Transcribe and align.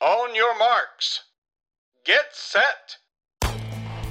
On 0.00 0.36
your 0.36 0.58
marks. 0.58 1.20
Get 2.06 2.34
set! 2.52 2.98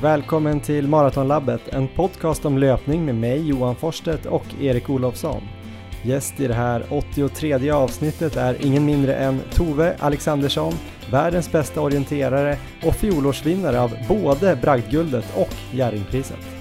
Välkommen 0.01 0.61
till 0.61 0.87
Maratonlabbet, 0.87 1.67
en 1.67 1.87
podcast 1.87 2.45
om 2.45 2.57
löpning 2.57 3.05
med 3.05 3.15
mig 3.15 3.49
Johan 3.49 3.75
Forsstedt 3.75 4.25
och 4.25 4.45
Erik 4.61 4.89
Olofsson. 4.89 5.41
Gäst 6.03 6.39
i 6.39 6.47
det 6.47 6.53
här 6.53 6.85
83 7.17 7.71
avsnittet 7.71 8.35
är 8.35 8.65
ingen 8.65 8.85
mindre 8.85 9.15
än 9.15 9.41
Tove 9.51 9.97
Alexandersson, 9.99 10.73
världens 11.11 11.51
bästa 11.51 11.81
orienterare 11.81 12.57
och 12.85 12.95
fjolårsvinnare 12.95 13.81
av 13.81 13.91
både 14.07 14.55
Bragdguldet 14.55 15.25
och 15.35 15.53
Jerringpriset. 15.71 16.56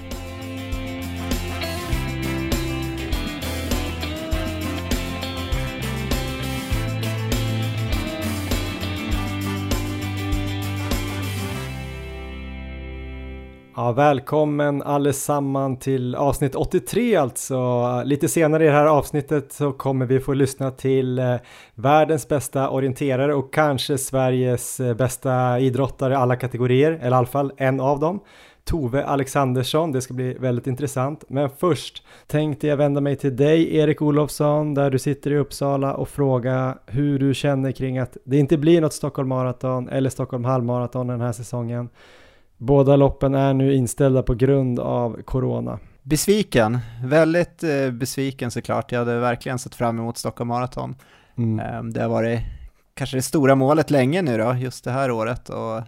Ja, 13.87 13.91
välkommen 13.91 14.81
allesamman 14.81 15.77
till 15.77 16.15
avsnitt 16.15 16.55
83 16.55 17.15
alltså. 17.15 18.01
Lite 18.05 18.27
senare 18.27 18.63
i 18.63 18.67
det 18.67 18.73
här 18.73 18.85
avsnittet 18.85 19.53
så 19.53 19.71
kommer 19.71 20.05
vi 20.05 20.19
få 20.19 20.33
lyssna 20.33 20.71
till 20.71 21.19
eh, 21.19 21.35
världens 21.75 22.27
bästa 22.27 22.69
orienterare 22.69 23.33
och 23.33 23.53
kanske 23.53 23.97
Sveriges 23.97 24.79
eh, 24.79 24.93
bästa 24.93 25.59
idrottare 25.59 26.13
i 26.13 26.15
alla 26.15 26.35
kategorier, 26.35 26.91
eller 26.91 27.11
i 27.11 27.13
alla 27.13 27.27
fall 27.27 27.51
en 27.57 27.79
av 27.79 27.99
dem. 27.99 28.19
Tove 28.63 29.05
Alexandersson, 29.05 29.91
det 29.91 30.01
ska 30.01 30.13
bli 30.13 30.33
väldigt 30.33 30.67
intressant. 30.67 31.23
Men 31.27 31.49
först 31.49 32.03
tänkte 32.27 32.67
jag 32.67 32.77
vända 32.77 33.01
mig 33.01 33.15
till 33.15 33.35
dig 33.35 33.75
Erik 33.75 34.01
Olofsson 34.01 34.73
där 34.73 34.91
du 34.91 34.99
sitter 34.99 35.31
i 35.31 35.37
Uppsala 35.37 35.93
och 35.93 36.09
fråga 36.09 36.77
hur 36.85 37.19
du 37.19 37.33
känner 37.33 37.71
kring 37.71 37.97
att 37.97 38.17
det 38.23 38.37
inte 38.37 38.57
blir 38.57 38.81
något 38.81 38.93
Stockholm 38.93 39.29
Marathon 39.29 39.89
eller 39.89 40.09
Stockholm 40.09 40.45
halvmaraton 40.45 41.07
den 41.07 41.21
här 41.21 41.31
säsongen. 41.31 41.89
Båda 42.57 42.95
loppen 42.95 43.35
är 43.35 43.53
nu 43.53 43.73
inställda 43.73 44.23
på 44.23 44.33
grund 44.33 44.79
av 44.79 45.21
corona. 45.21 45.79
Besviken, 46.03 46.79
väldigt 47.03 47.63
eh, 47.63 47.91
besviken 47.91 48.51
såklart. 48.51 48.91
Jag 48.91 48.99
hade 48.99 49.19
verkligen 49.19 49.59
sett 49.59 49.75
fram 49.75 49.99
emot 49.99 50.17
Stockholm 50.17 50.47
Marathon. 50.47 50.95
Mm. 51.37 51.59
Eh, 51.59 51.83
det 51.83 52.01
har 52.01 52.09
varit 52.09 52.39
kanske 52.93 53.17
det 53.17 53.21
stora 53.21 53.55
målet 53.55 53.91
länge 53.91 54.21
nu 54.21 54.37
då, 54.37 54.53
just 54.53 54.83
det 54.83 54.91
här 54.91 55.11
året, 55.11 55.49
och 55.49 55.81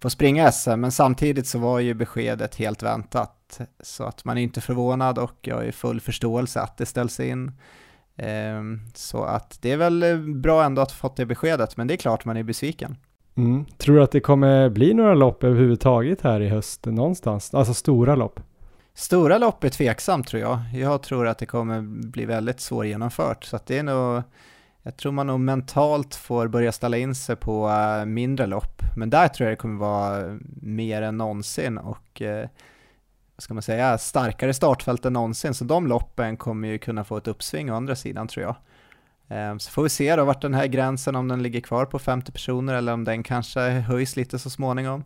få 0.00 0.10
springa 0.10 0.52
SM, 0.52 0.70
men 0.80 0.92
samtidigt 0.92 1.46
så 1.46 1.58
var 1.58 1.78
ju 1.78 1.94
beskedet 1.94 2.54
helt 2.54 2.82
väntat. 2.82 3.60
Så 3.80 4.04
att 4.04 4.24
man 4.24 4.38
är 4.38 4.42
inte 4.42 4.60
förvånad 4.60 5.18
och 5.18 5.38
jag 5.40 5.56
har 5.56 5.62
ju 5.62 5.72
full 5.72 6.00
förståelse 6.00 6.60
att 6.60 6.76
det 6.76 6.86
ställs 6.86 7.20
in. 7.20 7.52
Eh, 8.16 8.62
så 8.94 9.24
att 9.24 9.58
det 9.62 9.72
är 9.72 9.76
väl 9.76 10.02
eh, 10.02 10.18
bra 10.18 10.64
ändå 10.64 10.82
att 10.82 10.90
ha 10.90 10.96
fått 10.96 11.16
det 11.16 11.26
beskedet, 11.26 11.76
men 11.76 11.86
det 11.86 11.94
är 11.94 11.96
klart 11.96 12.24
man 12.24 12.36
är 12.36 12.42
besviken. 12.42 12.96
Mm. 13.44 13.64
Tror 13.78 13.96
du 13.96 14.02
att 14.02 14.12
det 14.12 14.20
kommer 14.20 14.68
bli 14.68 14.94
några 14.94 15.14
lopp 15.14 15.44
överhuvudtaget 15.44 16.20
här 16.20 16.40
i 16.40 16.48
höst 16.48 16.86
någonstans? 16.86 17.54
Alltså 17.54 17.74
stora 17.74 18.14
lopp? 18.14 18.40
Stora 18.94 19.38
lopp 19.38 19.64
är 19.64 19.68
tveksamt 19.68 20.28
tror 20.28 20.42
jag. 20.42 20.58
Jag 20.74 21.02
tror 21.02 21.26
att 21.26 21.38
det 21.38 21.46
kommer 21.46 21.80
bli 22.10 22.24
väldigt 22.24 22.60
svårgenomfört, 22.60 23.44
så 23.44 23.56
att 23.56 23.66
det 23.66 23.78
är 23.78 23.82
nog 23.82 24.22
jag 24.82 24.96
tror 24.96 25.12
man 25.12 25.26
nog 25.26 25.40
mentalt 25.40 26.14
får 26.14 26.48
börja 26.48 26.72
ställa 26.72 26.96
in 26.96 27.14
sig 27.14 27.36
på 27.36 27.68
eh, 27.68 28.04
mindre 28.04 28.46
lopp, 28.46 28.82
men 28.96 29.10
där 29.10 29.28
tror 29.28 29.48
jag 29.48 29.52
det 29.52 29.60
kommer 29.60 29.78
vara 29.78 30.38
mer 30.62 31.02
än 31.02 31.16
någonsin 31.16 31.78
och 31.78 32.22
eh, 32.22 32.48
vad 33.36 33.42
ska 33.42 33.54
man 33.54 33.62
säga, 33.62 33.98
starkare 33.98 34.54
startfält 34.54 35.04
än 35.04 35.12
någonsin, 35.12 35.54
så 35.54 35.64
de 35.64 35.86
loppen 35.86 36.36
kommer 36.36 36.68
ju 36.68 36.78
kunna 36.78 37.04
få 37.04 37.16
ett 37.16 37.28
uppsving 37.28 37.72
å 37.72 37.74
andra 37.74 37.96
sidan 37.96 38.28
tror 38.28 38.46
jag. 38.46 38.56
Uh, 39.30 39.58
så 39.58 39.70
får 39.70 39.82
vi 39.82 39.88
se 39.88 40.16
då 40.16 40.24
vart 40.24 40.42
den 40.42 40.54
här 40.54 40.66
gränsen, 40.66 41.16
om 41.16 41.28
den 41.28 41.42
ligger 41.42 41.60
kvar 41.60 41.84
på 41.84 41.98
50 41.98 42.32
personer 42.32 42.74
eller 42.74 42.92
om 42.92 43.04
den 43.04 43.22
kanske 43.22 43.60
höjs 43.60 44.16
lite 44.16 44.38
så 44.38 44.50
småningom. 44.50 45.04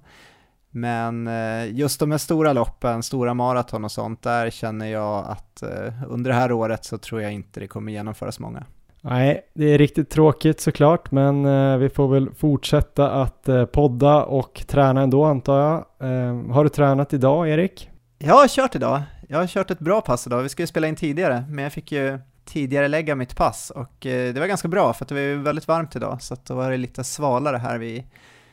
Men 0.70 1.28
just 1.76 2.00
de 2.00 2.10
här 2.10 2.18
stora 2.18 2.52
loppen, 2.52 3.02
stora 3.02 3.34
maraton 3.34 3.84
och 3.84 3.92
sånt, 3.92 4.22
där 4.22 4.50
känner 4.50 4.86
jag 4.86 5.26
att 5.28 5.62
under 6.08 6.30
det 6.30 6.36
här 6.36 6.52
året 6.52 6.84
så 6.84 6.98
tror 6.98 7.22
jag 7.22 7.32
inte 7.32 7.60
det 7.60 7.66
kommer 7.66 7.92
genomföras 7.92 8.38
många. 8.38 8.64
Nej, 9.06 9.40
det 9.54 9.64
är 9.64 9.78
riktigt 9.78 10.10
tråkigt 10.10 10.60
såklart, 10.60 11.10
men 11.10 11.44
eh, 11.44 11.76
vi 11.76 11.88
får 11.88 12.08
väl 12.08 12.34
fortsätta 12.34 13.10
att 13.10 13.48
eh, 13.48 13.64
podda 13.64 14.24
och 14.24 14.64
träna 14.66 15.02
ändå 15.02 15.24
antar 15.24 15.60
jag. 15.60 15.74
Eh, 16.10 16.52
har 16.52 16.64
du 16.64 16.70
tränat 16.70 17.12
idag, 17.12 17.48
Erik? 17.48 17.90
Jag 18.18 18.34
har 18.34 18.48
kört 18.48 18.74
idag. 18.74 19.02
Jag 19.28 19.38
har 19.38 19.46
kört 19.46 19.70
ett 19.70 19.78
bra 19.78 20.00
pass 20.00 20.26
idag. 20.26 20.42
Vi 20.42 20.48
skulle 20.48 20.66
spela 20.66 20.86
in 20.86 20.96
tidigare, 20.96 21.44
men 21.48 21.62
jag 21.62 21.72
fick 21.72 21.92
ju 21.92 22.18
tidigare 22.44 22.88
lägga 22.88 23.14
mitt 23.14 23.36
pass 23.36 23.70
och 23.70 24.06
eh, 24.06 24.34
det 24.34 24.40
var 24.40 24.46
ganska 24.46 24.68
bra 24.68 24.92
för 24.92 25.04
att 25.04 25.08
det 25.08 25.14
var 25.14 25.42
väldigt 25.42 25.68
varmt 25.68 25.96
idag, 25.96 26.22
så 26.22 26.34
att 26.34 26.44
då 26.44 26.54
var 26.54 26.70
det 26.70 26.76
lite 26.76 27.04
svalare 27.04 27.56
här 27.56 27.78
vid 27.78 28.04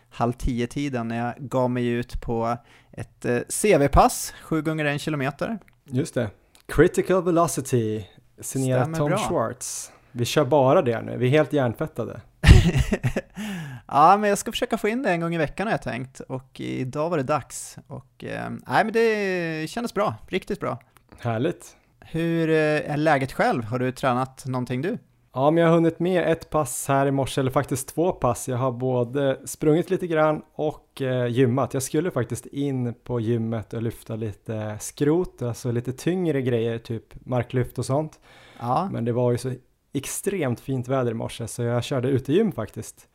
halv 0.09 0.33
tio 0.33 0.67
tiden 0.67 1.07
när 1.07 1.25
jag 1.25 1.33
gav 1.37 1.71
mig 1.71 1.87
ut 1.87 2.21
på 2.21 2.57
ett 2.91 3.25
eh, 3.25 3.39
CV-pass, 3.61 4.33
7 4.43 4.61
gånger 4.61 4.85
1 4.85 5.01
kilometer. 5.01 5.59
Just 5.85 6.13
det. 6.13 6.29
Critical 6.67 7.23
Velocity, 7.23 8.05
signerat 8.39 8.81
Stämmer 8.81 8.97
Tom 8.97 9.09
bra. 9.09 9.17
Schwartz. 9.17 9.91
Vi 10.11 10.25
kör 10.25 10.45
bara 10.45 10.81
det 10.81 11.01
nu, 11.01 11.17
vi 11.17 11.25
är 11.27 11.31
helt 11.31 11.53
hjärntvättade. 11.53 12.21
ja, 13.87 14.17
men 14.17 14.29
jag 14.29 14.37
ska 14.37 14.51
försöka 14.51 14.77
få 14.77 14.87
in 14.87 15.03
det 15.03 15.11
en 15.11 15.19
gång 15.21 15.35
i 15.35 15.37
veckan 15.37 15.67
har 15.67 15.71
jag 15.73 15.81
tänkt 15.81 16.19
och 16.19 16.59
idag 16.59 17.09
var 17.09 17.17
det 17.17 17.23
dags 17.23 17.77
och 17.87 18.23
eh, 18.23 18.49
nej, 18.49 18.83
men 18.83 18.93
det 18.93 19.69
kändes 19.69 19.93
bra, 19.93 20.15
riktigt 20.27 20.59
bra. 20.59 20.79
Härligt. 21.19 21.77
Hur 22.01 22.49
eh, 22.49 22.91
är 22.91 22.97
läget 22.97 23.31
själv? 23.31 23.63
Har 23.63 23.79
du 23.79 23.91
tränat 23.91 24.45
någonting 24.45 24.81
du? 24.81 24.97
Ja, 25.33 25.51
men 25.51 25.61
jag 25.63 25.69
har 25.69 25.75
hunnit 25.75 25.99
med 25.99 26.31
ett 26.31 26.49
pass 26.49 26.87
här 26.87 27.05
i 27.05 27.11
morse, 27.11 27.41
eller 27.41 27.51
faktiskt 27.51 27.95
två 27.95 28.11
pass. 28.11 28.47
Jag 28.47 28.57
har 28.57 28.71
både 28.71 29.39
sprungit 29.45 29.89
lite 29.89 30.07
grann 30.07 30.41
och 30.53 31.01
eh, 31.01 31.27
gymmat. 31.27 31.73
Jag 31.73 31.83
skulle 31.83 32.11
faktiskt 32.11 32.45
in 32.45 32.93
på 33.03 33.19
gymmet 33.19 33.73
och 33.73 33.81
lyfta 33.81 34.15
lite 34.15 34.77
skrot, 34.79 35.41
alltså 35.41 35.71
lite 35.71 35.93
tyngre 35.93 36.41
grejer, 36.41 36.77
typ 36.77 37.25
marklyft 37.25 37.79
och 37.79 37.85
sånt. 37.85 38.19
Ja, 38.59 38.89
Men 38.91 39.05
det 39.05 39.11
var 39.11 39.31
ju 39.31 39.37
så 39.37 39.53
extremt 39.93 40.59
fint 40.59 40.87
väder 40.87 41.11
i 41.11 41.13
morse 41.13 41.47
så 41.47 41.63
jag 41.63 41.83
körde 41.83 42.07
utegym 42.09 42.51
faktiskt 42.51 43.07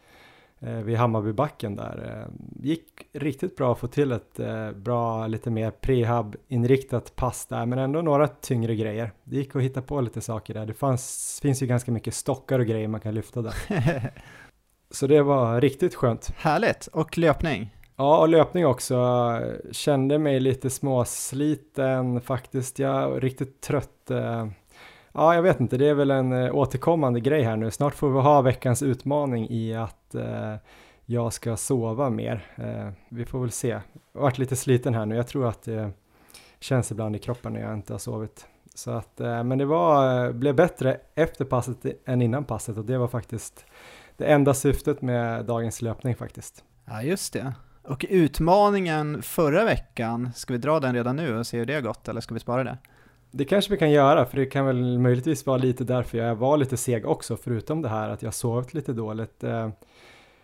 eh, 0.61 0.73
vid 0.73 0.97
Hammarbybacken 0.97 1.77
där. 1.77 2.27
Eh, 2.29 2.35
gick 2.63 2.83
riktigt 3.13 3.57
bra 3.57 3.73
att 3.73 3.79
få 3.79 3.87
till 3.87 4.13
ett 4.13 4.41
eh, 4.41 4.71
bra, 4.71 5.27
lite 5.27 5.51
mer 5.51 5.71
prehab 5.71 6.37
inriktat 6.49 7.17
pass 7.17 7.47
där, 7.47 7.67
men 7.67 7.79
ändå 7.79 8.03
några 8.03 8.29
tyngre 8.29 8.77
grejer. 8.77 9.13
Det 9.25 9.37
gick 9.37 9.57
att 9.57 9.63
hitta 9.63 9.83
på 9.83 10.01
lite 10.01 10.21
saker 10.21 10.55
där. 10.55 10.67
Det 10.67 10.75
fanns, 10.75 11.39
finns 11.43 11.63
ju 11.63 11.67
ganska 11.67 11.93
mycket 11.93 12.15
stockar 12.15 12.59
och 12.59 12.67
grejer 12.67 12.89
man 12.89 13.01
kan 13.01 13.15
lyfta 13.15 13.43
där. 13.43 13.55
Så 14.91 15.07
det 15.07 15.23
var 15.23 15.61
riktigt 15.61 15.95
skönt. 15.95 16.31
härligt. 16.37 16.87
Och 16.87 17.19
löpning? 17.19 17.77
Ja, 17.97 18.19
och 18.19 18.29
löpning 18.29 18.67
också. 18.67 18.97
Kände 19.73 20.19
mig 20.19 20.41
lite 20.41 20.71
småsliten 20.71 22.21
faktiskt. 22.21 22.79
Jag 22.79 23.17
är 23.17 23.21
riktigt 23.21 23.61
trött. 23.61 24.11
Ja, 25.19 25.35
jag 25.35 25.43
vet 25.43 25.61
inte, 25.61 25.77
det 25.77 25.89
är 25.89 25.95
väl 25.95 26.11
en 26.11 26.33
eh, 26.33 26.55
återkommande 26.55 27.21
grej 27.21 27.43
här 27.43 27.57
nu. 27.57 27.71
Snart 27.71 27.95
får 27.95 28.11
vi 28.11 28.21
ha 28.21 28.41
veckans 28.43 28.83
utmaning 28.83 29.51
i 29.51 29.75
att 29.75 30.15
eh, 30.15 30.55
jag 31.07 31.33
ska 31.33 31.57
sova 31.57 32.11
mer. 32.11 32.47
Eh, 32.57 32.89
vi 33.09 33.25
får 33.25 33.41
väl 33.41 33.51
se. 33.51 33.69
Jag 33.69 33.81
har 34.15 34.23
varit 34.23 34.39
lite 34.39 34.57
sliten 34.57 34.95
här 34.95 35.07
nu. 35.07 35.17
Jag 35.17 35.27
tror 35.27 35.49
att 35.49 35.63
det 35.63 35.91
känns 36.61 36.91
ibland 36.91 37.17
i 37.17 37.19
kroppen 37.19 37.53
när 37.53 37.61
jag 37.61 37.75
inte 37.75 37.95
har 37.95 37.99
sovit. 37.99 38.47
Så 38.75 38.91
att, 38.91 39.21
eh, 39.21 39.45
men 39.45 39.59
det 39.59 39.65
var, 39.65 40.25
eh, 40.27 40.33
blev 40.33 40.55
bättre 40.55 41.01
efter 41.15 41.45
passet 41.45 41.87
än 42.05 42.23
innan 42.23 42.45
passet 42.45 42.77
och 42.79 42.85
det 42.85 42.99
var 42.99 43.09
faktiskt 43.09 43.65
det 44.17 44.25
enda 44.25 44.55
syftet 44.55 45.03
med 45.03 45.45
dagens 45.45 45.83
löpning 45.83 46.15
faktiskt. 46.15 46.65
Ja, 46.85 47.03
just 47.03 47.33
det. 47.33 47.55
Och 47.83 48.07
utmaningen 48.09 49.23
förra 49.23 49.65
veckan, 49.65 50.31
ska 50.35 50.53
vi 50.53 50.59
dra 50.59 50.81
den 50.81 50.95
redan 50.95 51.17
nu 51.17 51.39
och 51.39 51.47
se 51.47 51.59
hur 51.59 51.67
det 51.67 51.75
har 51.75 51.81
gått, 51.81 52.09
eller 52.09 52.21
ska 52.21 52.35
vi 52.35 52.41
spara 52.41 52.65
det? 52.65 52.79
Det 53.37 53.45
kanske 53.45 53.71
vi 53.71 53.77
kan 53.77 53.91
göra, 53.91 54.27
för 54.27 54.37
det 54.37 54.47
kan 54.47 54.67
väl 54.67 54.99
möjligtvis 54.99 55.47
vara 55.47 55.57
lite 55.57 55.85
därför 55.85 56.19
jag 56.19 56.35
var 56.35 56.57
lite 56.57 56.77
seg 56.77 57.07
också, 57.07 57.37
förutom 57.37 57.83
det 57.83 57.89
här 57.89 58.11
att 58.11 58.23
jag 58.23 58.35
sovit 58.35 58.75
lite 58.75 58.93
dåligt. 58.93 59.45
Eh, 59.45 59.69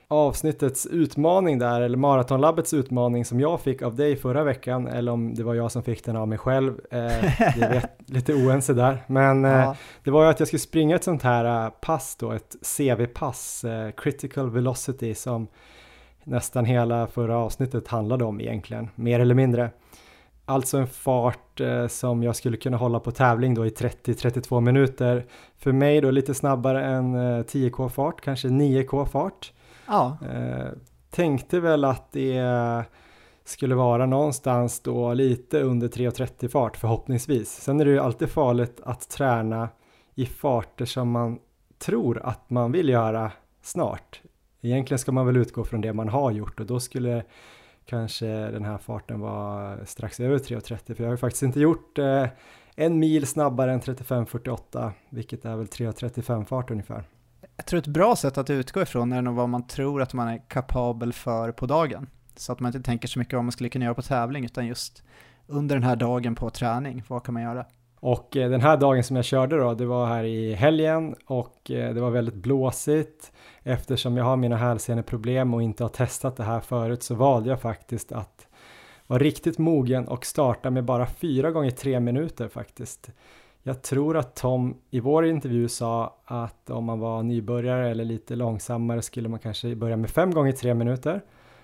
avsnittets 0.09 0.87
utmaning 0.87 1.59
där, 1.59 1.81
eller 1.81 1.99
maratonlabbets 1.99 2.75
utmaning 2.75 3.25
som 3.25 3.41
jag 3.41 3.61
fick 3.61 3.83
av 3.83 3.97
dig 3.97 4.17
förra 4.17 4.45
veckan, 4.45 4.89
eller 4.89 5.13
om 5.13 5.35
det 5.35 5.43
var 5.43 5.55
jag 5.55 5.73
som 5.73 5.83
fick 5.83 6.05
den 6.05 6.17
av 6.17 6.29
mig 6.29 6.39
själv, 6.39 6.81
eh, 6.91 6.99
det 7.59 7.69
vet 7.71 8.11
lite 8.11 8.35
oense 8.35 8.75
där. 8.75 8.99
Men 9.07 9.45
eh, 9.45 9.51
Ja, 9.51 9.77
det 10.05 10.11
var 10.11 10.25
ju 10.25 10.31
att 10.31 10.39
jag 10.39 10.49
skulle 10.49 10.61
springa 10.61 10.97
ett 10.97 11.05
sånt 11.05 11.23
här 11.23 11.71
pass 11.71 12.17
då, 12.17 12.33
ett 12.33 12.57
CV-pass, 12.77 13.65
Critical 13.97 14.51
Velocity, 14.51 15.15
som 15.15 15.47
nästan 16.25 16.65
hela 16.65 17.07
förra 17.07 17.39
avsnittet 17.39 17.89
handlade 17.89 18.25
om 18.25 18.41
egentligen, 18.41 18.89
mer 18.95 19.21
eller 19.21 19.35
mindre. 19.35 19.71
Alltså 20.45 20.79
en 20.79 20.87
fart 20.87 21.61
eh, 21.61 21.87
som 21.87 22.23
jag 22.23 22.37
skulle 22.37 22.57
kunna 22.57 22.77
hålla 22.77 23.01
på 23.01 23.11
tävling 23.11 23.55
då 23.55 23.67
i 23.67 23.69
30-32 23.69 24.61
minuter. 24.61 25.27
För 25.59 25.73
mig 25.73 26.01
då 26.01 26.11
lite 26.11 26.35
snabbare 26.35 26.85
än 26.85 27.15
eh, 27.15 27.45
10k 27.45 27.89
fart, 27.89 28.21
kanske 28.21 28.49
9k 28.49 29.07
fart. 29.07 29.53
ja, 29.87 30.17
Eh, 30.33 30.69
tänkte 31.11 31.61
väl 31.61 31.85
att 31.85 32.13
det 32.13 32.43
skulle 33.45 33.75
vara 33.75 34.07
någonstans 34.07 34.81
då 34.81 35.15
lite 35.15 35.61
under 35.61 35.89
3.30 35.89 36.49
fart 36.49 36.77
förhoppningsvis. 36.77 37.51
Sen 37.51 37.81
är 37.81 37.85
det 37.85 37.91
ju 37.91 37.99
alltid 37.99 38.31
farligt 38.31 38.81
att 38.85 39.11
träna 39.11 39.69
i 40.15 40.27
farter 40.27 40.85
som 40.85 41.11
man 41.11 41.39
tror 41.79 42.21
att 42.25 42.51
man 42.51 42.73
vill 42.73 42.89
göra 42.89 43.33
snart. 43.63 44.21
Egentligen 44.63 44.99
ska 44.99 45.13
man 45.13 45.27
väl 45.27 45.37
utgå 45.37 45.65
från 45.65 45.81
det 45.81 45.93
man 45.93 46.09
har 46.09 46.31
gjort 46.31 46.61
och 46.61 46.67
då 46.67 46.81
skulle 46.81 47.25
kanske 47.87 48.27
den 48.27 48.65
här 48.65 48.79
farten 48.79 49.21
vara 49.21 49.87
strax 49.87 50.21
över 50.21 50.39
3.30 50.39 50.95
för 50.95 51.03
jag 51.03 51.09
har 51.09 51.15
ju 51.15 51.17
faktiskt 51.17 51.43
inte 51.43 51.61
gjort 51.61 51.99
eh, 51.99 52.27
en 52.77 52.99
mil 52.99 53.27
snabbare 53.27 53.73
än 53.73 53.81
35.48 53.81 54.91
vilket 55.11 55.45
är 55.45 55.57
väl 55.57 55.67
3.35 55.67 56.45
fart 56.45 56.71
ungefär. 56.71 57.05
Jag 57.57 57.67
tror 57.67 57.79
ett 57.79 57.87
bra 57.87 58.17
sätt 58.17 58.39
att 58.39 58.51
utgå 58.51 58.83
ifrån 58.83 59.13
är 59.13 59.23
nog 59.23 59.35
vad 59.35 59.49
man 59.49 59.67
tror 59.67 60.03
att 60.03 60.15
man 60.15 60.29
är 60.29 60.43
kapabel 60.49 61.13
för 61.13 61.53
på 61.53 61.67
dagen. 61.67 62.07
Så 62.37 62.53
att 62.53 62.61
man 62.61 62.69
inte 62.69 62.91
tänker 62.91 63.09
så 63.09 63.19
mycket 63.19 63.35
vad 63.35 63.45
man 63.45 63.53
skulle 63.53 63.69
kunna 63.69 63.85
göra 63.85 63.95
på 63.95 64.03
tävling 64.03 64.45
utan 64.45 64.67
just 64.67 65.03
under 65.47 65.77
den 65.77 65.83
här 65.83 65.97
dagen 65.97 66.35
på 66.35 66.51
träning, 66.51 67.03
vad 67.09 67.25
kan 67.25 67.35
man 67.35 67.43
göra? 67.43 67.67
Och 68.01 68.37
eh, 68.37 68.51
den 68.51 68.61
här 68.61 68.77
dagen 68.77 69.05
som 69.05 69.17
jag 69.17 69.25
körde 69.25 69.57
då, 69.57 69.75
det 69.75 69.87
var 69.87 70.07
här 70.07 70.25
i 70.25 70.55
helgen 70.55 71.15
och 71.27 71.71
eh, 71.71 71.95
det 71.95 72.01
var 72.01 72.11
väldigt 72.11 72.35
blåsigt. 72.35 73.33
Eftersom 73.65 74.17
jag 74.17 74.25
har 74.25 74.37
mina 74.37 74.57
hälseneproblem 74.57 75.55
och 75.55 75.63
inte 75.63 75.85
har 75.85 75.89
testat 75.89 76.37
det 76.37 76.45
här 76.45 76.61
förut 76.61 77.03
så 77.03 77.15
valde 77.15 77.51
jag 77.51 77.61
faktiskt 77.61 78.13
att 78.13 78.47
vara 79.07 79.23
riktigt 79.23 79.59
mogen 79.59 80.09
och 80.09 80.27
starta 80.27 80.71
med 80.71 80.85
bara 80.85 81.07
fyra 81.07 81.51
gånger 81.51 81.71
tre 81.71 82.01
minuter 82.01 82.49
faktiskt. 82.49 83.11
Jag 83.63 83.83
tror 83.83 84.17
att 84.17 84.37
Tom 84.37 84.77
i 84.91 85.01
vår 85.01 85.27
intervju 85.27 85.69
sa 85.69 86.17
att 86.25 86.71
om 86.71 86.85
man 86.85 86.99
var 86.99 87.23
nybörjare 87.23 87.91
eller 87.91 88.05
lite 88.05 88.37
långsammare 88.37 89.03
skulle 89.03 89.29
man 89.29 89.39
kanske 89.39 89.75
börja 89.75 89.97
med 89.97 90.11
fem 90.11 90.31
gånger 90.31 90.53
tre 90.53 90.75
minuter. 90.75 91.23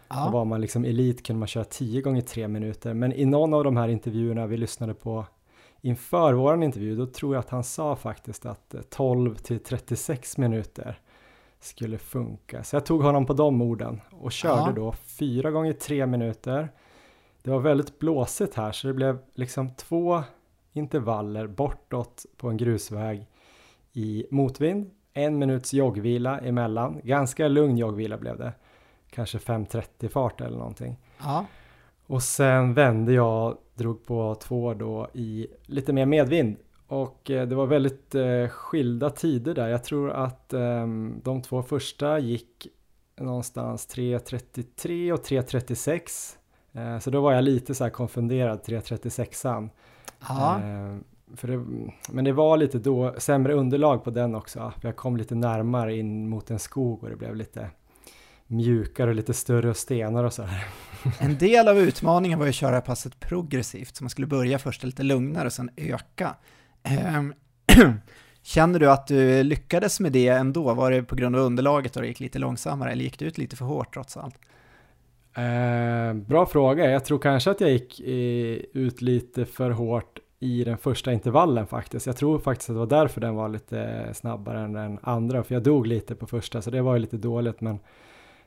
Ja. 0.09 0.27
Och 0.27 0.33
var 0.33 0.45
man 0.45 0.61
liksom 0.61 0.85
elit 0.85 1.27
kunde 1.27 1.39
man 1.39 1.49
köra 1.49 1.65
tio 1.65 2.01
gånger 2.01 2.21
tre 2.21 2.49
minuter. 2.49 2.95
Men 2.95 3.13
i 3.13 3.25
någon 3.25 3.55
av 3.55 3.65
de 3.65 3.77
här 3.77 3.89
intervjuerna 3.89 4.47
vi 4.47 4.57
lyssnade 4.57 4.95
på 4.95 5.27
inför 5.81 6.33
vår 6.33 6.63
intervju, 6.63 6.97
då 6.97 7.07
tror 7.07 7.35
jag 7.35 7.41
att 7.41 7.51
han 7.51 7.65
sa 7.65 7.97
faktiskt 7.97 8.47
att 8.47 8.75
12 8.91 9.35
till 9.35 9.61
36 9.61 10.39
minuter 10.39 10.99
skulle 11.61 11.99
funka. 11.99 12.65
Så 12.65 12.77
jag 12.77 12.87
tog 12.87 13.03
honom 13.03 13.27
på 13.27 13.33
de 13.33 13.63
orden 13.63 14.01
och 14.11 14.33
körde 14.33 14.71
ja. 14.71 14.73
då 14.73 14.93
fyra 14.93 15.51
gånger 15.51 15.73
tre 15.73 16.07
minuter. 16.07 16.69
Det 17.43 17.51
var 17.51 17.61
väldigt 17.61 17.99
blåsigt 17.99 18.55
här 18.55 18.73
så 18.73 18.87
det 18.87 18.95
blev 18.95 19.19
liksom 19.35 19.71
två 19.71 20.23
intervaller 20.73 21.47
bortåt 21.47 22.27
på 22.37 22.49
en 22.49 22.57
grusväg 22.57 23.27
i 23.93 24.27
motvind. 24.31 24.91
En 25.13 25.39
minuts 25.39 25.75
joggvila 25.75 26.39
emellan, 26.39 27.01
ganska 27.05 27.49
lugn 27.49 27.79
joggvila 27.79 28.19
blev 28.19 28.39
det. 28.39 28.53
Kanske 29.11 29.39
5.30 29.39 30.09
fart 30.09 30.41
eller 30.41 30.59
någonting. 30.59 30.97
Ja. 31.19 31.47
Och 32.07 32.23
sen 32.23 32.75
vände 32.75 33.13
jag, 33.13 33.59
drog 33.75 34.05
på 34.05 34.35
två 34.35 34.75
då 34.75 35.09
i 35.13 35.47
lite 35.63 35.93
mer 35.93 36.07
medvind. 36.07 36.57
Och 36.89 37.31
eh, 37.31 37.49
det 37.49 37.55
var 37.55 37.67
väldigt 37.67 38.15
eh, 38.15 38.49
skilda 38.49 39.11
tider 39.11 39.55
där. 39.55 39.69
Jag 39.69 39.85
tror 39.85 40.11
att 40.11 40.53
eh, 40.53 40.87
de 41.23 41.43
två 41.43 41.63
första 41.63 42.19
gick 42.19 42.67
någonstans 43.17 43.89
3.33 43.89 45.13
och 45.13 45.25
3.36. 45.25 46.37
Eh, 46.73 46.99
så 46.99 47.11
då 47.11 47.21
var 47.21 47.33
jag 47.33 47.45
lite 47.45 47.75
så 47.75 47.85
här 47.85 47.91
konfunderad, 47.91 48.61
3.36an. 48.61 49.71
Ja. 50.29 50.61
För 51.37 51.49
det, 51.49 51.65
men 52.09 52.25
det 52.25 52.33
var 52.33 52.57
lite 52.57 52.79
då 52.79 53.15
sämre 53.19 53.55
underlag 53.55 54.05
på 54.05 54.11
den 54.11 54.35
också. 54.35 54.73
Jag 54.81 54.97
kom 54.97 55.17
lite 55.17 55.35
närmare 55.35 55.97
in 55.97 56.29
mot 56.29 56.51
en 56.51 56.59
skog 56.59 57.05
och 57.05 57.11
det 57.11 57.17
blev 57.17 57.37
lite 57.37 57.71
mjukare 58.47 59.11
och 59.11 59.17
lite 59.17 59.35
större 59.35 59.75
stenar 59.75 60.25
och 60.25 60.33
så 60.33 60.43
här. 60.43 60.67
En 61.19 61.39
del 61.39 61.69
av 61.69 61.79
utmaningen 61.79 62.39
var 62.39 62.47
ju 62.47 62.49
att 62.49 62.55
köra 62.55 62.81
passet 62.81 63.21
progressivt, 63.21 63.97
så 63.97 64.05
man 64.05 64.11
skulle 64.11 64.27
börja 64.27 64.59
först 64.59 64.85
lite 64.85 65.03
lugnare 65.03 65.47
och 65.47 65.53
sen 65.53 65.71
öka. 65.77 66.37
Ehm, 66.91 67.35
känner 68.43 68.79
du 68.79 68.91
att 68.91 69.07
du 69.07 69.43
lyckades 69.43 70.01
med 70.01 70.13
det 70.13 70.29
ändå? 70.29 70.75
Var 70.75 70.91
det 70.91 71.03
på 71.03 71.15
grund 71.15 71.37
av 71.37 71.43
underlaget 71.43 71.97
och 71.97 72.03
det 72.03 72.09
gick 72.09 72.21
lite 72.21 72.39
långsammare 72.39 72.93
eller 72.93 73.05
gick 73.05 73.19
du 73.19 73.25
ut 73.25 73.39
lite 73.39 73.57
för 73.57 73.65
hårt 73.65 73.95
trots 73.95 74.17
allt? 74.17 74.39
Eh, 75.35 76.15
bra 76.15 76.47
fråga. 76.47 76.91
Jag 76.91 77.05
tror 77.05 77.19
kanske 77.19 77.51
att 77.51 77.61
jag 77.61 77.71
gick 77.71 78.01
i, 78.01 78.67
ut 78.73 79.03
lite 79.03 79.45
för 79.45 79.71
hårt 79.71 80.19
i 80.41 80.65
den 80.65 80.79
första 80.79 81.13
intervallen 81.13 81.67
faktiskt. 81.67 82.07
Jag 82.07 82.17
tror 82.17 82.39
faktiskt 82.39 82.71
att 82.71 82.75
det 82.75 82.79
var 82.79 82.87
därför 82.87 83.21
den 83.21 83.35
var 83.35 83.49
lite 83.49 84.09
snabbare 84.15 84.61
än 84.61 84.73
den 84.73 84.99
andra, 85.03 85.43
för 85.43 85.55
jag 85.55 85.63
dog 85.63 85.87
lite 85.87 86.15
på 86.15 86.27
första, 86.27 86.63
så 86.63 86.71
det 86.71 86.83
var 86.83 86.95
ju 86.95 87.01
lite 87.01 87.17
dåligt, 87.17 87.61
men 87.61 87.79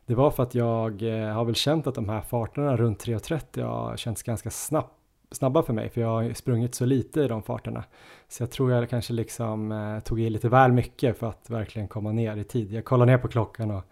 det 0.05 0.15
var 0.15 0.31
för 0.31 0.43
att 0.43 0.55
jag 0.55 1.01
eh, 1.01 1.33
har 1.33 1.45
väl 1.45 1.55
känt 1.55 1.88
att 1.88 1.95
de 1.95 2.09
här 2.09 2.21
farterna 2.21 2.77
runt 2.77 3.05
3.30 3.05 3.63
har 3.63 3.97
känts 3.97 4.23
ganska 4.23 4.49
snabb, 4.49 4.89
snabba 5.31 5.63
för 5.63 5.73
mig, 5.73 5.89
för 5.89 6.01
jag 6.01 6.07
har 6.07 6.33
sprungit 6.33 6.75
så 6.75 6.85
lite 6.85 7.21
i 7.21 7.27
de 7.27 7.43
farterna. 7.43 7.83
Så 8.31 8.43
jag 8.43 8.51
tror 8.51 8.71
jag 8.71 8.89
kanske 8.89 9.13
liksom 9.13 9.71
eh, 9.71 9.99
tog 9.99 10.21
i 10.21 10.29
lite 10.29 10.49
väl 10.49 10.71
mycket 10.71 11.17
för 11.17 11.29
att 11.29 11.49
verkligen 11.49 11.87
komma 11.87 12.11
ner 12.11 12.37
i 12.37 12.43
tid. 12.43 12.71
Jag 12.71 12.85
kollade 12.85 13.11
ner 13.11 13.17
på 13.17 13.27
klockan 13.27 13.71
och 13.71 13.83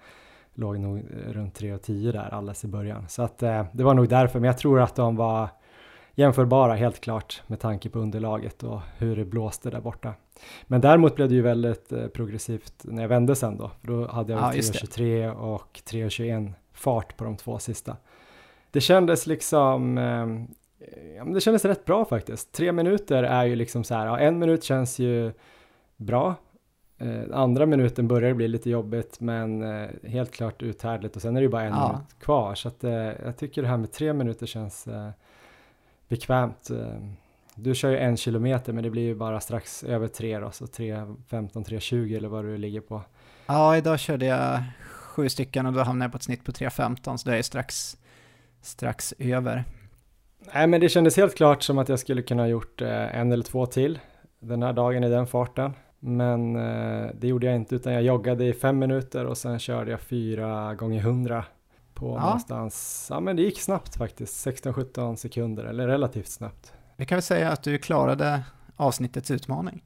låg 0.54 0.80
nog 0.80 1.04
runt 1.28 1.60
3.10 1.60 2.12
där 2.12 2.34
alldeles 2.34 2.64
i 2.64 2.68
början. 2.68 3.06
Så 3.10 3.22
att 3.22 3.44
eh, 3.44 3.66
det 3.72 3.84
var 3.84 3.94
nog 3.94 4.10
därför, 4.10 4.40
men 4.40 4.48
jag 4.48 4.58
tror 4.58 4.82
att 4.82 4.96
de 4.96 5.16
var 5.16 5.50
jämförbara 6.16 6.76
helt 6.76 7.02
klart 7.02 7.42
med 7.48 7.60
tanke 7.60 7.90
på 7.90 8.00
underlaget 8.00 8.64
och 8.64 8.82
hur 8.98 9.16
det 9.16 9.26
blåste 9.26 9.70
där 9.70 9.82
borta. 9.82 10.14
Men 10.68 10.82
däremot 10.82 11.16
blev 11.16 11.30
det 11.30 11.36
ju 11.36 11.42
väldigt 11.42 11.92
eh, 11.92 12.08
progressivt 12.08 12.74
när 12.84 13.02
jag 13.02 13.10
vände 13.10 13.36
sen 13.36 13.58
då. 13.58 13.72
Då 13.82 14.08
hade 14.08 14.34
jag 14.34 14.42
ja, 14.42 14.52
3.23 14.52 15.32
och 15.32 15.82
3.21 15.86 16.54
fart 16.74 17.18
på 17.18 17.24
de 17.24 17.38
två 17.38 17.60
sista. 17.60 17.98
Det 18.72 18.82
kändes 18.82 19.28
liksom, 19.28 19.98
ja, 21.18 21.24
det 21.24 21.42
kändes 21.42 21.66
rätt 21.66 21.86
bra 21.86 22.06
faktiskt. 22.06 22.52
Tre 22.52 22.72
minuter 22.72 23.24
är 23.24 23.46
ju 23.46 23.56
liksom 23.56 23.84
så 23.84 23.96
här, 23.96 24.06
ja, 24.06 24.20
en 24.20 24.40
minut 24.40 24.64
känns 24.64 25.00
ju 25.00 25.32
bra. 25.98 26.36
Eh, 26.98 27.24
andra 27.34 27.66
minuten 27.66 28.08
börjar 28.08 28.30
det 28.30 28.36
bli 28.36 28.48
lite 28.48 28.70
jobbigt 28.70 29.20
men 29.20 29.64
eh, 29.64 29.90
helt 30.04 30.32
klart 30.32 30.62
uthärdligt 30.62 31.16
och 31.16 31.22
sen 31.22 31.36
är 31.36 31.42
det 31.42 31.46
ju 31.46 31.50
bara 31.50 31.64
en 31.64 31.74
ja. 31.74 31.92
minut 31.92 32.20
kvar. 32.20 32.56
Så 32.56 32.68
att, 32.68 32.84
eh, 32.84 32.92
jag 32.92 33.38
tycker 33.38 33.62
det 33.62 33.68
här 33.68 33.78
med 33.78 33.92
tre 33.92 34.14
minuter 34.14 34.46
känns 34.46 34.88
eh, 34.88 35.10
bekvämt. 36.08 36.70
Eh, 36.70 36.96
du 37.56 37.76
kör 37.76 37.90
ju 37.90 37.98
en 37.98 38.18
kilometer 38.18 38.74
men 38.74 38.84
det 38.84 38.90
blir 38.90 39.04
ju 39.04 39.16
bara 39.16 39.40
strax 39.40 39.84
över 39.84 40.08
tre 40.08 40.40
då, 40.40 40.52
så 40.52 40.66
3.15, 40.66 41.52
3.20 41.52 42.18
eller 42.18 42.30
vad 42.30 42.46
du 42.46 42.58
ligger 42.58 42.82
på. 42.82 43.02
Ja, 43.46 43.78
idag 43.78 44.00
körde 44.00 44.26
jag 44.26 44.64
sju 44.92 45.30
stycken 45.30 45.66
och 45.66 45.74
då 45.74 45.80
hamnade 45.80 46.06
jag 46.06 46.12
på 46.12 46.16
ett 46.16 46.24
snitt 46.24 46.44
på 46.44 46.52
3.15 46.52 47.18
så 47.18 47.30
det 47.30 47.38
är 47.38 47.42
strax, 47.42 47.98
strax 48.62 49.14
över. 49.18 49.64
Nej 50.54 50.68
men 50.68 50.82
det 50.82 50.90
kändes 50.90 51.18
helt 51.18 51.36
klart 51.36 51.64
som 51.64 51.78
att 51.78 51.90
jag 51.90 52.00
skulle 52.00 52.22
kunna 52.22 52.44
ha 52.44 52.48
gjort 52.48 52.82
eh, 52.82 53.20
en 53.20 53.32
eller 53.32 53.44
två 53.44 53.66
till 53.66 54.00
den 54.40 54.64
här 54.64 54.74
dagen 54.74 55.04
i 55.04 55.10
den 55.10 55.28
farten. 55.28 55.74
Men 56.00 56.56
eh, 56.56 57.10
det 57.14 57.28
gjorde 57.28 57.46
jag 57.46 57.56
inte 57.56 57.76
utan 57.76 57.94
jag 57.94 58.04
joggade 58.04 58.46
i 58.46 58.54
fem 58.54 58.80
minuter 58.80 59.26
och 59.26 59.38
sen 59.38 59.60
körde 59.60 59.92
jag 59.92 60.02
fyra 60.02 60.76
gånger 60.76 61.02
hundra 61.02 61.46
på 61.94 62.16
ja. 62.16 62.26
någonstans, 62.26 63.08
ja 63.10 63.20
men 63.20 63.36
det 63.36 63.42
gick 63.42 63.62
snabbt 63.62 63.96
faktiskt, 63.96 64.48
16-17 64.48 65.16
sekunder 65.16 65.64
eller 65.64 65.88
relativt 65.88 66.28
snabbt. 66.28 66.74
Vi 66.96 67.06
kan 67.06 67.16
väl 67.16 67.24
säga 67.24 67.52
att 67.52 67.64
du 67.64 67.78
klarade 67.78 68.44
avsnittets 68.76 69.32
utmaning. 69.32 69.84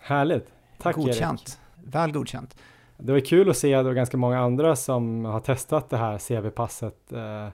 Härligt, 0.00 0.46
tack 0.78 0.96
Godkänt, 0.96 1.58
Erik. 1.80 1.94
väl 1.94 2.12
godkänt. 2.12 2.56
Det 2.96 3.12
var 3.12 3.20
kul 3.20 3.50
att 3.50 3.56
se 3.56 3.74
att 3.74 3.84
det 3.84 3.88
var 3.88 3.94
ganska 3.94 4.16
många 4.16 4.40
andra 4.40 4.76
som 4.76 5.24
har 5.24 5.40
testat 5.40 5.90
det 5.90 5.96
här 5.96 6.18
CV-passet 6.18 7.12
eh, 7.12 7.48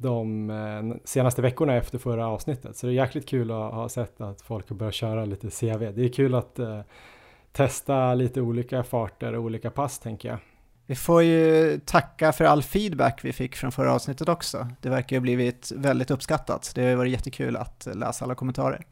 de 0.00 0.50
eh, 0.50 0.96
senaste 1.04 1.42
veckorna 1.42 1.76
efter 1.76 1.98
förra 1.98 2.28
avsnittet. 2.28 2.76
Så 2.76 2.86
det 2.86 2.92
är 2.92 2.94
jäkligt 2.94 3.28
kul 3.28 3.50
att 3.50 3.74
ha 3.74 3.88
sett 3.88 4.20
att 4.20 4.42
folk 4.42 4.68
har 4.68 4.76
börjat 4.76 4.94
köra 4.94 5.24
lite 5.24 5.50
CV. 5.50 5.92
Det 5.94 6.04
är 6.04 6.12
kul 6.12 6.34
att 6.34 6.58
eh, 6.58 6.80
testa 7.52 8.14
lite 8.14 8.40
olika 8.40 8.82
farter 8.82 9.32
och 9.32 9.44
olika 9.44 9.70
pass 9.70 9.98
tänker 9.98 10.28
jag. 10.28 10.38
Vi 10.86 10.94
får 10.96 11.22
ju 11.22 11.80
tacka 11.84 12.32
för 12.32 12.44
all 12.44 12.62
feedback 12.62 13.24
vi 13.24 13.32
fick 13.32 13.56
från 13.56 13.72
förra 13.72 13.94
avsnittet 13.94 14.28
också. 14.28 14.68
Det 14.80 14.88
verkar 14.88 15.16
ha 15.16 15.20
blivit 15.20 15.72
väldigt 15.76 16.10
uppskattat. 16.10 16.72
Det 16.74 16.88
har 16.88 16.96
varit 16.96 17.12
jättekul 17.12 17.56
att 17.56 17.88
läsa 17.94 18.24
alla 18.24 18.34
kommentarer. 18.34 18.86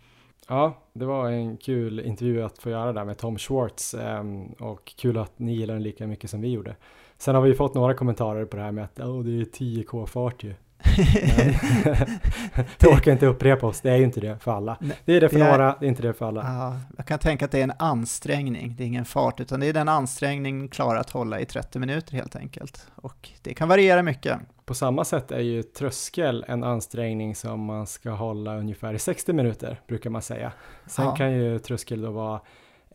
Ja, 0.49 0.79
det 0.93 1.05
var 1.05 1.31
en 1.31 1.57
kul 1.57 2.01
intervju 2.01 2.43
att 2.43 2.59
få 2.59 2.71
göra 2.71 2.93
där 2.93 3.05
med 3.05 3.19
Tom 3.19 3.39
Schwartz 3.39 3.95
ehm, 3.95 4.47
och 4.47 4.93
kul 4.97 5.19
att 5.19 5.39
ni 5.39 5.55
gillar 5.55 5.75
den 5.75 5.83
lika 5.83 6.07
mycket 6.07 6.31
som 6.31 6.41
vi 6.41 6.49
gjorde. 6.49 6.77
Sen 7.19 7.35
har 7.35 7.43
vi 7.43 7.55
fått 7.55 7.75
några 7.75 7.95
kommentarer 7.95 8.45
på 8.45 8.57
det 8.57 8.63
här 8.63 8.73
med 8.73 8.85
att 8.85 9.01
oh, 9.01 9.25
det 9.25 9.31
är 9.31 9.45
10k 9.45 10.07
fart 10.07 10.45
ju. 10.45 10.55
det 12.79 12.87
orkar 12.87 13.13
inte 13.13 13.27
upprepa 13.27 13.67
oss, 13.67 13.81
det 13.81 13.91
är 13.91 13.97
ju 13.97 14.05
inte 14.05 14.21
det 14.21 14.39
för 14.39 14.53
alla. 14.53 14.79
Det 15.05 15.13
är 15.13 15.21
det 15.21 15.29
för 15.29 15.39
det 15.39 15.45
är, 15.45 15.51
några, 15.51 15.77
det 15.81 15.87
är 15.87 15.89
inte 15.89 16.03
det 16.03 16.13
för 16.13 16.27
alla. 16.27 16.43
Ja, 16.43 16.77
jag 16.97 17.07
kan 17.07 17.19
tänka 17.19 17.45
att 17.45 17.51
det 17.51 17.59
är 17.59 17.65
en 17.65 17.73
ansträngning, 17.79 18.75
det 18.79 18.85
är 18.85 18.87
ingen 18.87 19.05
fart, 19.05 19.41
utan 19.41 19.61
det 19.61 19.67
är 19.67 19.73
den 19.73 19.89
ansträngning 19.89 20.69
klarar 20.69 21.01
att 21.01 21.11
hålla 21.11 21.41
i 21.41 21.47
30 21.47 21.79
minuter 21.79 22.13
helt 22.13 22.37
enkelt. 22.37 22.87
Och 22.95 23.29
det 23.43 23.55
kan 23.55 23.69
variera 23.69 24.03
mycket. 24.03 24.39
På 24.65 24.75
samma 24.75 25.05
sätt 25.05 25.31
är 25.31 25.41
ju 25.41 25.63
tröskel 25.63 26.45
en 26.49 26.65
ansträngning 26.65 27.35
som 27.35 27.61
man 27.61 27.87
ska 27.87 28.11
hålla 28.11 28.57
ungefär 28.57 28.95
i 28.95 28.99
60 28.99 29.33
minuter, 29.33 29.81
brukar 29.87 30.11
man 30.11 30.23
säga. 30.23 30.53
Sen 30.87 31.05
ja. 31.05 31.17
kan 31.17 31.33
ju 31.33 31.59
tröskel 31.59 32.01
då 32.01 32.11
vara 32.11 32.41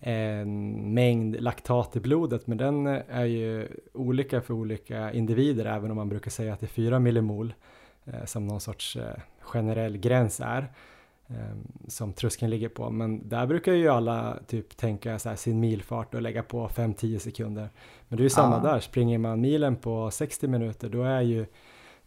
en 0.06 0.94
mängd 0.94 1.42
laktat 1.42 1.96
i 1.96 2.00
blodet, 2.00 2.48
men 2.48 2.58
den 2.58 2.88
är 2.88 3.26
ju 3.26 3.68
olika 3.94 4.42
för 4.42 4.54
olika 4.54 5.12
individer, 5.12 5.66
även 5.66 5.92
om 5.92 5.98
man 5.98 6.10
brukar 6.10 6.32
säga 6.32 6.54
att 6.54 6.60
det 6.60 6.66
är 6.66 6.68
4 6.68 7.00
millimol. 7.00 7.54
Eh, 8.06 8.26
som 8.26 8.48
någon 8.48 8.62
sorts 8.62 8.96
eh, 8.96 9.16
generell 9.40 9.98
gräns 9.98 10.40
är. 10.40 10.72
eh, 11.28 11.36
som 11.88 12.14
tröskeln 12.14 12.50
ligger 12.52 12.70
på. 12.70 12.90
Men 12.90 13.30
där 13.30 13.46
brukar 13.48 13.74
ju 13.74 13.90
alla 13.90 14.38
typ 14.48 14.78
tänka 14.78 15.20
så 15.20 15.30
här, 15.30 15.36
sin 15.36 15.60
milfart 15.60 16.14
och 16.16 16.22
lägga 16.22 16.44
på 16.44 16.68
5-10 16.68 17.18
sekunder. 17.20 17.70
Men 18.08 18.18
det 18.18 18.22
är 18.22 18.24
ju 18.24 18.30
samma 18.30 18.56
Ja. 18.64 18.72
där, 18.72 18.80
springer 18.80 19.18
man 19.18 19.42
milen 19.42 19.76
på 19.76 20.12
60 20.12 20.48
minuter 20.48 20.90
då 20.90 21.04
är 21.04 21.22
ju 21.22 21.46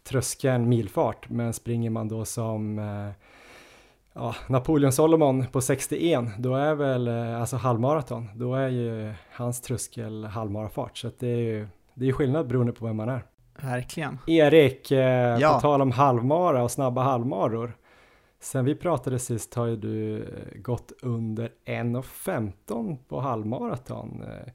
tröskeln 0.03 0.69
milfart. 0.69 1.29
Men 1.29 1.53
springer 1.53 1.89
man 1.89 2.07
då 2.07 2.25
som 2.25 2.77
ja, 4.13 4.35
Napoleon 4.47 4.91
Solomon 4.91 5.45
på 5.51 5.61
61, 5.61 6.25
då 6.37 6.55
är 6.55 6.75
väl 6.75 7.07
alltså 7.07 7.55
halvmaraton, 7.57 8.29
då 8.35 8.55
är 8.55 8.67
ju 8.69 9.13
hans 9.31 9.61
tröskel 9.61 10.25
halvmarafart. 10.25 10.97
Så 10.97 11.07
att 11.07 11.19
det 11.19 11.27
är 11.27 11.37
ju 11.37 11.67
det 11.93 12.07
är 12.07 12.11
skillnad 12.13 12.47
beroende 12.47 12.73
på 12.73 12.85
vem 12.85 12.95
man 12.95 13.09
är. 13.09 13.23
Verkligen. 13.61 14.19
Erik, 14.27 14.91
eh, 14.91 15.37
Ja. 15.39 15.53
på 15.53 15.59
tal 15.61 15.81
om 15.81 15.91
halvmara 15.91 16.63
och 16.63 16.71
snabba 16.71 17.03
halvmaror. 17.03 17.77
Sen 18.41 18.65
vi 18.65 18.75
pratade 18.75 19.19
sist 19.19 19.53
har 19.53 19.65
ju 19.65 19.75
du 19.75 20.17
eh, 20.23 20.59
gått 20.61 20.91
under 21.01 21.51
1.15 21.65 22.97
på 23.09 23.19
halvmaraton. 23.21 24.23
Eh, 24.23 24.51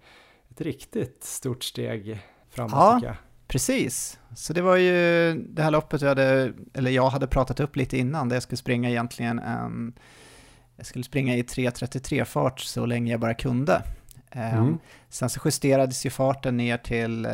Ett 0.50 0.61
riktigt 0.61 1.25
stort 1.25 1.64
steg 1.64 2.21
framåt 2.50 2.73
Ja. 2.73 2.94
tycker 2.94 3.06
jag. 3.06 3.16
Precis, 3.49 4.18
så 4.37 4.52
det 4.52 4.62
var 4.62 4.76
ju 4.76 5.32
det 5.49 5.62
här 5.62 5.71
loppet 5.71 6.00
jag 6.00 6.09
hade, 6.09 6.52
eller 6.75 6.90
jag 6.90 7.09
hade 7.11 7.26
pratat 7.26 7.61
upp 7.61 7.76
lite 7.76 7.99
innan, 7.99 8.28
där 8.28 8.37
jag 8.37 8.42
skulle 8.42 8.56
springa 8.56 8.90
egentligen 8.90 9.38
en, 9.38 9.92
jag 10.76 10.87
skulle 10.87 11.04
springa 11.04 11.37
i 11.37 11.42
3.33 11.42 12.25
fart 12.25 12.61
så 12.61 12.87
länge 12.87 13.11
jag 13.12 13.21
bara 13.21 13.35
kunde. 13.35 13.82
Ehm, 14.30 14.59
Mm. 14.59 14.78
Sen 15.09 15.30
så 15.30 15.40
justerades 15.44 16.06
ju 16.06 16.11
farten 16.11 16.56
ner 16.56 16.76
till 16.76 17.25
eh, 17.26 17.30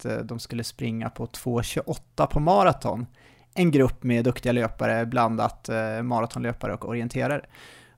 att 0.00 0.18
eh, 0.18 0.18
de 0.18 0.38
skulle 0.38 0.64
springa 0.64 1.10
på 1.10 1.26
2.28 1.26 2.26
på 2.26 2.40
maraton. 2.40 3.06
En 3.54 3.70
grupp 3.70 4.02
med 4.02 4.24
duktiga 4.24 4.52
löpare, 4.52 5.06
blandat 5.06 5.68
eh, 5.68 6.02
maratonlöpare 6.02 6.74
och 6.74 6.88
orienterare. 6.88 7.46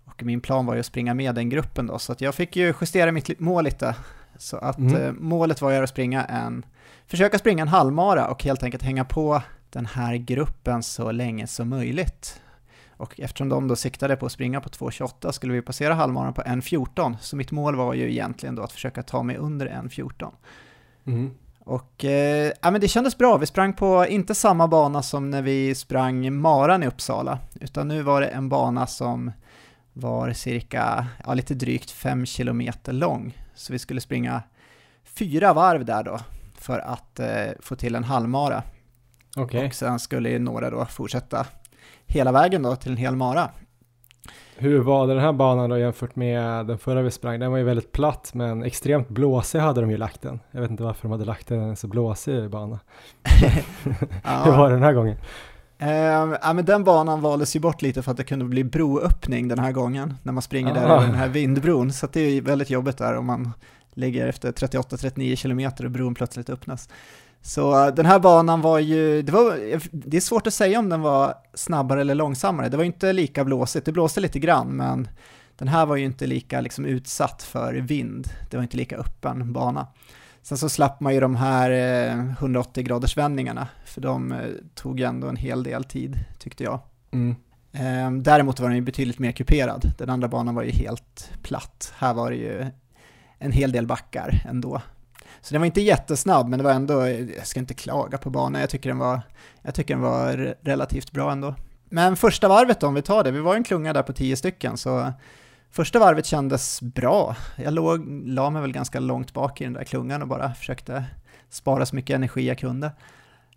Och 0.04 0.22
min 0.22 0.40
plan 0.40 0.66
var 0.66 0.74
ju 0.74 0.80
att 0.80 0.86
springa 0.86 1.14
med 1.14 1.34
den 1.34 1.48
gruppen 1.48 1.86
då, 1.86 1.98
så 1.98 2.12
att 2.12 2.20
jag 2.20 2.34
fick 2.34 2.56
ju 2.56 2.74
justera 2.80 3.12
mitt 3.12 3.40
mål 3.40 3.64
lite. 3.64 3.94
Så 4.38 4.56
att 4.56 4.78
Mm. 4.78 5.02
eh, 5.02 5.12
målet 5.12 5.60
var 5.62 5.70
ju 5.70 5.76
att 5.76 5.88
springa 5.90 6.24
en, 6.24 6.66
försöka 7.06 7.38
springa 7.38 7.62
en 7.62 7.68
halvmara 7.68 8.28
och 8.28 8.44
helt 8.44 8.62
enkelt 8.62 8.82
hänga 8.82 9.04
på 9.04 9.42
den 9.70 9.86
här 9.86 10.14
gruppen 10.16 10.82
så 10.82 11.10
länge 11.12 11.46
som 11.46 11.68
möjligt. 11.68 12.40
Och 12.96 13.20
eftersom 13.20 13.48
de 13.48 13.68
då 13.68 13.76
siktade 13.76 14.16
på 14.16 14.26
att 14.26 14.32
springa 14.32 14.60
på 14.60 14.68
2.28 14.68 15.32
skulle 15.32 15.52
vi 15.52 15.62
passera 15.62 15.94
halvmaran 15.94 16.34
på 16.34 16.42
1.14, 16.42 17.16
så 17.20 17.36
mitt 17.36 17.50
mål 17.50 17.76
var 17.76 17.94
ju 17.94 18.10
egentligen 18.12 18.54
då 18.54 18.62
att 18.62 18.72
försöka 18.72 19.02
ta 19.02 19.22
mig 19.22 19.36
under 19.36 19.66
1.14. 19.66 20.30
Mm. 21.06 21.30
Och 21.64 22.04
eh, 22.04 22.52
ja, 22.62 22.70
men 22.70 22.80
det 22.80 22.88
kändes 22.88 23.18
bra, 23.18 23.36
vi 23.36 23.46
sprang 23.46 23.72
på 23.72 24.06
inte 24.06 24.34
samma 24.34 24.68
bana 24.68 25.02
som 25.02 25.30
när 25.30 25.42
vi 25.42 25.74
sprang 25.74 26.32
maran 26.32 26.82
i 26.82 26.86
Uppsala, 26.86 27.38
utan 27.60 27.88
nu 27.88 28.02
var 28.02 28.20
det 28.20 28.26
en 28.26 28.48
bana 28.48 28.86
som 28.86 29.32
var 29.92 30.32
cirka, 30.32 31.06
ja, 31.26 31.34
lite 31.34 31.54
drygt 31.54 31.90
5 31.90 32.26
kilometer 32.26 32.92
lång. 32.92 33.38
Så 33.54 33.72
vi 33.72 33.78
skulle 33.78 34.00
springa 34.00 34.42
fyra 35.04 35.52
varv 35.52 35.84
där 35.84 36.02
då, 36.02 36.20
för 36.58 36.78
att 36.78 37.20
eh, 37.20 37.46
få 37.60 37.76
till 37.76 37.94
en 37.94 38.04
halvmara. 38.04 38.62
Okej, 39.36 39.66
Och 39.66 39.74
sen 39.74 39.98
skulle 39.98 40.38
några 40.38 40.70
då 40.70 40.84
fortsätta 40.84 41.46
hela 42.06 42.32
vägen 42.32 42.62
då 42.62 42.76
till 42.76 42.90
en 42.90 42.96
hel 42.96 43.16
mara. 43.16 43.50
Hur 44.56 44.80
var 44.80 45.06
den 45.06 45.18
här 45.18 45.32
banan 45.32 45.70
då 45.70 45.78
jämfört 45.78 46.16
med 46.16 46.66
den 46.66 46.78
förra 46.78 47.02
vi 47.02 47.10
sprang? 47.10 47.40
Den 47.40 47.50
var 47.50 47.58
ju 47.58 47.64
väldigt 47.64 47.92
platt 47.92 48.30
men 48.34 48.62
extremt 48.62 49.08
blåsig 49.08 49.58
hade 49.58 49.80
de 49.80 49.90
ju 49.90 49.96
lagt 49.96 50.22
den. 50.22 50.40
Jag 50.50 50.60
vet 50.60 50.70
inte 50.70 50.82
varför 50.82 51.02
de 51.02 51.12
hade 51.12 51.24
lagt 51.24 51.50
en 51.50 51.76
så 51.76 51.86
blåsig 51.86 52.50
bana. 52.50 52.80
Hur 54.44 54.56
var 54.56 54.68
det 54.68 54.74
den 54.74 54.82
här 54.82 54.92
gången? 54.92 55.16
Eh, 55.78 55.90
ja, 56.42 56.52
men 56.52 56.64
den 56.64 56.84
banan 56.84 57.20
valdes 57.20 57.56
ju 57.56 57.60
bort 57.60 57.82
lite 57.82 58.02
för 58.02 58.10
att 58.10 58.16
det 58.16 58.24
kunde 58.24 58.44
bli 58.44 58.64
broöppning 58.64 59.48
den 59.48 59.58
här 59.58 59.72
gången, 59.72 60.14
när 60.22 60.32
man 60.32 60.42
springer 60.42 60.74
där 60.74 60.88
Ah. 60.88 60.94
över 60.96 61.06
den 61.06 61.14
här 61.14 61.28
vindbron, 61.28 61.92
så 61.92 62.06
det 62.12 62.20
är 62.20 62.30
ju 62.30 62.40
väldigt 62.40 62.70
jobbigt 62.70 62.98
där 62.98 63.16
om 63.16 63.26
man 63.26 63.52
ligger 63.94 64.26
efter 64.26 64.52
38-39 64.52 65.36
kilometer 65.36 65.84
och 65.84 65.90
bron 65.90 66.14
plötsligt 66.14 66.50
öppnas. 66.50 66.88
Så 67.42 67.86
eh, 67.86 67.94
den 67.94 68.06
här 68.06 68.18
banan 68.18 68.60
var 68.60 68.78
ju, 68.78 69.22
det, 69.22 69.32
var, 69.32 69.58
det 69.92 70.16
är 70.16 70.20
svårt 70.20 70.46
att 70.46 70.54
säga 70.54 70.78
om 70.78 70.88
den 70.88 71.00
var 71.00 71.34
snabbare 71.54 72.00
eller 72.00 72.14
långsammare, 72.14 72.68
det 72.68 72.76
var 72.76 72.84
ju 72.84 72.90
inte 72.90 73.12
lika 73.12 73.44
blåsigt, 73.44 73.86
det 73.86 73.92
blåste 73.92 74.20
lite 74.20 74.38
grann, 74.38 74.68
men 74.68 75.08
den 75.58 75.68
här 75.68 75.86
var 75.86 75.96
ju 75.96 76.04
inte 76.04 76.26
lika 76.26 76.60
liksom, 76.60 76.84
utsatt 76.84 77.42
för 77.42 77.74
vind, 77.74 78.28
det 78.50 78.56
var 78.56 78.62
inte 78.62 78.76
lika 78.76 78.96
öppen 78.96 79.52
bana. 79.52 79.86
Sen 80.42 80.58
så 80.58 80.68
slapp 80.68 81.00
man 81.00 81.14
ju 81.14 81.20
de 81.20 81.36
här 81.36 81.70
eh, 81.70 82.30
180 82.30 82.84
graders 82.84 83.16
vändningarna, 83.16 83.68
för 83.84 84.00
de 84.00 84.32
eh, 84.32 84.38
tog 84.74 85.00
ändå 85.00 85.28
en 85.28 85.36
hel 85.36 85.62
del 85.62 85.84
tid, 85.84 86.18
tyckte 86.38 86.64
jag. 86.64 86.80
Mm. 87.10 87.36
Eh, 87.72 88.22
däremot 88.22 88.60
var 88.60 88.68
den 88.68 88.76
ju 88.76 88.82
betydligt 88.82 89.18
mer 89.18 89.32
kuperad. 89.32 89.92
Den 89.98 90.10
andra 90.10 90.28
banan 90.28 90.54
var 90.54 90.62
ju 90.62 90.70
helt 90.70 91.30
platt. 91.42 91.92
Här 91.96 92.14
var 92.14 92.30
det 92.30 92.36
ju 92.36 92.66
en 93.38 93.52
hel 93.52 93.72
del 93.72 93.86
backar 93.86 94.42
ändå. 94.48 94.82
Så 95.42 95.54
den 95.54 95.60
var 95.60 95.66
inte 95.66 95.80
jättesnabb, 95.80 96.48
men 96.48 96.58
det 96.58 96.64
var 96.64 96.72
ändå, 96.72 97.08
jag 97.08 97.46
ska 97.46 97.60
inte 97.60 97.74
klaga 97.74 98.18
på 98.18 98.30
banan, 98.30 98.60
jag 98.60 98.70
tycker 98.70 98.90
den 98.90 98.98
var, 98.98 99.20
jag 99.62 99.74
tycker 99.74 99.94
den 99.94 100.02
var 100.02 100.56
relativt 100.60 101.12
bra 101.12 101.32
ändå. 101.32 101.54
Men 101.84 102.16
första 102.16 102.48
varvet 102.48 102.80
då, 102.80 102.86
om 102.86 102.94
vi 102.94 103.02
tar 103.02 103.24
det, 103.24 103.30
vi 103.30 103.40
var 103.40 103.54
en 103.54 103.64
klunga 103.64 103.92
där 103.92 104.02
på 104.02 104.12
tio 104.12 104.36
stycken, 104.36 104.76
så 104.76 105.12
första 105.70 105.98
varvet 105.98 106.26
kändes 106.26 106.82
bra. 106.82 107.36
Jag 107.56 107.74
låg, 107.74 108.06
la 108.26 108.50
mig 108.50 108.62
väl 108.62 108.72
ganska 108.72 109.00
långt 109.00 109.32
bak 109.32 109.60
i 109.60 109.64
den 109.64 109.72
där 109.72 109.84
klungan 109.84 110.22
och 110.22 110.28
bara 110.28 110.54
försökte 110.54 111.04
spara 111.50 111.86
så 111.86 111.96
mycket 111.96 112.14
energi 112.14 112.48
jag 112.48 112.58
kunde. 112.58 112.92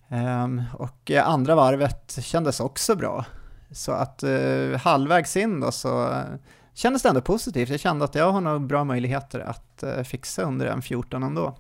Um, 0.07 0.63
och 0.73 1.11
eh, 1.11 1.29
andra 1.29 1.55
varvet 1.55 2.17
kändes 2.21 2.59
också 2.59 2.95
bra. 2.95 3.25
Så 3.71 3.91
att 3.91 4.23
uh, 4.23 4.77
halvvägs 4.77 5.37
in 5.37 5.59
då 5.59 5.71
så 5.71 6.21
kändes 6.73 7.01
det 7.01 7.09
ändå 7.09 7.21
positivt. 7.21 7.69
Jag 7.69 7.79
kände 7.79 8.05
att 8.05 8.15
jag 8.15 8.31
har 8.31 8.41
nog 8.41 8.67
bra 8.67 8.83
möjligheter 8.83 9.39
att 9.39 9.83
uh, 9.83 10.03
fixa 10.03 10.41
under 10.41 10.65
en 10.65 10.81
14 10.81 11.23
ändå. 11.23 11.55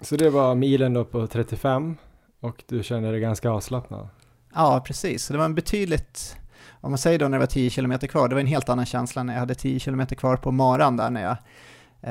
Så 0.00 0.16
det 0.16 0.30
var 0.30 0.54
milen 0.54 0.94
då 0.94 1.04
på 1.04 1.26
35 1.26 1.96
och 2.40 2.64
du 2.68 2.82
kände 2.82 3.10
dig 3.10 3.20
ganska 3.20 3.50
avslappnad? 3.50 4.08
Ja, 4.54 4.82
precis. 4.86 5.24
Så 5.24 5.32
det 5.32 5.38
var 5.38 5.44
en 5.44 5.54
betydligt, 5.54 6.36
om 6.80 6.90
man 6.90 6.98
säger 6.98 7.18
då 7.18 7.28
när 7.28 7.38
det 7.38 7.42
var 7.42 7.46
10 7.46 7.70
km 7.70 7.98
kvar, 7.98 8.28
det 8.28 8.34
var 8.34 8.40
en 8.40 8.46
helt 8.46 8.68
annan 8.68 8.86
känsla 8.86 9.22
när 9.22 9.32
jag 9.32 9.40
hade 9.40 9.54
10 9.54 9.80
km 9.80 10.06
kvar 10.06 10.36
på 10.36 10.52
maran 10.52 10.96
där 10.96 11.10
när 11.10 11.22
jag 11.22 11.36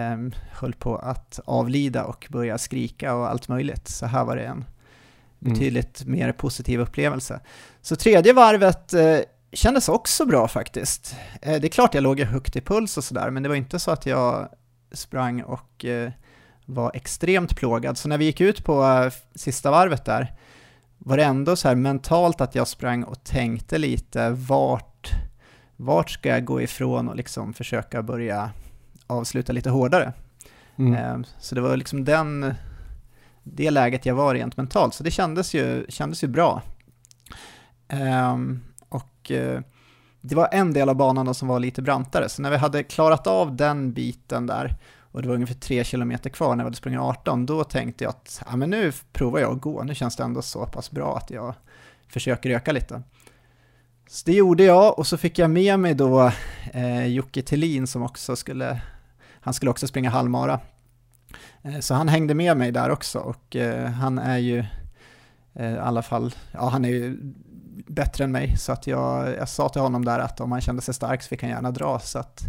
eh, 0.01 0.17
höll 0.51 0.73
på 0.73 0.95
att 0.97 1.39
avlida 1.45 2.03
och 2.05 2.27
börja 2.29 2.57
skrika 2.57 3.15
och 3.15 3.29
allt 3.29 3.47
möjligt. 3.47 3.87
Så 3.87 4.05
här 4.05 4.25
var 4.25 4.35
det 4.35 4.43
en 4.45 4.65
Mm. 5.41 5.53
betydligt 5.53 6.05
mer 6.05 6.31
positiv 6.31 6.79
upplevelse. 6.79 7.39
Så 7.81 7.95
tredje 7.95 8.33
varvet 8.33 8.93
eh, 8.93 9.17
kändes 9.51 9.89
också 9.89 10.25
bra 10.25 10.47
faktiskt. 10.47 11.15
Eh, 11.41 11.59
det 11.61 11.67
är 11.67 11.69
klart 11.69 11.93
jag 11.93 12.01
låg 12.01 12.19
högt 12.19 12.55
i 12.55 12.61
puls 12.61 12.97
och 12.97 13.03
sådär, 13.03 13.29
men 13.29 13.43
det 13.43 13.49
var 13.49 13.55
inte 13.55 13.79
så 13.79 13.91
att 13.91 14.05
jag 14.05 14.49
sprang 14.91 15.41
och 15.43 15.85
eh, 15.85 16.11
var 16.65 16.91
extremt 16.93 17.55
plågad. 17.55 17.97
Så 17.97 18.09
när 18.09 18.17
vi 18.17 18.25
gick 18.25 18.41
ut 18.41 18.65
på 18.65 18.83
eh, 18.83 19.13
sista 19.35 19.71
varvet 19.71 20.05
där, 20.05 20.33
var 20.97 21.17
det 21.17 21.23
ändå 21.23 21.55
så 21.55 21.67
här 21.67 21.75
mentalt 21.75 22.41
att 22.41 22.55
jag 22.55 22.67
sprang 22.67 23.03
och 23.03 23.23
tänkte 23.23 23.77
lite 23.77 24.29
vart, 24.29 25.09
vart 25.75 26.09
ska 26.09 26.29
jag 26.29 26.45
gå 26.45 26.61
ifrån 26.61 27.09
och 27.09 27.15
liksom 27.15 27.53
försöka 27.53 28.03
börja 28.03 28.49
avsluta 29.07 29.53
lite 29.53 29.69
hårdare. 29.69 30.13
Mm. 30.77 30.93
Eh, 30.93 31.27
Så 31.39 31.55
det 31.55 31.61
var 31.61 31.77
liksom 31.77 32.05
den, 32.05 32.53
det 33.43 33.71
läget 33.71 34.05
jag 34.05 34.15
var 34.15 34.33
rent 34.33 34.57
mentalt, 34.57 34.93
så 34.93 35.03
det 35.03 35.11
kändes 35.11 35.53
ju, 35.53 35.85
kändes 35.89 36.23
ju 36.23 36.27
bra. 36.27 36.61
Ehm, 37.87 38.63
och 38.89 39.31
eh, 39.31 39.61
det 40.21 40.35
var 40.35 40.49
en 40.51 40.73
del 40.73 40.89
av 40.89 40.95
banan 40.95 41.33
som 41.33 41.47
var 41.47 41.59
lite 41.59 41.81
brantare, 41.81 42.29
så 42.29 42.41
när 42.41 42.51
vi 42.51 42.57
hade 42.57 42.83
klarat 42.83 43.27
av 43.27 43.55
den 43.55 43.93
biten 43.93 44.47
där, 44.47 44.75
och 45.15 45.21
det 45.21 45.27
var 45.27 45.35
ungefär 45.35 45.55
tre 45.55 45.83
kilometer 45.83 46.29
kvar 46.29 46.55
när 46.55 46.63
vi 46.63 46.67
hade 46.67 46.75
sprungit 46.75 46.99
18, 46.99 47.45
då 47.45 47.63
tänkte 47.63 48.03
jag 48.03 48.09
att 48.09 48.43
ja, 48.49 48.55
men 48.55 48.69
nu 48.69 48.91
provar 49.13 49.39
jag 49.39 49.55
att 49.55 49.61
gå, 49.61 49.83
nu 49.83 49.95
känns 49.95 50.15
det 50.15 50.23
ändå 50.23 50.41
så 50.41 50.65
pass 50.65 50.91
bra 50.91 51.17
att 51.17 51.29
jag 51.29 51.53
försöker 52.07 52.49
öka 52.49 52.71
lite. 52.71 53.01
Så 54.09 54.23
det 54.25 54.33
gjorde 54.33 54.63
jag, 54.63 54.99
och 54.99 55.07
så 55.07 55.17
fick 55.17 55.39
jag 55.39 55.49
med 55.49 55.79
mig 55.79 55.93
då 55.93 56.31
eh, 56.73 57.05
Jocke 57.05 57.41
Thelin 57.41 57.87
som 57.87 58.03
också 58.03 58.35
skulle, 58.35 58.81
han 59.41 59.53
skulle 59.53 59.71
också 59.71 59.87
springa 59.87 60.09
halvmara. 60.09 60.59
Eh, 61.61 61.79
Så 61.79 61.93
han 61.93 62.09
hängde 62.09 62.33
med 62.33 62.57
mig 62.57 62.71
där 62.71 62.89
också 62.89 63.19
och 63.19 63.55
eh, 63.55 63.89
han 63.89 64.19
är 64.19 64.37
ju 64.37 64.65
eh, 65.53 65.73
i 65.73 65.77
alla 65.77 66.01
fall, 66.01 66.35
ja 66.51 66.69
han 66.69 66.85
är 66.85 66.89
ju 66.89 67.17
bättre 67.87 68.23
än 68.23 68.31
mig 68.31 68.57
så 68.57 68.71
att 68.71 68.87
jag, 68.87 69.35
jag 69.35 69.49
sa 69.49 69.69
till 69.69 69.81
honom 69.81 70.05
där 70.05 70.19
att 70.19 70.39
om 70.41 70.51
han 70.51 70.61
kände 70.61 70.81
sig 70.81 70.93
stark 70.93 71.21
så 71.21 71.27
fick 71.27 71.41
han 71.41 71.51
gärna 71.51 71.71
dra 71.71 71.99
så 71.99 72.19
att 72.19 72.43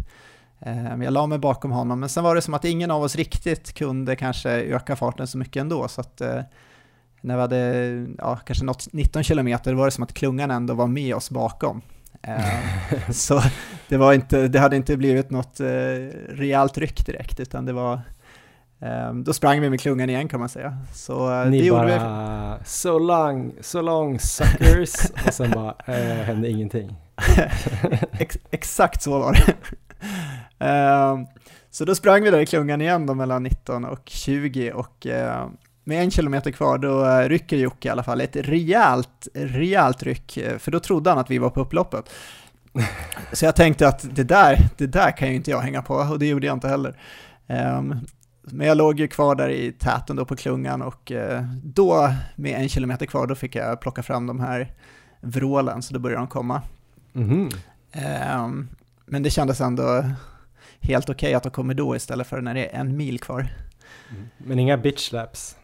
jag 1.03 1.13
la 1.13 1.27
mig 1.27 1.39
bakom 1.39 1.71
honom 1.71 1.99
men 1.99 2.09
sen 2.09 2.23
var 2.23 2.35
det 2.35 2.41
som 2.41 2.53
att 2.53 2.65
ingen 2.65 2.91
av 2.91 3.03
oss 3.03 3.15
riktigt 3.15 3.73
kunde 3.73 4.15
kanske 4.15 4.49
öka 4.49 4.95
farten 4.95 5.27
så 5.27 5.37
mycket 5.37 5.61
ändå 5.61 5.87
så 5.87 6.01
att 6.01 6.21
eh, 6.21 6.41
när 7.21 7.35
vi 7.35 7.41
hade 7.41 8.05
ja, 8.17 8.35
kanske 8.35 8.65
nått 8.65 8.87
19 8.93 9.23
kilometer 9.23 9.73
var 9.73 9.85
det 9.85 9.91
som 9.91 10.03
att 10.03 10.13
klungan 10.13 10.51
ändå 10.51 10.73
var 10.73 10.87
med 10.87 11.15
oss 11.15 11.29
bakom. 11.29 11.81
Eh, 12.21 13.09
så 13.11 13.41
det, 13.87 13.97
var 13.97 14.13
inte, 14.13 14.47
det 14.47 14.59
hade 14.59 14.75
inte 14.75 14.97
blivit 14.97 15.29
något 15.29 15.59
eh, 15.59 15.65
rejält 16.29 16.77
ryck 16.77 17.05
direkt 17.05 17.39
utan 17.39 17.65
det 17.65 17.73
var 17.73 18.01
eh, 18.79 19.13
då 19.13 19.33
sprang 19.33 19.61
vi 19.61 19.69
med 19.69 19.79
klungan 19.79 20.09
igen 20.09 20.27
kan 20.27 20.39
man 20.39 20.49
säga. 20.49 20.77
Så 20.93 21.33
eh, 21.33 21.43
det 21.43 21.49
Ni 21.49 21.65
gjorde 21.65 21.85
vi. 21.85 21.99
bara 21.99 22.57
so 22.65 22.99
long, 22.99 23.53
so 23.61 23.81
long 23.81 24.19
suckers 24.19 24.93
och 25.27 25.33
sen 25.33 25.51
bara 25.51 25.75
eh, 25.85 26.23
hände 26.23 26.49
ingenting. 26.49 26.95
Ex 28.19 28.37
exakt 28.51 29.01
så 29.01 29.19
var 29.19 29.33
det. 29.33 29.53
Uh, 30.61 31.27
så 31.69 31.85
då 31.85 31.95
sprang 31.95 32.23
vi 32.23 32.31
där 32.31 32.39
i 32.39 32.45
klungan 32.45 32.81
igen 32.81 33.05
då 33.05 33.13
mellan 33.13 33.43
19 33.43 33.85
och 33.85 34.01
20 34.05 34.71
och 34.71 35.05
uh, 35.05 35.47
med 35.87 36.03
en 36.03 36.11
kilometer 36.11 36.51
kvar 36.51 36.77
då 36.77 37.05
uh, 37.05 37.29
rycker 37.29 37.57
Jocke 37.57 37.87
i 37.87 37.91
alla 37.91 38.03
fall 38.03 38.21
ett 38.21 38.35
rejält, 38.35 39.27
rejält 39.33 40.03
ryck, 40.03 40.37
eh, 40.37 40.57
för 40.57 40.71
då 40.71 40.79
trodde 40.79 41.09
han 41.09 41.19
att 41.19 41.31
vi 41.31 41.37
var 41.37 41.49
på 41.49 41.61
upploppet. 41.61 42.09
Så 43.33 43.45
jag 43.45 43.55
tänkte 43.55 43.87
att 43.87 44.15
det 44.15 44.23
där, 44.23 44.57
det 44.77 44.87
där 44.87 45.11
kan 45.11 45.27
ju 45.27 45.35
inte 45.35 45.51
jag 45.51 45.59
hänga 45.59 45.81
på 45.81 45.93
och 45.93 46.19
det 46.19 46.27
gjorde 46.27 46.47
jag 46.47 46.55
inte 46.55 46.67
heller. 46.67 46.99
Um, 47.47 47.99
men 48.41 48.67
jag 48.67 48.77
låg 48.77 48.99
ju 48.99 49.07
kvar 49.07 49.35
där 49.35 49.49
i 49.49 49.71
täten 49.71 50.15
då 50.15 50.25
på 50.25 50.35
klungan 50.35 50.81
och 50.81 51.11
uh, 51.11 51.41
då 51.63 52.13
med 52.35 52.61
en 52.61 52.69
kilometer 52.69 53.05
kvar 53.05 53.27
då 53.27 53.35
fick 53.35 53.55
jag 53.55 53.81
plocka 53.81 54.03
fram 54.03 54.27
de 54.27 54.39
här 54.39 54.73
vrålen 55.21 55.81
så 55.81 55.93
då 55.93 55.99
började 55.99 56.21
de 56.21 56.27
komma. 56.27 56.61
Mm. 57.15 57.49
Men 59.05 59.23
det 59.23 59.29
kändes 59.29 59.61
ändå 59.61 60.03
helt 60.81 61.09
okej 61.09 61.27
okay 61.27 61.33
att 61.33 61.43
de 61.43 61.51
kommer 61.51 61.73
då 61.73 61.95
istället 61.95 62.27
för 62.27 62.41
när 62.41 62.53
det 62.53 62.75
är 62.75 62.79
en 62.79 62.97
mil 62.97 63.19
kvar. 63.19 63.47
Mm. 64.09 64.27
Men 64.37 64.59
inga 64.59 64.77
bitch 64.77 65.07
slaps? 65.09 65.57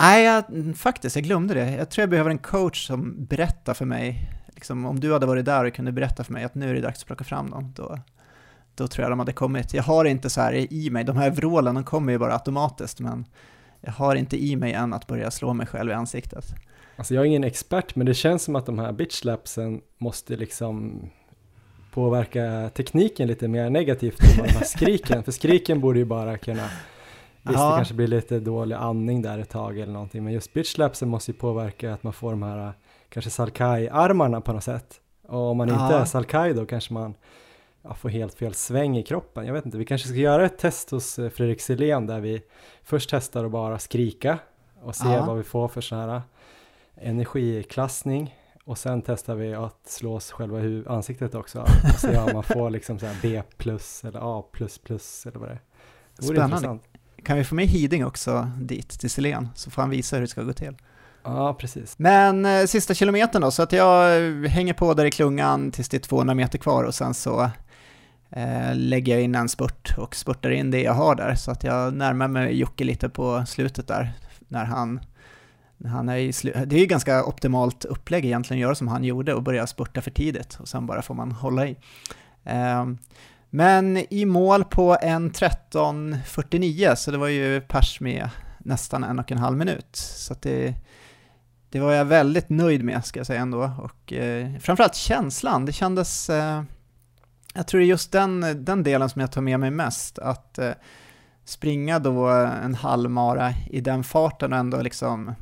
Nej, 0.00 0.24
jag, 0.24 0.44
faktiskt, 0.76 1.16
jag 1.16 1.24
glömde 1.24 1.54
det. 1.54 1.70
Jag 1.70 1.90
tror 1.90 2.02
jag 2.02 2.10
behöver 2.10 2.30
en 2.30 2.38
coach 2.38 2.86
som 2.86 3.24
berättar 3.24 3.74
för 3.74 3.84
mig 3.84 4.30
liksom, 4.54 4.84
om 4.86 5.00
du 5.00 5.12
hade 5.12 5.26
varit 5.26 5.44
där 5.44 5.64
och 5.64 5.74
kunde 5.74 5.92
berätta 5.92 6.24
för 6.24 6.32
mig 6.32 6.44
att 6.44 6.54
nu 6.54 6.70
är 6.70 6.74
det 6.74 6.80
dags 6.80 7.00
att 7.00 7.06
plocka 7.06 7.24
fram 7.24 7.50
dem, 7.50 7.72
då, 7.76 7.98
då 8.74 8.88
tror 8.88 9.02
jag 9.02 9.12
de 9.12 9.18
hade 9.18 9.32
kommit. 9.32 9.74
Jag 9.74 9.82
har 9.82 10.04
inte 10.04 10.30
så 10.30 10.40
här 10.40 10.72
i 10.72 10.90
mig, 10.90 11.04
de 11.04 11.16
här 11.16 11.30
vrålen 11.30 11.74
de 11.74 11.84
kommer 11.84 12.12
ju 12.12 12.18
bara 12.18 12.32
automatiskt, 12.32 13.00
men 13.00 13.24
jag 13.80 13.92
har 13.92 14.14
inte 14.14 14.44
i 14.44 14.56
mig 14.56 14.72
än 14.72 14.92
att 14.92 15.06
börja 15.06 15.30
slå 15.30 15.54
mig 15.54 15.66
själv 15.66 15.90
i 15.90 15.94
ansiktet. 15.94 16.54
Alltså 16.96 17.14
jag 17.14 17.22
är 17.22 17.26
ingen 17.26 17.44
expert, 17.44 17.96
men 17.96 18.06
det 18.06 18.14
känns 18.14 18.42
som 18.42 18.56
att 18.56 18.66
de 18.66 18.78
här 18.78 18.92
bitchlapsen 18.92 19.80
måste 19.98 20.36
liksom 20.36 21.02
påverka 21.94 22.70
tekniken 22.74 23.28
lite 23.28 23.48
mer 23.48 23.70
negativt 23.70 24.20
än 24.20 24.44
de 24.46 24.52
här 24.52 24.64
skriken, 24.64 25.24
för 25.24 25.32
skriken 25.32 25.80
borde 25.80 25.98
ju 25.98 26.04
bara 26.04 26.38
kunna 26.38 26.68
Visst, 27.46 27.58
ja. 27.58 27.70
det 27.70 27.76
kanske 27.76 27.94
blir 27.94 28.06
lite 28.06 28.40
dålig 28.40 28.76
andning 28.76 29.22
där 29.22 29.38
ett 29.38 29.50
tag 29.50 29.78
eller 29.78 29.92
någonting, 29.92 30.24
men 30.24 30.32
just 30.32 30.52
bitchlapsen 30.52 31.08
måste 31.08 31.30
ju 31.30 31.36
påverka 31.36 31.94
att 31.94 32.02
man 32.02 32.12
får 32.12 32.30
de 32.30 32.42
här 32.42 32.72
kanske 33.08 33.30
Salkai-armarna 33.30 34.40
på 34.40 34.52
något 34.52 34.64
sätt. 34.64 35.00
Och 35.28 35.50
om 35.50 35.56
man 35.56 35.68
ja. 35.68 35.84
inte 35.84 35.96
är 35.96 36.04
Salkai 36.04 36.52
då 36.52 36.66
kanske 36.66 36.92
man 36.92 37.14
ja, 37.82 37.94
får 37.94 38.08
helt 38.08 38.34
fel 38.34 38.54
sväng 38.54 38.98
i 38.98 39.02
kroppen. 39.02 39.46
Jag 39.46 39.54
vet 39.54 39.66
inte, 39.66 39.78
vi 39.78 39.84
kanske 39.84 40.08
ska 40.08 40.16
göra 40.16 40.46
ett 40.46 40.58
test 40.58 40.90
hos 40.90 41.18
eh, 41.18 41.30
Fredrik 41.30 41.60
Selén 41.60 42.06
där 42.06 42.20
vi 42.20 42.42
först 42.82 43.10
testar 43.10 43.44
att 43.44 43.50
bara 43.50 43.78
skrika 43.78 44.38
och 44.82 44.96
se 44.96 45.18
vad 45.26 45.36
vi 45.36 45.42
får 45.42 45.68
för 45.68 45.80
sån 45.80 45.98
här 45.98 46.22
energiklassning 46.96 48.34
och 48.64 48.78
sen 48.78 49.02
testar 49.02 49.34
vi 49.34 49.54
att 49.54 49.80
slå 49.86 50.14
oss 50.14 50.30
själva 50.30 50.60
i 50.60 50.84
ansiktet 50.86 51.34
också 51.34 51.60
och 51.94 52.00
se 52.00 52.18
om 52.18 52.30
man 52.32 52.42
får 52.42 52.70
liksom 52.70 52.98
så 52.98 53.06
B 53.22 53.42
plus 53.56 54.04
eller 54.04 54.38
A 54.38 54.44
plus 54.52 54.78
plus 54.78 55.26
eller 55.26 55.38
vad 55.38 55.48
det 55.48 55.52
är. 55.52 55.60
Det 56.16 56.22
Spännande. 56.22 56.44
Intressant. 56.44 56.82
Kan 57.24 57.36
vi 57.36 57.44
få 57.44 57.54
med 57.54 57.66
Hiding 57.66 58.06
också 58.06 58.50
dit 58.60 58.88
till 58.88 59.10
Selén 59.10 59.48
så 59.54 59.70
får 59.70 59.82
han 59.82 59.90
visa 59.90 60.16
hur 60.16 60.20
det 60.20 60.28
ska 60.28 60.42
gå 60.42 60.52
till. 60.52 60.76
Ja, 61.22 61.54
precis. 61.54 61.98
Men 61.98 62.46
eh, 62.46 62.64
sista 62.64 62.94
kilometern 62.94 63.42
då, 63.42 63.50
så 63.50 63.62
att 63.62 63.72
jag 63.72 64.20
hänger 64.46 64.74
på 64.74 64.94
där 64.94 65.04
i 65.04 65.10
klungan 65.10 65.70
tills 65.70 65.88
det 65.88 65.96
är 65.96 66.00
200 66.00 66.34
meter 66.34 66.58
kvar 66.58 66.84
och 66.84 66.94
sen 66.94 67.14
så 67.14 67.50
eh, 68.30 68.74
lägger 68.74 69.12
jag 69.12 69.22
in 69.22 69.34
en 69.34 69.48
spurt 69.48 69.94
och 69.98 70.14
spurtar 70.14 70.50
in 70.50 70.70
det 70.70 70.82
jag 70.82 70.92
har 70.92 71.14
där 71.14 71.34
så 71.34 71.50
att 71.50 71.64
jag 71.64 71.94
närmar 71.94 72.28
mig 72.28 72.58
Jocke 72.58 72.84
lite 72.84 73.08
på 73.08 73.44
slutet 73.46 73.88
där 73.88 74.12
när 74.48 74.64
han 74.64 75.00
han 75.84 76.08
är 76.08 76.18
slu- 76.18 76.64
det 76.66 76.76
är 76.76 76.80
ju 76.80 76.86
ganska 76.86 77.24
optimalt 77.24 77.84
upplägg 77.84 78.24
egentligen 78.24 78.58
att 78.58 78.62
göra 78.62 78.74
som 78.74 78.88
han 78.88 79.04
gjorde 79.04 79.34
och 79.34 79.42
börja 79.42 79.66
spurta 79.66 80.00
för 80.00 80.10
tidigt 80.10 80.58
och 80.60 80.68
sen 80.68 80.86
bara 80.86 81.02
får 81.02 81.14
man 81.14 81.32
hålla 81.32 81.66
i. 81.66 81.76
Ehm, 82.44 82.98
men 83.50 83.96
i 84.10 84.24
mål 84.24 84.64
på 84.64 84.96
en 85.02 85.30
13.49 85.30 86.94
så 86.94 87.10
det 87.10 87.18
var 87.18 87.28
ju 87.28 87.60
pers 87.60 88.00
med 88.00 88.30
nästan 88.58 89.04
en 89.04 89.18
och 89.18 89.32
en 89.32 89.38
halv 89.38 89.56
minut. 89.56 89.96
Så 89.96 90.34
det, 90.40 90.74
det 91.70 91.80
var 91.80 91.92
jag 91.92 92.04
väldigt 92.04 92.48
nöjd 92.48 92.84
med 92.84 93.04
ska 93.04 93.20
jag 93.20 93.26
säga 93.26 93.40
ändå. 93.40 93.70
Och 93.78 94.12
eh, 94.12 94.58
framförallt 94.60 94.94
känslan, 94.94 95.64
det 95.66 95.72
kändes... 95.72 96.30
Eh, 96.30 96.62
jag 97.54 97.66
tror 97.66 97.78
det 97.80 97.86
är 97.86 97.88
just 97.88 98.12
den, 98.12 98.64
den 98.64 98.82
delen 98.82 99.08
som 99.08 99.20
jag 99.20 99.32
tar 99.32 99.40
med 99.40 99.60
mig 99.60 99.70
mest. 99.70 100.18
Att 100.18 100.58
eh, 100.58 100.70
springa 101.44 101.98
då 101.98 102.28
en 102.28 102.74
halvmara 102.74 103.52
i 103.70 103.80
den 103.80 104.04
farten 104.04 104.52
och 104.52 104.58
ändå 104.58 104.82
liksom 104.82 105.34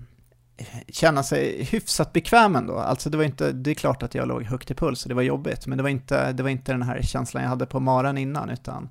känna 0.89 1.23
sig 1.23 1.63
hyfsat 1.65 2.13
bekväm 2.13 2.57
ändå. 2.57 2.79
Alltså 2.79 3.11
det 3.11 3.17
var 3.17 3.25
inte, 3.25 3.53
det 3.53 3.71
är 3.71 3.75
klart 3.75 4.03
att 4.03 4.15
jag 4.15 4.29
låg 4.29 4.43
högt 4.43 4.71
i 4.71 4.75
puls 4.75 5.03
och 5.03 5.09
det 5.09 5.15
var 5.15 5.23
jobbigt, 5.23 5.67
men 5.67 5.79
det 5.79 5.83
var 5.83 5.91
inte, 5.91 6.33
det 6.33 6.43
var 6.43 6.51
inte 6.51 6.73
den 6.73 6.83
här 6.83 7.03
känslan 7.03 7.43
jag 7.43 7.51
hade 7.51 7.67
på 7.67 7.81
maran 7.81 8.19
innan, 8.19 8.51
utan 8.51 8.89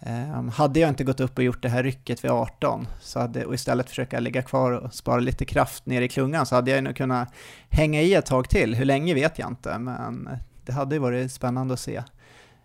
eh, 0.00 0.44
hade 0.50 0.80
jag 0.80 0.88
inte 0.88 1.04
gått 1.04 1.20
upp 1.20 1.38
och 1.38 1.44
gjort 1.44 1.62
det 1.62 1.68
här 1.68 1.82
rycket 1.82 2.24
vid 2.24 2.30
18 2.30 2.86
så 3.00 3.20
hade, 3.20 3.44
och 3.44 3.54
istället 3.54 3.88
försöka 3.88 4.20
ligga 4.20 4.42
kvar 4.42 4.72
och 4.72 4.94
spara 4.94 5.20
lite 5.20 5.44
kraft 5.44 5.86
ner 5.86 6.02
i 6.02 6.08
klungan 6.08 6.46
så 6.46 6.54
hade 6.54 6.70
jag 6.70 6.84
nog 6.84 6.96
kunnat 6.96 7.34
hänga 7.68 8.02
i 8.02 8.14
ett 8.14 8.26
tag 8.26 8.48
till. 8.48 8.74
Hur 8.74 8.84
länge 8.84 9.14
vet 9.14 9.38
jag 9.38 9.48
inte, 9.48 9.78
men 9.78 10.28
det 10.64 10.72
hade 10.72 10.94
ju 10.94 10.98
varit 10.98 11.32
spännande 11.32 11.74
att 11.74 11.80
se. 11.80 12.02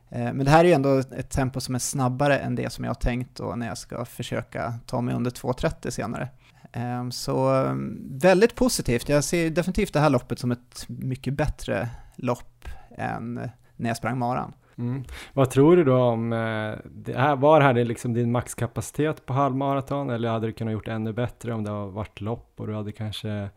Eh, 0.10 0.34
men 0.34 0.46
det 0.46 0.52
här 0.52 0.60
är 0.60 0.68
ju 0.68 0.74
ändå 0.74 0.98
ett 0.98 1.30
tempo 1.30 1.60
som 1.60 1.76
är 1.76 1.80
snabbare 1.80 2.38
än 2.38 2.56
det 2.56 2.74
som 2.74 2.84
jag 2.84 2.90
har 2.90 2.96
tänkt 2.96 3.36
då 3.36 3.56
när 3.56 3.68
jag 3.68 3.78
ska 3.78 4.06
försöka 4.06 4.74
ta 4.86 5.02
mig 5.02 5.16
under 5.16 5.32
2.30 5.32 5.90
senare. 5.90 6.28
Ehm, 6.74 7.12
så 7.12 7.50
mm, 7.50 8.18
väldigt 8.20 8.56
positivt. 8.56 9.10
Jag 9.10 9.24
ser 9.24 9.50
definitivt 9.50 9.94
det 9.94 10.00
här 10.00 10.10
loppet 10.10 10.40
som 10.40 10.52
ett 10.52 10.86
mycket 10.88 11.34
bättre 11.34 11.90
lopp 12.16 12.66
än 12.98 13.38
eh, 13.38 13.50
när 13.76 13.90
jag 13.90 13.98
sprang 13.98 14.20
maran. 14.20 14.54
Mm. 14.78 15.04
Vad 15.34 15.50
tror 15.50 15.76
du 15.76 15.84
då 15.84 15.98
om, 15.98 16.34
eh, 16.34 16.74
det 16.86 17.18
här, 17.18 17.36
var 17.36 17.60
det 17.60 17.66
här 17.66 17.74
liksom 17.74 18.14
din 18.14 18.32
maxkapacitet 18.32 19.26
på 19.26 19.34
halvmaraton 19.34 20.10
eller 20.10 20.30
hade 20.30 20.48
du 20.48 20.54
kunnat 20.54 20.72
gjort 20.72 20.88
ännu 20.88 21.14
bättre 21.14 21.54
om 21.54 21.64
det 21.64 21.70
har 21.70 21.88
varit 21.88 22.22
lopp 22.22 22.54
och 22.58 22.68
du 22.68 22.76
hade 22.76 22.92
kanske 22.92 23.50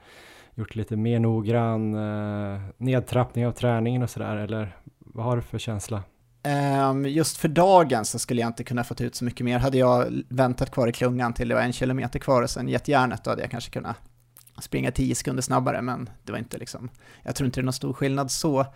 gjort 0.54 0.74
lite 0.74 0.96
mer 0.96 1.18
noggrann 1.18 1.94
eh, 1.94 2.60
nedtrappning 2.76 3.46
av 3.46 3.52
träningen 3.52 4.02
och 4.02 4.10
sådär 4.10 4.36
eller 4.36 4.76
vad 4.98 5.24
har 5.24 5.36
du 5.36 5.42
för 5.42 5.58
känsla? 5.58 6.02
Ehm, 6.48 7.06
just 7.06 7.36
för 7.36 7.48
dagen 7.48 8.04
så 8.04 8.18
skulle 8.18 8.40
jag 8.40 8.48
inte 8.48 8.64
kunna 8.64 8.84
fått 8.84 9.00
ut 9.00 9.14
så 9.14 9.24
mycket 9.24 9.44
mer. 9.44 9.58
Hade 9.58 9.78
jag 9.78 10.22
väntat 10.28 10.70
kvar 10.70 10.88
i 10.88 10.92
klungan 10.92 11.32
till 11.34 11.48
det 11.48 11.54
var 11.54 11.62
en 11.62 11.72
kilometer 11.72 12.18
kvar 12.18 12.42
och 12.42 12.50
sen 12.50 12.68
gett 12.68 12.88
järnet 12.88 13.24
då 13.24 13.30
hade 13.30 13.42
jag 13.42 13.50
kanske 13.50 13.70
kunnat 13.70 13.96
springa 14.60 14.90
tio 14.90 15.14
sekunder 15.14 15.42
snabbare 15.42 15.82
men 15.82 16.10
det 16.24 16.32
var 16.32 16.38
inte 16.38 16.58
liksom, 16.58 16.88
jag 17.22 17.34
tror 17.34 17.46
inte 17.46 17.60
det 17.60 17.62
är 17.62 17.64
någon 17.64 17.72
stor 17.72 17.92
skillnad 17.92 18.30
så. 18.30 18.66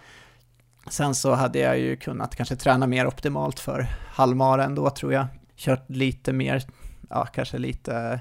Sen 0.90 1.14
så 1.14 1.35
hade 1.35 1.59
jag 1.59 1.78
ju 1.78 1.96
kunnat 1.96 2.37
kanske 2.37 2.56
träna 2.56 2.87
mer 2.87 3.06
optimalt 3.06 3.61
för 3.61 3.87
halvmara 4.06 4.64
ändå 4.64 4.90
tror 4.90 5.12
jag. 5.12 5.26
Kört 5.56 5.90
lite 5.90 6.33
mer, 6.33 6.64
ja 7.11 7.26
kanske 7.26 7.59
lite, 7.59 8.20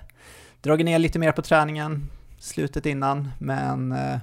dragit 0.62 0.85
ner 0.85 0.99
lite 0.99 1.19
mer 1.19 1.31
på 1.31 1.41
träningen 1.41 2.09
slutet 2.39 2.85
innan, 2.85 3.31
men 3.39 3.91
eh, 3.91 4.17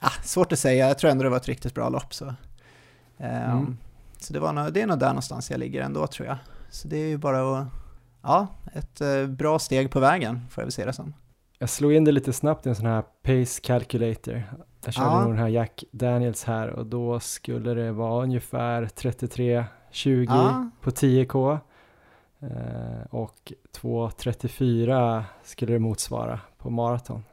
ja, 0.00 0.10
svårt 0.24 0.52
att 0.52 0.58
säga. 0.58 0.88
Jag 0.88 0.98
tror 0.98 1.10
ändå 1.10 1.24
det 1.24 1.30
var 1.30 1.36
ett 1.36 1.48
riktigt 1.48 1.74
bra 1.74 1.88
lopp. 1.88 2.14
Så, 2.14 2.24
ehm, 2.24 2.34
Mm. 3.18 3.56
Um, 3.56 3.76
så 4.20 4.32
det, 4.32 4.40
var 4.40 4.52
nog, 4.52 4.72
det 4.72 4.80
är 4.80 4.86
nog 4.86 4.98
där 4.98 5.08
någonstans 5.08 5.50
jag 5.50 5.60
ligger 5.60 5.82
ändå 5.82 6.06
tror 6.06 6.28
jag. 6.28 6.36
Så 6.70 6.88
det 6.88 6.96
är 6.96 7.08
ju 7.08 7.16
bara 7.16 7.58
att, 7.58 7.66
ja, 8.22 8.46
ett 8.72 9.00
äh, 9.00 9.26
bra 9.26 9.58
steg 9.58 9.90
på 9.90 10.00
vägen 10.00 10.46
får 10.50 10.62
jag 10.62 10.66
väl 10.66 10.72
se 10.72 10.84
det 10.84 10.92
som. 10.92 11.14
Jag 11.58 11.70
slog 11.70 11.92
in 11.92 12.04
det 12.04 12.12
lite 12.12 12.32
snabbt 12.32 12.66
i 12.66 12.68
en 12.68 12.74
sån 12.74 12.86
här 12.86 13.02
pace 13.22 13.60
calculator. 13.62 14.42
Jag 14.84 14.94
körde 14.94 15.08
ja. 15.08 15.20
nog 15.20 15.30
den 15.30 15.38
här 15.38 15.48
Jack 15.48 15.84
Daniels 15.90 16.44
här 16.44 16.68
och 16.68 16.86
då 16.86 17.20
skulle 17.20 17.74
det 17.74 17.92
vara 17.92 18.22
ungefär 18.22 18.84
33-20 18.84 20.26
ja. 20.28 20.70
på 20.80 20.90
10K. 20.90 21.58
Eh, 22.40 23.06
och 23.10 23.52
2.34 23.80 25.22
skulle 25.42 25.72
det 25.72 25.78
motsvara 25.78 26.40
på 26.58 26.70
maraton. 26.70 27.24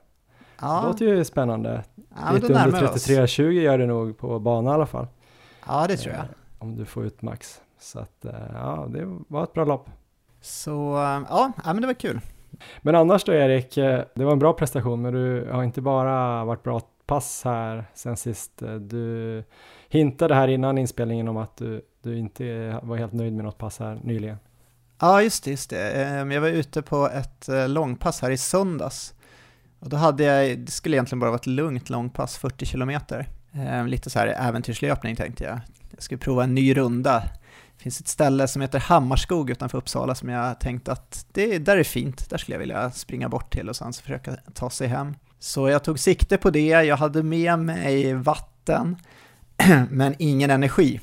Ja. 0.61 0.81
Det 0.81 0.87
låter 0.87 1.05
ju 1.05 1.25
spännande. 1.25 1.83
Ja, 1.95 2.31
Lite 2.33 2.47
under 2.47 2.87
33-20 2.87 3.51
gör 3.51 3.77
det 3.77 3.85
nog 3.85 4.17
på 4.17 4.39
bana 4.39 4.71
i 4.71 4.73
alla 4.73 4.85
fall. 4.85 5.07
Ja, 5.67 5.85
det 5.87 5.97
tror 5.97 6.15
jag. 6.15 6.25
Om 6.65 6.75
du 6.75 6.86
får 6.86 7.06
ut 7.06 7.21
max. 7.21 7.62
Så 7.80 7.99
att, 7.99 8.25
eh, 8.25 8.32
ja, 8.54 8.88
det 8.89 9.17
var 9.28 9.43
ett 9.43 9.54
bra 9.54 9.65
lopp. 9.65 9.89
Så, 10.41 10.95
eh, 10.95 11.21
ja, 11.30 11.54
men 11.65 11.82
det 11.82 11.88
var 11.88 11.93
kul. 11.93 12.19
Men 12.82 12.95
annars 12.95 13.23
då 13.23 13.34
Erik, 13.34 13.78
eh, 13.78 14.04
det 14.15 14.25
var 14.25 14.32
en 14.32 14.39
bra 14.39 14.54
prestation, 14.54 15.01
men 15.01 15.13
du 15.13 15.49
har 15.51 15.63
inte 15.63 15.82
bara 15.82 16.45
varit 16.45 16.63
bra 16.63 16.82
pass 17.06 17.41
här 17.43 17.86
sen 17.93 18.17
sist. 18.17 18.63
Du 18.80 19.43
hintade 19.89 20.36
här 20.36 20.47
innan 20.47 20.78
inspelningen 20.78 21.28
om 21.28 21.38
att 21.38 21.58
du, 21.58 21.82
du 22.01 22.17
inte 22.17 22.80
var 22.84 22.97
helt 22.97 23.13
nöjd 23.13 23.34
med 23.34 23.45
något 23.45 23.58
pass 23.58 23.80
här 23.80 23.99
nyligen. 24.04 24.38
Ja, 24.99 25.21
just 25.21 25.43
det, 25.43 25.51
just 25.51 25.69
det. 25.69 25.91
Ehm, 25.91 26.32
jag 26.32 26.41
var 26.41 26.47
ute 26.47 26.82
på 26.82 27.10
ett 27.10 27.49
långpass 27.67 28.21
här 28.21 28.32
i 28.32 28.38
söndags. 28.38 29.13
Och 29.80 29.89
då 29.89 29.97
hade 29.97 30.23
jag, 30.23 30.60
det 30.60 30.71
skulle 30.71 30.95
egentligen 30.95 31.19
bara 31.19 31.30
vara 31.30 31.39
ett 31.39 31.47
lugnt 31.47 31.89
långpass, 31.89 32.38
40 32.38 32.65
kilometer. 32.65 33.28
Ehm, 33.54 33.88
lite 33.88 34.10
så 34.10 34.19
här 34.19 34.28
äventyrslöpning 34.28 35.15
tänkte 35.15 35.43
jag. 35.43 35.60
Jag 35.95 36.03
skulle 36.03 36.19
prova 36.19 36.43
en 36.43 36.55
ny 36.55 36.77
runda. 36.77 37.19
Det 37.77 37.84
finns 37.84 37.99
ett 37.99 38.08
ställe 38.08 38.47
som 38.47 38.62
heter 38.62 38.79
Hammarskog 38.79 39.49
utanför 39.49 39.77
Uppsala 39.77 40.15
som 40.15 40.29
jag 40.29 40.60
tänkt 40.60 40.89
att 40.89 41.25
det 41.31 41.58
där 41.58 41.77
är 41.77 41.84
fint, 41.84 42.29
där 42.29 42.38
skulle 42.38 42.55
jag 42.55 42.60
vilja 42.60 42.91
springa 42.91 43.29
bort 43.29 43.53
till 43.53 43.69
och 43.69 43.75
sen 43.75 43.93
försöka 43.93 44.36
ta 44.53 44.69
sig 44.69 44.88
hem. 44.88 45.15
Så 45.39 45.69
jag 45.69 45.84
tog 45.84 45.99
sikte 45.99 46.38
på 46.38 46.49
det, 46.49 46.67
jag 46.67 46.97
hade 46.97 47.23
med 47.23 47.60
mig 47.60 48.13
vatten, 48.13 48.97
men 49.89 50.15
ingen 50.19 50.49
energi. 50.49 50.99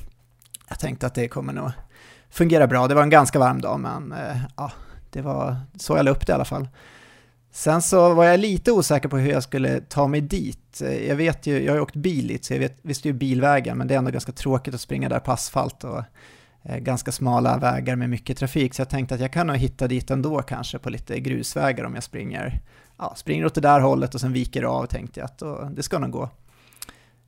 Jag 0.69 0.79
tänkte 0.79 1.07
att 1.07 1.15
det 1.15 1.27
kommer 1.27 1.53
nog 1.53 1.71
fungera 2.29 2.67
bra. 2.67 2.87
Det 2.87 2.95
var 2.95 3.03
en 3.03 3.09
ganska 3.09 3.39
varm 3.39 3.61
dag, 3.61 3.79
men 3.79 4.11
eh, 4.11 4.37
ja, 4.57 4.71
det 5.09 5.21
var 5.21 5.55
så 5.79 5.97
jag 5.97 6.05
la 6.05 6.11
upp 6.11 6.27
det 6.27 6.31
i 6.31 6.35
alla 6.35 6.45
fall. 6.45 6.67
Sen 7.55 7.81
så 7.81 8.13
var 8.13 8.25
jag 8.25 8.39
lite 8.39 8.71
osäker 8.71 9.09
på 9.09 9.17
hur 9.17 9.31
jag 9.31 9.43
skulle 9.43 9.79
ta 9.81 10.07
mig 10.07 10.21
dit. 10.21 10.81
Jag 11.07 11.15
vet 11.15 11.47
ju, 11.47 11.63
jag 11.63 11.71
har 11.71 11.75
ju 11.75 11.81
åkt 11.81 11.95
bil 11.95 12.27
dit, 12.27 12.45
så 12.45 12.53
jag 12.53 12.59
vet, 12.59 12.77
visste 12.81 13.07
ju 13.07 13.13
bilvägen, 13.13 13.77
men 13.77 13.87
det 13.87 13.93
är 13.93 13.97
ändå 13.97 14.11
ganska 14.11 14.31
tråkigt 14.31 14.73
att 14.73 14.81
springa 14.81 15.09
där 15.09 15.19
på 15.19 15.31
asfalt 15.31 15.83
och 15.83 16.03
eh, 16.63 16.77
ganska 16.77 17.11
smala 17.11 17.57
vägar 17.57 17.95
med 17.95 18.09
mycket 18.09 18.37
trafik, 18.37 18.73
så 18.73 18.81
jag 18.81 18.89
tänkte 18.89 19.15
att 19.15 19.21
jag 19.21 19.33
kan 19.33 19.47
nog 19.47 19.55
hitta 19.55 19.87
dit 19.87 20.11
ändå 20.11 20.41
kanske 20.41 20.79
på 20.79 20.89
lite 20.89 21.19
grusvägar 21.19 21.83
om 21.83 21.93
jag 21.95 22.03
springer, 22.03 22.61
ja, 22.97 23.13
springer 23.15 23.45
åt 23.45 23.55
det 23.55 23.61
där 23.61 23.79
hållet 23.79 24.15
och 24.15 24.21
sen 24.21 24.33
viker 24.33 24.63
av 24.63 24.85
tänkte 24.85 25.19
jag 25.19 25.25
att 25.25 25.37
då, 25.37 25.69
det 25.75 25.83
ska 25.83 25.99
nog 25.99 26.11
gå. 26.11 26.29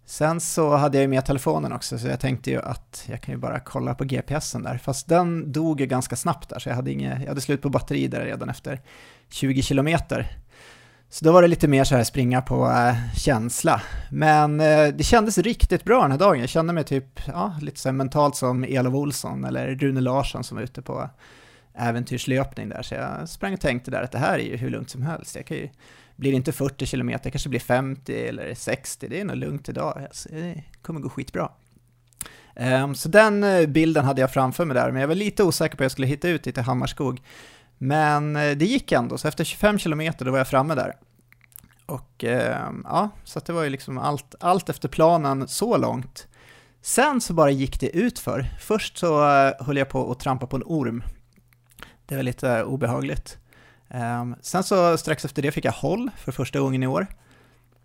Sen 0.06 0.40
så 0.40 0.76
hade 0.76 0.98
jag 0.98 1.02
ju 1.02 1.08
med 1.08 1.26
telefonen 1.26 1.72
också, 1.74 1.98
så 1.98 2.08
jag 2.08 2.20
tänkte 2.20 2.52
ju 2.52 2.62
att 2.62 3.06
jag 3.10 3.22
kan 3.22 3.34
ju 3.34 3.40
bara 3.40 3.60
kolla 3.60 3.96
på 3.96 4.04
GPSen 4.04 4.64
där, 4.64 4.78
fast 4.78 5.08
den 5.08 5.52
dog 5.52 5.82
ju 5.82 5.86
ganska 5.86 6.16
snabbt 6.16 6.50
där, 6.50 6.60
så 6.60 6.70
jag 6.70 6.76
hade, 6.76 6.92
inge, 6.92 7.20
jag 7.20 7.28
hade 7.28 7.42
slut 7.42 7.62
på 7.62 7.70
batteri 7.70 8.08
där 8.08 8.26
redan 8.26 8.50
efter 8.50 8.82
20 9.30 9.62
kilometer. 9.62 10.38
Så 11.10 11.26
då 11.26 11.32
var 11.32 11.42
det 11.42 11.48
lite 11.48 11.68
mer 11.68 11.84
så 11.84 11.96
här 11.96 12.04
springa 12.04 12.42
på 12.42 12.72
äh, 12.72 12.96
känsla. 13.16 13.82
Men 14.12 14.60
äh, 14.60 14.88
det 14.88 15.04
kändes 15.04 15.38
riktigt 15.38 15.84
bra 15.84 16.02
den 16.02 16.12
här 16.12 16.18
dagen. 16.18 16.40
Jag 16.40 16.50
kände 16.50 16.74
mig 16.74 16.84
typ, 16.84 17.22
ja, 17.28 17.56
lite 17.62 17.80
så 17.80 17.92
mentalt 17.92 18.36
som 18.36 18.64
Elof 18.64 18.94
Olsson 18.94 19.46
eller 19.46 19.68
Rune 19.68 20.02
Larsson 20.02 20.44
som 20.44 20.58
var 20.58 20.64
ute 20.64 20.82
på 20.82 21.10
äventyrslöpning 21.78 22.70
där. 22.70 22.82
Så 22.82 22.96
jag 22.96 23.30
sprang 23.30 23.54
och 23.54 23.60
tänkte 23.60 23.92
där 23.92 24.04
att 24.04 24.12
det 24.12 24.18
här 24.18 24.40
är 24.40 24.44
ju 24.44 24.58
hur 24.58 24.70
lugnt 24.70 24.90
som 24.90 25.02
helst. 25.02 25.36
Jag 25.36 25.46
kan 25.46 25.58
ju, 25.58 25.70
blir 26.16 26.32
det 26.32 26.36
inte 26.36 26.52
40 26.52 26.86
kilometer, 26.86 27.30
kanske 27.30 27.50
blir 27.50 27.60
50 27.60 28.28
eller 28.28 28.54
60, 28.54 29.08
det 29.08 29.20
är 29.20 29.26
nog 29.26 29.36
lugnt 29.36 29.70
idag. 29.70 30.02
Alltså, 30.02 30.30
det 30.32 30.64
kommer 30.82 31.00
gå 31.00 31.10
skitbra. 31.10 31.52
Um, 32.56 32.96
så 32.96 33.10
den 33.10 33.44
eh, 33.44 33.68
bilden 33.68 34.06
hade 34.06 34.22
jag 34.22 34.34
framför 34.34 34.66
mig 34.66 34.76
där, 34.76 34.92
men 34.92 35.02
jag 35.02 35.08
var 35.08 35.16
lite 35.16 35.44
osäker 35.44 35.78
på 35.78 35.82
hur 35.82 35.86
jag 35.86 35.92
skulle 35.92 36.08
hitta 36.08 36.30
ut 36.30 36.44
dit 36.44 36.56
till 36.56 36.64
Hammarskog. 36.64 37.22
Men 37.78 38.36
eh, 38.36 38.58
det 38.58 38.66
gick 38.66 38.92
ändå, 38.92 39.18
så 39.18 39.28
efter 39.28 39.44
25 39.44 39.80
kilometer 39.80 40.26
då 40.26 40.32
var 40.32 40.38
jag 40.38 40.48
framme 40.48 40.76
där. 40.76 40.96
Och 41.86 42.24
um, 42.24 42.86
ja, 42.90 43.10
så 43.24 43.40
det 43.40 43.54
var 43.54 43.64
ju 43.64 43.70
liksom 43.70 43.98
allt, 43.98 44.36
allt 44.40 44.70
efter 44.70 44.90
planen 44.90 45.48
så 45.48 45.78
långt. 45.78 46.28
Sen 46.82 47.22
så 47.22 47.34
bara 47.34 47.52
gick 47.52 47.80
det 47.80 47.90
utför. 47.90 48.46
Först 48.60 48.98
så 48.98 49.30
eh, 49.30 49.66
höll 49.66 49.78
jag 49.78 49.90
på 49.90 50.12
att 50.12 50.20
trampa 50.20 50.48
på 50.48 50.56
en 50.56 50.64
orm. 50.66 51.04
Det 52.06 52.16
var 52.16 52.24
lite 52.24 52.64
obehagligt. 52.64 53.38
Ehm, 53.90 54.36
sen 54.42 54.64
så 54.64 54.98
strax 54.98 55.26
efter 55.26 55.42
det 55.42 55.52
fick 55.52 55.66
jag 55.66 55.72
håll 55.72 56.10
för 56.18 56.32
första 56.32 56.60
gången 56.60 56.84
i 56.84 56.88
år. 56.88 57.08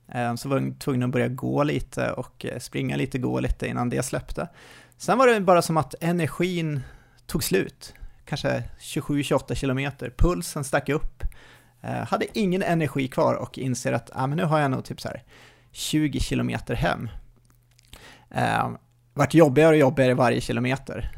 Ehm, 0.09 0.37
så 0.37 0.49
var 0.49 0.61
jag 0.61 0.79
tvungen 0.79 1.03
att 1.03 1.11
börja 1.11 1.29
gå 1.29 1.63
lite 1.63 2.13
och 2.13 2.45
eh, 2.45 2.59
springa 2.59 2.97
lite, 2.97 3.19
gå 3.19 3.41
lite 3.41 3.67
innan 3.67 3.91
det 3.91 4.03
släppte. 4.03 4.49
Sen 4.97 5.19
var 5.19 5.27
det 5.27 5.41
bara 5.41 5.63
som 5.63 5.77
att 5.77 5.95
energin 6.01 6.81
tog 7.27 7.45
slut 7.45 7.95
kanske 8.25 8.65
27-28 8.81 9.55
kilometer, 9.55 10.13
pulsen 10.19 10.65
stack 10.65 10.89
upp, 10.89 11.25
ehm, 11.81 12.07
hade 12.07 12.39
ingen 12.39 12.63
energi 12.63 13.09
kvar 13.09 13.35
och 13.35 13.59
inser 13.59 13.93
att 13.93 14.11
ah, 14.15 14.27
men 14.27 14.37
nu 14.37 14.45
har 14.45 14.61
jag 14.61 14.71
nog 14.71 14.85
typ 14.85 15.01
så 15.01 15.09
här 15.09 15.23
20 15.73 16.21
kilometer 16.21 16.75
hem. 16.75 17.09
Eh, 18.31 18.71
vart 19.15 19.35
jobbigare 19.35 19.71
och 19.71 19.77
jobbigare 19.77 20.15
varje 20.15 20.41
kilometer. 20.41 21.13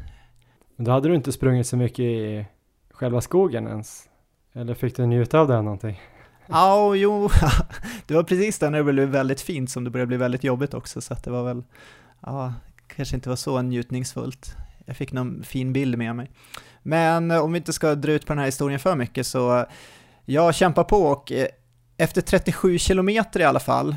Men 0.75 0.85
då 0.85 0.91
hade 0.91 1.09
du 1.09 1.15
inte 1.15 1.31
sprungit 1.31 1.67
så 1.67 1.77
mycket 1.77 1.99
i 1.99 2.45
själva 2.91 3.21
skogen 3.21 3.67
ens? 3.67 4.09
Eller 4.55 4.73
fick 4.73 4.95
du 4.95 5.05
njuta 5.05 5.39
av 5.39 5.47
det 5.47 5.61
någonting? 5.61 6.01
Ja, 6.45 6.87
oh, 6.87 6.97
jo, 6.97 7.29
det 8.07 8.13
var 8.13 8.23
precis 8.23 8.59
där 8.59 8.69
när 8.69 8.77
det 8.77 8.93
blev 8.93 9.09
väldigt 9.09 9.41
fint 9.41 9.71
som 9.71 9.83
det 9.83 9.89
började 9.89 10.07
bli 10.07 10.17
väldigt 10.17 10.43
jobbigt 10.43 10.73
också, 10.73 11.01
så 11.01 11.13
att 11.13 11.23
det 11.23 11.31
var 11.31 11.43
väl, 11.43 11.63
ja, 12.19 12.53
kanske 12.87 13.15
inte 13.15 13.29
var 13.29 13.35
så 13.35 13.61
njutningsfullt. 13.61 14.55
Jag 14.85 14.97
fick 14.97 15.11
någon 15.11 15.43
fin 15.43 15.73
bild 15.73 15.97
med 15.97 16.15
mig. 16.15 16.31
Men 16.83 17.31
eh, 17.31 17.39
om 17.39 17.51
vi 17.51 17.57
inte 17.57 17.73
ska 17.73 17.95
dra 17.95 18.11
ut 18.11 18.25
på 18.25 18.33
den 18.33 18.39
här 18.39 18.45
historien 18.45 18.79
för 18.79 18.95
mycket 18.95 19.27
så 19.27 19.57
eh, 19.57 19.65
jag 20.25 20.55
kämpar 20.55 20.83
på 20.83 21.03
och 21.03 21.31
eh, 21.31 21.47
efter 21.97 22.21
37 22.21 22.77
kilometer 22.77 23.39
i 23.39 23.43
alla 23.43 23.59
fall, 23.59 23.95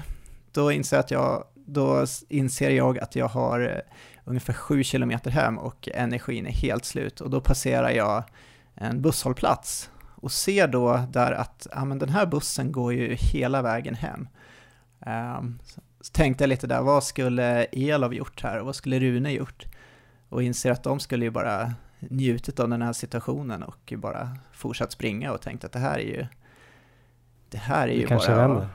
då 0.52 0.72
inser, 0.72 0.98
att 0.98 1.10
jag, 1.10 1.44
då 1.54 2.04
inser 2.28 2.70
jag 2.70 2.98
att 2.98 3.16
jag 3.16 3.28
har 3.28 3.82
ungefär 4.24 4.52
7 4.52 4.84
kilometer 4.84 5.30
hem 5.30 5.58
och 5.58 5.88
energin 5.94 6.46
är 6.46 6.50
helt 6.50 6.84
slut 6.84 7.20
och 7.20 7.30
då 7.30 7.40
passerar 7.40 7.90
jag 7.90 8.24
en 8.74 9.02
busshållplats 9.02 9.90
och 10.26 10.32
ser 10.32 10.68
då 10.68 11.06
där 11.10 11.32
att 11.32 11.66
ja, 11.70 11.84
men 11.84 11.98
den 11.98 12.08
här 12.08 12.26
bussen 12.26 12.72
går 12.72 12.92
ju 12.92 13.14
hela 13.14 13.62
vägen 13.62 13.94
hem. 13.94 14.28
Um, 15.06 15.58
så 16.00 16.12
tänkte 16.12 16.44
jag 16.44 16.48
lite 16.48 16.66
där, 16.66 16.82
vad 16.82 17.04
skulle 17.04 17.64
Elof 17.64 18.12
gjort 18.12 18.42
här 18.42 18.58
och 18.58 18.66
vad 18.66 18.76
skulle 18.76 19.00
Rune 19.00 19.32
gjort? 19.32 19.64
Och 20.28 20.42
inser 20.42 20.70
att 20.70 20.82
de 20.82 21.00
skulle 21.00 21.24
ju 21.24 21.30
bara 21.30 21.74
njutit 21.98 22.60
av 22.60 22.68
den 22.68 22.82
här 22.82 22.92
situationen 22.92 23.62
och 23.62 23.92
bara 23.96 24.36
fortsatt 24.52 24.92
springa 24.92 25.32
och 25.32 25.40
tänkt 25.40 25.64
att 25.64 25.72
det 25.72 25.78
här 25.78 25.98
är 25.98 26.04
ju 26.04 26.26
det 27.50 27.58
här 27.58 27.88
är 27.88 27.92
ju 27.92 28.00
det 28.00 28.06
kanske 28.06 28.30
bara... 28.30 28.48
vänder. 28.48 28.68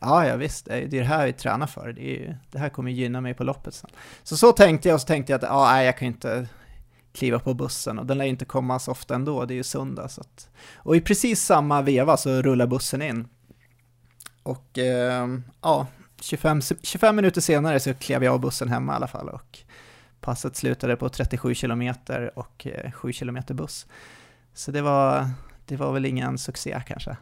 Ja, 0.00 0.26
ja 0.26 0.36
visst, 0.36 0.64
det 0.64 0.84
är 0.84 0.88
det 0.88 1.02
här 1.02 1.26
vi 1.26 1.32
tränar 1.32 1.66
för. 1.66 1.92
Det, 1.92 2.02
ju, 2.02 2.34
det 2.50 2.58
här 2.58 2.68
kommer 2.68 2.90
gynna 2.90 3.20
mig 3.20 3.34
på 3.34 3.44
loppet 3.44 3.74
sen. 3.74 3.90
Så 4.22 4.36
så 4.36 4.52
tänkte 4.52 4.88
jag 4.88 4.94
och 4.94 5.00
så 5.00 5.06
tänkte 5.06 5.32
jag 5.32 5.44
att 5.44 5.50
nej, 5.50 5.86
jag 5.86 5.98
kan 5.98 6.08
inte 6.08 6.48
kliva 7.16 7.38
på 7.38 7.54
bussen 7.54 7.98
och 7.98 8.06
den 8.06 8.18
lär 8.18 8.24
ju 8.24 8.30
inte 8.30 8.44
komma 8.44 8.78
så 8.78 8.90
ofta 8.90 9.14
ändå, 9.14 9.44
det 9.44 9.54
är 9.54 9.56
ju 9.56 9.62
söndag. 9.62 10.08
Så 10.08 10.20
att... 10.20 10.48
Och 10.74 10.96
i 10.96 11.00
precis 11.00 11.42
samma 11.42 11.82
veva 11.82 12.16
så 12.16 12.42
rullar 12.42 12.66
bussen 12.66 13.02
in. 13.02 13.28
Och 14.42 14.78
eh, 14.78 15.28
ja, 15.62 15.86
25, 16.20 16.60
25 16.82 17.16
minuter 17.16 17.40
senare 17.40 17.80
så 17.80 17.94
klev 17.94 18.24
jag 18.24 18.34
av 18.34 18.40
bussen 18.40 18.68
hemma 18.68 18.92
i 18.92 18.96
alla 18.96 19.06
fall 19.06 19.28
och 19.28 19.58
Passet 20.20 20.56
slutade 20.56 20.96
på 20.96 21.08
37 21.08 21.54
kilometer 21.54 22.38
och 22.38 22.66
eh, 22.66 22.92
7 22.92 23.12
kilometer 23.12 23.54
buss. 23.54 23.86
Så 24.54 24.70
det 24.70 24.82
var, 24.82 25.30
det 25.66 25.76
var 25.76 25.92
väl 25.92 26.04
ingen 26.04 26.38
succé 26.38 26.82
kanske. 26.86 27.16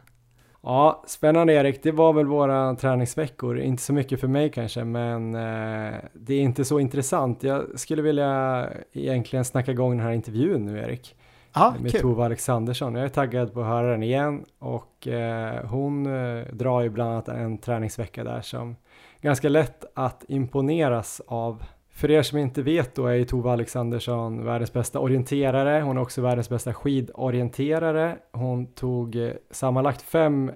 Ja, 0.67 1.03
spännande 1.07 1.53
Erik. 1.53 1.83
Det 1.83 1.91
var 1.91 2.13
väl 2.13 2.25
våra 2.25 2.75
träningsveckor. 2.75 3.59
Inte 3.59 3.83
så 3.83 3.93
mycket 3.93 4.19
för 4.19 4.27
mig 4.27 4.51
kanske, 4.51 4.83
men 4.83 5.35
eh, 5.35 5.93
det 6.13 6.33
är 6.33 6.41
inte 6.41 6.65
så 6.65 6.79
intressant. 6.79 7.43
Jag 7.43 7.79
skulle 7.79 8.01
vilja 8.01 8.65
egentligen 8.93 9.45
snacka 9.45 9.71
igång 9.71 9.97
den 9.97 10.05
här 10.05 10.13
intervjun 10.13 10.65
nu 10.65 10.79
Erik. 10.79 11.15
Ja, 11.53 11.73
med 11.79 11.91
kul. 11.91 12.01
Tove 12.01 12.25
Alexandersson. 12.25 12.95
Jag 12.95 13.05
är 13.05 13.09
taggad 13.09 13.53
på 13.53 13.61
att 13.61 13.67
höra 13.67 13.91
den 13.91 14.03
igen 14.03 14.45
och 14.59 15.07
eh, 15.07 15.65
hon 15.65 16.05
eh, 16.05 16.45
drar 16.53 16.81
ju 16.81 16.89
bland 16.89 17.11
annat 17.11 17.27
en 17.27 17.57
träningsvecka 17.57 18.23
där 18.23 18.41
som 18.41 18.75
ganska 19.21 19.49
lätt 19.49 19.85
att 19.95 20.23
imponeras 20.27 21.21
av 21.27 21.63
för 21.95 22.11
er 22.11 22.21
som 22.21 22.37
inte 22.37 22.61
vet 22.61 22.95
då 22.95 23.07
är 23.07 23.13
ju 23.13 23.25
Tove 23.25 23.51
Alexandersson 23.51 24.45
världens 24.45 24.73
bästa 24.73 24.99
orienterare. 24.99 25.81
Hon 25.81 25.97
är 25.97 26.01
också 26.01 26.21
världens 26.21 26.49
bästa 26.49 26.73
skidorienterare. 26.73 28.17
Hon 28.31 28.67
tog 28.67 29.15
eh, 29.15 29.31
sammanlagt 29.51 30.01
fem 30.01 30.51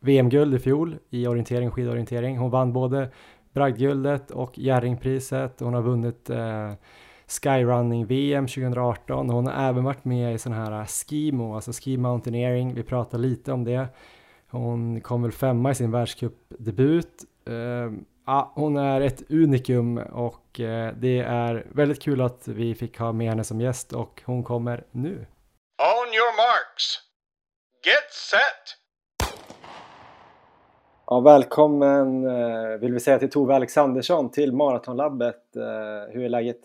VM-guld 0.00 0.54
i 0.54 0.58
fjol 0.58 0.96
i 1.10 1.26
orientering 1.26 1.68
och 1.68 1.74
skidorientering. 1.74 2.38
Hon 2.38 2.50
vann 2.50 2.72
både 2.72 3.10
bragdguldet 3.52 4.30
och 4.30 4.58
Jerringpriset. 4.58 5.60
Hon 5.60 5.74
har 5.74 5.82
vunnit 5.82 6.30
eh, 6.30 6.72
Skyrunning-VM 7.26 8.46
2018 8.46 9.30
hon 9.30 9.46
har 9.46 9.68
även 9.68 9.84
varit 9.84 10.04
med 10.04 10.34
i 10.34 10.38
sån 10.38 10.52
här 10.52 10.80
eh, 10.80 10.86
skimo, 10.86 11.54
alltså 11.54 11.72
ski 11.72 11.96
mountaineering. 11.96 12.74
Vi 12.74 12.82
pratar 12.82 13.18
lite 13.18 13.52
om 13.52 13.64
det. 13.64 13.88
Hon 14.50 15.00
kom 15.00 15.22
väl 15.22 15.32
femma 15.32 15.70
i 15.70 15.74
sin 15.74 15.90
världscupdebut. 15.90 17.24
Eh, 17.46 17.92
Ja, 18.26 18.52
hon 18.54 18.76
är 18.76 19.00
ett 19.00 19.30
unikum 19.30 19.98
och 19.98 20.60
eh, 20.60 20.94
det 20.96 21.18
är 21.18 21.66
väldigt 21.74 22.02
kul 22.02 22.20
att 22.20 22.48
vi 22.48 22.74
fick 22.74 22.98
ha 22.98 23.12
med 23.12 23.28
henne 23.28 23.44
som 23.44 23.60
gäst 23.60 23.92
och 23.92 24.22
hon 24.24 24.42
kommer 24.42 24.84
nu. 24.90 25.26
On 25.78 26.08
your 26.14 26.36
marks. 26.36 27.00
Get 27.86 28.12
set! 28.12 28.78
Ja, 31.06 31.20
välkommen 31.20 32.26
eh, 32.26 32.78
vill 32.80 32.92
vi 32.92 33.00
säga 33.00 33.18
till 33.18 33.30
Tove 33.30 33.54
Alexandersson 33.54 34.30
till 34.30 34.52
Maratonlabbet. 34.52 35.56
Eh, 35.56 36.12
hur 36.14 36.24
är 36.24 36.28
läget? 36.28 36.60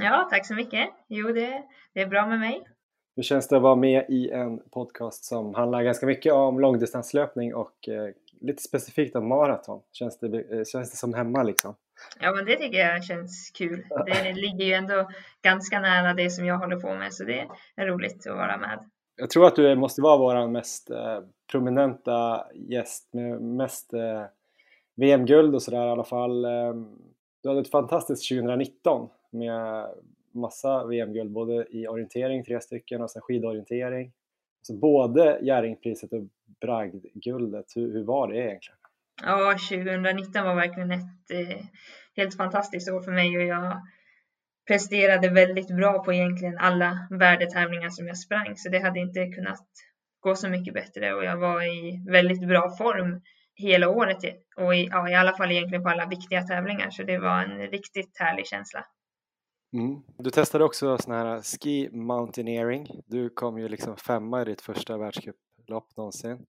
Ja, 0.00 0.28
tack 0.30 0.46
så 0.46 0.54
mycket. 0.54 0.88
Jo, 1.08 1.32
det, 1.32 1.62
det 1.94 2.00
är 2.00 2.06
bra 2.06 2.26
med 2.26 2.38
mig. 2.38 2.68
Hur 3.16 3.22
känns 3.22 3.48
det 3.48 3.56
att 3.56 3.62
vara 3.62 3.76
med 3.76 4.04
i 4.08 4.30
en 4.30 4.58
podcast 4.58 5.24
som 5.24 5.54
handlar 5.54 5.82
ganska 5.82 6.06
mycket 6.06 6.32
om 6.32 6.60
långdistanslöpning 6.60 7.54
och 7.54 7.88
lite 8.40 8.62
specifikt 8.62 9.16
om 9.16 9.28
maraton? 9.28 9.82
Känns 9.92 10.18
det, 10.18 10.26
eh, 10.26 10.64
känns 10.64 10.90
det 10.90 10.96
som 10.96 11.14
hemma 11.14 11.42
liksom? 11.42 11.74
Ja, 12.20 12.32
men 12.32 12.44
det 12.44 12.56
tycker 12.56 12.78
jag 12.78 13.04
känns 13.04 13.50
kul. 13.54 13.84
Det 14.06 14.32
ligger 14.32 14.64
ju 14.64 14.72
ändå 14.72 15.10
ganska 15.42 15.80
nära 15.80 16.14
det 16.14 16.30
som 16.30 16.46
jag 16.46 16.58
håller 16.58 16.76
på 16.76 16.94
med, 16.94 17.14
så 17.14 17.24
det 17.24 17.48
är 17.76 17.86
roligt 17.86 18.26
att 18.26 18.36
vara 18.36 18.56
med. 18.56 18.90
Jag 19.16 19.30
tror 19.30 19.46
att 19.46 19.56
du 19.56 19.76
måste 19.76 20.02
vara 20.02 20.16
vår 20.16 20.48
mest 20.48 20.90
eh, 20.90 21.20
prominenta 21.50 22.46
gäst 22.54 23.14
med 23.14 23.42
mest 23.42 23.92
eh, 23.92 24.24
VM-guld 24.96 25.54
och 25.54 25.62
sådär 25.62 25.86
i 25.86 25.90
alla 25.90 26.04
fall. 26.04 26.44
Eh, 26.44 26.74
du 27.42 27.48
hade 27.48 27.60
ett 27.60 27.70
fantastiskt 27.70 28.28
2019 28.28 29.08
med 29.30 29.86
massa 30.32 30.86
VM-guld, 30.86 31.32
både 31.32 31.66
i 31.70 31.88
orientering, 31.88 32.44
tre 32.44 32.60
stycken, 32.60 33.02
och 33.02 33.10
sen 33.10 33.22
skidorientering. 33.22 34.12
Så 34.62 34.74
både 34.74 35.38
Jerringpriset 35.42 36.12
och 36.12 36.22
bragdguldet, 36.60 37.66
hur, 37.76 37.92
hur 37.92 38.04
var 38.04 38.28
det 38.28 38.36
egentligen? 38.36 38.78
Ja, 39.22 39.56
2019 39.70 40.44
var 40.44 40.54
verkligen 40.54 40.90
ett, 40.90 41.30
eh, 41.30 41.64
helt 42.16 42.36
fantastiskt 42.36 42.90
år 42.90 43.02
för 43.02 43.12
mig 43.12 43.38
och 43.38 43.44
jag 43.44 43.82
presterade 44.66 45.28
väldigt 45.28 45.76
bra 45.76 46.04
på 46.04 46.12
egentligen 46.12 46.58
alla 46.58 47.08
värdetävlingar 47.10 47.88
som 47.88 48.06
jag 48.06 48.18
sprang 48.18 48.56
så 48.56 48.68
det 48.68 48.78
hade 48.78 49.00
inte 49.00 49.26
kunnat 49.26 49.66
gå 50.20 50.34
så 50.34 50.48
mycket 50.48 50.74
bättre 50.74 51.14
och 51.14 51.24
jag 51.24 51.36
var 51.36 51.62
i 51.62 52.04
väldigt 52.10 52.48
bra 52.48 52.76
form 52.78 53.20
hela 53.54 53.88
året 53.88 54.18
och 54.56 54.74
i, 54.74 54.88
ja, 54.90 55.10
i 55.10 55.14
alla 55.14 55.36
fall 55.36 55.50
egentligen 55.50 55.82
på 55.82 55.88
alla 55.88 56.06
viktiga 56.06 56.42
tävlingar 56.42 56.90
så 56.90 57.02
det 57.02 57.18
var 57.18 57.42
en 57.42 57.58
riktigt 57.58 58.18
härlig 58.18 58.46
känsla. 58.46 58.84
Mm. 59.72 60.02
Du 60.18 60.30
testade 60.30 60.64
också 60.64 60.98
sån 60.98 61.14
här 61.14 61.42
ski 61.42 61.88
mountaineering. 61.92 62.86
Du 63.06 63.30
kom 63.30 63.58
ju 63.58 63.68
liksom 63.68 63.96
femma 63.96 64.42
i 64.42 64.44
ditt 64.44 64.60
första 64.60 64.98
världscuplopp 65.66 65.96
någonsin. 65.96 66.46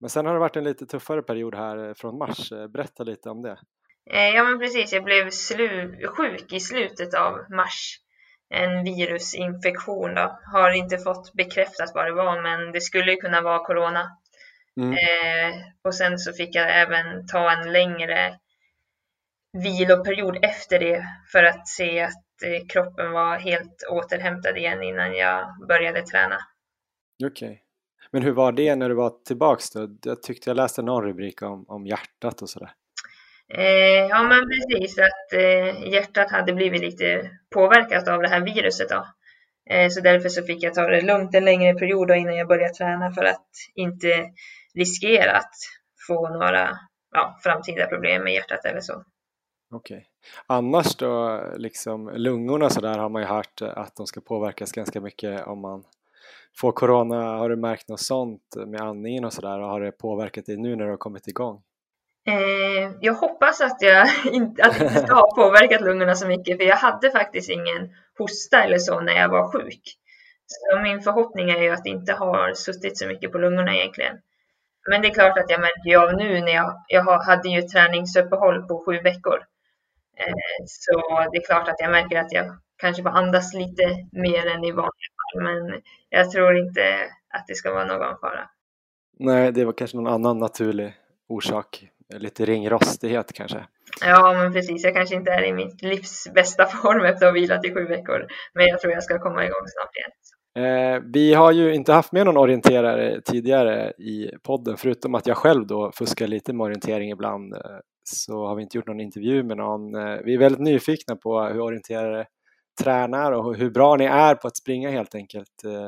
Men 0.00 0.10
sen 0.10 0.26
har 0.26 0.34
det 0.34 0.40
varit 0.40 0.56
en 0.56 0.64
lite 0.64 0.86
tuffare 0.86 1.22
period 1.22 1.54
här 1.54 1.94
från 1.94 2.18
mars. 2.18 2.50
Berätta 2.50 3.04
lite 3.04 3.30
om 3.30 3.42
det. 3.42 3.58
Eh, 4.10 4.28
ja 4.28 4.44
men 4.44 4.58
precis, 4.58 4.92
jag 4.92 5.04
blev 5.04 5.30
sjuk 6.06 6.52
i 6.52 6.60
slutet 6.60 7.14
av 7.14 7.44
mars. 7.50 8.00
En 8.50 8.84
virusinfektion 8.84 10.14
då. 10.14 10.38
Har 10.52 10.70
inte 10.70 10.98
fått 10.98 11.32
bekräftat 11.32 11.92
vad 11.94 12.06
det 12.06 12.12
var 12.12 12.42
men 12.42 12.72
det 12.72 12.80
skulle 12.80 13.16
kunna 13.16 13.40
vara 13.40 13.64
corona. 13.64 14.10
Mm. 14.76 14.92
Eh, 14.92 15.54
och 15.84 15.94
sen 15.94 16.18
så 16.18 16.32
fick 16.32 16.54
jag 16.54 16.80
även 16.80 17.26
ta 17.26 17.50
en 17.50 17.72
längre 17.72 18.38
viloperiod 19.52 20.44
efter 20.44 20.78
det 20.78 21.04
för 21.32 21.44
att 21.44 21.68
se 21.68 22.00
att 22.00 22.42
eh, 22.44 22.66
kroppen 22.68 23.12
var 23.12 23.38
helt 23.38 23.82
återhämtad 23.90 24.56
igen 24.56 24.82
innan 24.82 25.14
jag 25.14 25.66
började 25.68 26.02
träna. 26.02 26.38
Okej. 27.24 27.48
Okay. 27.48 27.63
Men 28.14 28.22
hur 28.22 28.32
var 28.32 28.52
det 28.52 28.74
när 28.74 28.88
du 28.88 28.94
var 28.94 29.12
tillbaks 29.26 29.70
då? 29.70 29.88
Jag 30.02 30.22
tyckte 30.22 30.50
jag 30.50 30.56
läste 30.56 30.82
någon 30.82 31.04
rubrik 31.04 31.42
om, 31.42 31.64
om 31.68 31.86
hjärtat 31.86 32.42
och 32.42 32.48
sådär. 32.48 32.70
Eh, 33.48 34.06
ja 34.10 34.22
men 34.22 34.40
precis, 34.48 34.98
att 34.98 35.32
eh, 35.32 35.92
hjärtat 35.92 36.30
hade 36.30 36.52
blivit 36.52 36.80
lite 36.80 37.30
påverkat 37.54 38.08
av 38.08 38.22
det 38.22 38.28
här 38.28 38.40
viruset 38.40 38.88
då. 38.88 39.06
Eh, 39.70 39.88
så 39.88 40.00
därför 40.00 40.28
så 40.28 40.42
fick 40.42 40.62
jag 40.62 40.74
ta 40.74 40.82
det 40.82 41.00
lugnt 41.00 41.34
en 41.34 41.44
längre 41.44 41.74
period 41.74 42.10
innan 42.10 42.36
jag 42.36 42.48
började 42.48 42.74
träna 42.74 43.10
för 43.10 43.24
att 43.24 43.48
inte 43.74 44.24
riskera 44.74 45.36
att 45.36 45.54
få 46.06 46.28
några 46.28 46.78
ja, 47.12 47.38
framtida 47.42 47.86
problem 47.86 48.24
med 48.24 48.34
hjärtat 48.34 48.64
eller 48.64 48.80
så. 48.80 49.04
Okej. 49.72 49.96
Okay. 49.96 50.06
Annars 50.46 50.96
då, 50.96 51.42
liksom 51.56 52.10
lungorna 52.14 52.70
så 52.70 52.80
där 52.80 52.98
har 52.98 53.08
man 53.08 53.22
ju 53.22 53.28
hört 53.28 53.62
att 53.62 53.96
de 53.96 54.06
ska 54.06 54.20
påverkas 54.20 54.72
ganska 54.72 55.00
mycket 55.00 55.46
om 55.46 55.60
man 55.60 55.84
får 56.60 56.72
corona. 56.72 57.36
Har 57.36 57.48
du 57.48 57.56
märkt 57.56 57.88
något 57.88 58.00
sånt 58.00 58.56
med 58.66 58.80
andningen 58.80 59.24
och 59.24 59.32
sådär? 59.32 59.58
Har 59.58 59.80
det 59.80 59.92
påverkat 59.92 60.46
dig 60.46 60.56
nu 60.56 60.76
när 60.76 60.84
du 60.84 60.90
har 60.90 60.96
kommit 60.96 61.28
igång? 61.28 61.62
Eh, 62.26 62.92
jag 63.00 63.14
hoppas 63.14 63.60
att, 63.60 63.82
jag 63.82 64.08
inte, 64.32 64.64
att 64.64 64.78
det 64.78 64.84
inte 64.84 65.00
ska 65.00 65.14
ha 65.14 65.34
påverkat 65.34 65.80
lungorna 65.80 66.14
så 66.14 66.26
mycket 66.26 66.56
för 66.56 66.64
jag 66.64 66.76
hade 66.76 67.10
faktiskt 67.10 67.50
ingen 67.50 67.90
hosta 68.18 68.64
eller 68.64 68.78
så 68.78 69.00
när 69.00 69.12
jag 69.12 69.28
var 69.28 69.52
sjuk. 69.52 69.82
Så 70.46 70.80
min 70.80 71.00
förhoppning 71.00 71.50
är 71.50 71.62
ju 71.62 71.70
att 71.70 71.84
det 71.84 71.90
inte 71.90 72.12
har 72.12 72.54
suttit 72.54 72.98
så 72.98 73.06
mycket 73.06 73.32
på 73.32 73.38
lungorna 73.38 73.74
egentligen. 73.74 74.16
Men 74.90 75.02
det 75.02 75.08
är 75.08 75.14
klart 75.14 75.38
att 75.38 75.50
jag 75.50 75.60
märker 75.60 75.98
av 75.98 76.14
nu 76.16 76.40
när 76.40 76.52
jag, 76.52 76.84
jag 76.88 77.18
hade 77.18 77.48
ju 77.48 77.62
träningsuppehåll 77.62 78.68
på 78.68 78.84
sju 78.86 79.00
veckor. 79.00 79.38
Eh, 80.18 80.64
så 80.66 80.92
det 81.32 81.38
är 81.38 81.46
klart 81.46 81.68
att 81.68 81.80
jag 81.80 81.90
märker 81.90 82.18
att 82.18 82.32
jag 82.32 82.58
kanske 82.76 83.02
får 83.02 83.10
andas 83.10 83.54
lite 83.54 83.82
mer 84.12 84.46
än 84.46 84.64
i 84.64 84.72
vanliga. 84.72 85.13
Men 85.36 85.80
jag 86.08 86.30
tror 86.30 86.56
inte 86.56 86.80
att 87.34 87.46
det 87.46 87.54
ska 87.54 87.74
vara 87.74 87.84
någon 87.84 88.18
fara. 88.18 88.50
Nej, 89.18 89.52
det 89.52 89.64
var 89.64 89.72
kanske 89.72 89.96
någon 89.96 90.12
annan 90.12 90.38
naturlig 90.38 90.92
orsak 91.28 91.88
lite 92.18 92.44
ringrostighet 92.44 93.32
kanske. 93.32 93.66
Ja, 94.00 94.32
men 94.32 94.52
precis. 94.52 94.84
Jag 94.84 94.94
kanske 94.94 95.14
inte 95.14 95.30
är 95.30 95.42
i 95.42 95.52
mitt 95.52 95.82
livs 95.82 96.28
bästa 96.34 96.66
form 96.66 97.04
efter 97.04 97.26
att 97.26 97.32
ha 97.32 97.40
vilat 97.40 97.64
i 97.64 97.74
sju 97.74 97.84
veckor. 97.84 98.26
Men 98.54 98.66
jag 98.66 98.80
tror 98.80 98.92
jag 98.92 99.02
ska 99.02 99.18
komma 99.18 99.44
igång 99.44 99.64
snart 99.66 99.96
igen. 99.96 100.10
Eh, 100.56 101.02
vi 101.14 101.34
har 101.34 101.52
ju 101.52 101.74
inte 101.74 101.92
haft 101.92 102.12
med 102.12 102.26
någon 102.26 102.36
orienterare 102.36 103.20
tidigare 103.20 103.90
i 103.90 104.30
podden, 104.42 104.76
förutom 104.76 105.14
att 105.14 105.26
jag 105.26 105.36
själv 105.36 105.66
då 105.66 105.92
fuskar 105.92 106.26
lite 106.26 106.52
med 106.52 106.64
orientering 106.64 107.10
ibland. 107.10 107.54
Eh, 107.54 107.60
så 108.04 108.46
har 108.46 108.54
vi 108.54 108.62
inte 108.62 108.78
gjort 108.78 108.86
någon 108.86 109.00
intervju 109.00 109.42
med 109.42 109.56
någon. 109.56 109.94
Eh, 109.94 110.18
vi 110.24 110.34
är 110.34 110.38
väldigt 110.38 110.60
nyfikna 110.60 111.16
på 111.16 111.42
hur 111.42 111.60
orienterare 111.60 112.26
tränar 112.82 113.32
och 113.32 113.56
hur 113.56 113.70
bra 113.70 113.96
ni 113.96 114.04
är 114.04 114.34
på 114.34 114.48
att 114.48 114.56
springa 114.56 114.90
helt 114.90 115.14
enkelt. 115.14 115.64
Eh, 115.64 115.86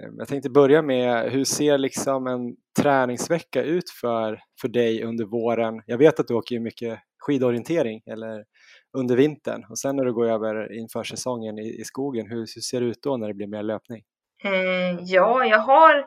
eh, 0.00 0.08
jag 0.18 0.28
tänkte 0.28 0.50
börja 0.50 0.82
med, 0.82 1.32
hur 1.32 1.44
ser 1.44 1.78
liksom 1.78 2.26
en 2.26 2.56
träningsvecka 2.80 3.62
ut 3.62 3.90
för, 4.00 4.40
för 4.60 4.68
dig 4.68 5.04
under 5.04 5.24
våren? 5.24 5.82
Jag 5.86 5.98
vet 5.98 6.20
att 6.20 6.28
du 6.28 6.34
åker 6.34 6.60
mycket 6.60 6.98
skidorientering 7.18 8.02
eller 8.06 8.44
under 8.98 9.16
vintern 9.16 9.64
och 9.70 9.78
sen 9.78 9.96
när 9.96 10.04
du 10.04 10.12
går 10.12 10.28
över 10.28 10.72
inför 10.72 11.04
säsongen 11.04 11.58
i, 11.58 11.80
i 11.80 11.84
skogen, 11.84 12.26
hur, 12.26 12.38
hur 12.38 12.60
ser 12.60 12.80
det 12.80 12.86
ut 12.86 13.02
då 13.02 13.16
när 13.16 13.28
det 13.28 13.34
blir 13.34 13.46
mer 13.46 13.62
löpning? 13.62 14.02
Eh, 14.44 14.98
ja, 15.02 15.44
jag 15.44 15.58
har 15.58 16.06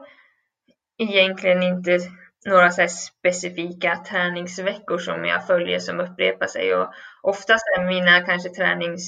egentligen 0.98 1.64
inte 1.64 2.00
några 2.46 2.72
så 2.72 2.88
specifika 2.88 3.96
träningsveckor 4.10 4.98
som 4.98 5.26
jag 5.26 5.48
följer 5.48 5.80
som 5.80 6.00
upprepar 6.00 6.48
sig 6.48 6.76
och 6.76 6.94
oftast 7.22 7.64
är 7.78 7.86
mina 7.86 8.22
kanske 8.22 8.50
tränings 8.50 9.02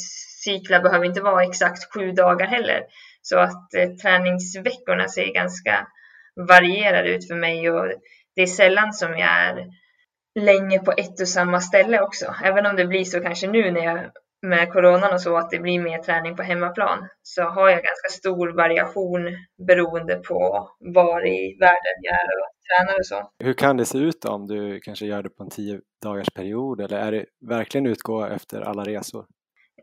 cyklar 0.44 0.80
behöver 0.80 1.06
inte 1.06 1.22
vara 1.22 1.44
exakt 1.44 1.94
sju 1.94 2.12
dagar 2.12 2.48
heller. 2.48 2.84
Så 3.22 3.40
att 3.40 3.74
eh, 3.74 3.90
träningsveckorna 3.90 5.08
ser 5.08 5.34
ganska 5.34 5.88
varierade 6.50 7.10
ut 7.10 7.28
för 7.28 7.36
mig 7.36 7.72
och 7.72 7.92
det 8.36 8.42
är 8.42 8.48
sällan 8.48 8.94
som 8.94 9.12
jag 9.12 9.30
är 9.30 9.66
länge 10.40 10.80
på 10.80 10.92
ett 10.92 11.22
och 11.22 11.28
samma 11.28 11.62
ställe 11.62 12.02
också. 12.02 12.36
Även 12.44 12.66
om 12.66 12.76
det 12.76 12.86
blir 12.86 13.04
så 13.04 13.20
kanske 13.20 13.48
nu 13.48 13.72
när 13.72 13.84
jag 13.84 14.12
med 14.44 14.72
coronan 14.74 15.14
och 15.14 15.22
så 15.22 15.38
att 15.38 15.50
det 15.50 15.60
blir 15.60 15.82
mer 15.82 15.98
träning 15.98 16.36
på 16.36 16.44
hemmaplan 16.44 17.08
så 17.22 17.44
har 17.44 17.70
jag 17.70 17.84
ganska 17.84 18.10
stor 18.10 18.58
variation 18.58 19.22
beroende 19.68 20.16
på 20.16 20.70
var 20.80 21.28
i 21.28 21.58
världen 21.60 21.98
jag 22.02 22.14
är 22.14 22.40
och 22.42 22.50
tränar 22.68 23.00
och 23.00 23.06
så. 23.06 23.30
Hur 23.44 23.54
kan 23.54 23.78
det 23.78 23.86
se 23.86 23.98
ut 23.98 24.22
då, 24.22 24.30
om 24.30 24.48
du 24.48 24.80
kanske 24.80 25.06
gör 25.06 25.24
det 25.24 25.30
på 25.30 25.44
en 25.44 25.50
tio 25.50 25.80
dagars 26.04 26.30
period 26.36 26.82
eller 26.82 26.98
är 26.98 27.12
det 27.12 27.26
verkligen 27.48 27.86
utgå 27.88 28.26
efter 28.26 28.62
alla 28.62 28.84
resor? 28.84 29.26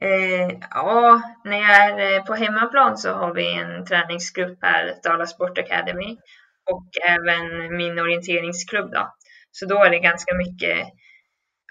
Eh, 0.00 0.58
ja, 0.70 1.22
när 1.44 1.56
jag 1.56 1.76
är 1.76 2.16
eh, 2.16 2.24
på 2.24 2.34
hemmaplan 2.34 2.98
så 2.98 3.12
har 3.12 3.34
vi 3.34 3.54
en 3.54 3.84
träningsgrupp 3.86 4.58
här, 4.62 4.94
Dala 5.02 5.26
Sport 5.26 5.58
Academy 5.58 6.16
och 6.70 6.88
även 7.08 7.76
min 7.76 7.98
orienteringsklubb 7.98 8.92
då. 8.92 9.14
Så 9.50 9.66
då 9.66 9.84
är 9.84 9.90
det 9.90 9.98
ganska 9.98 10.34
mycket 10.34 10.88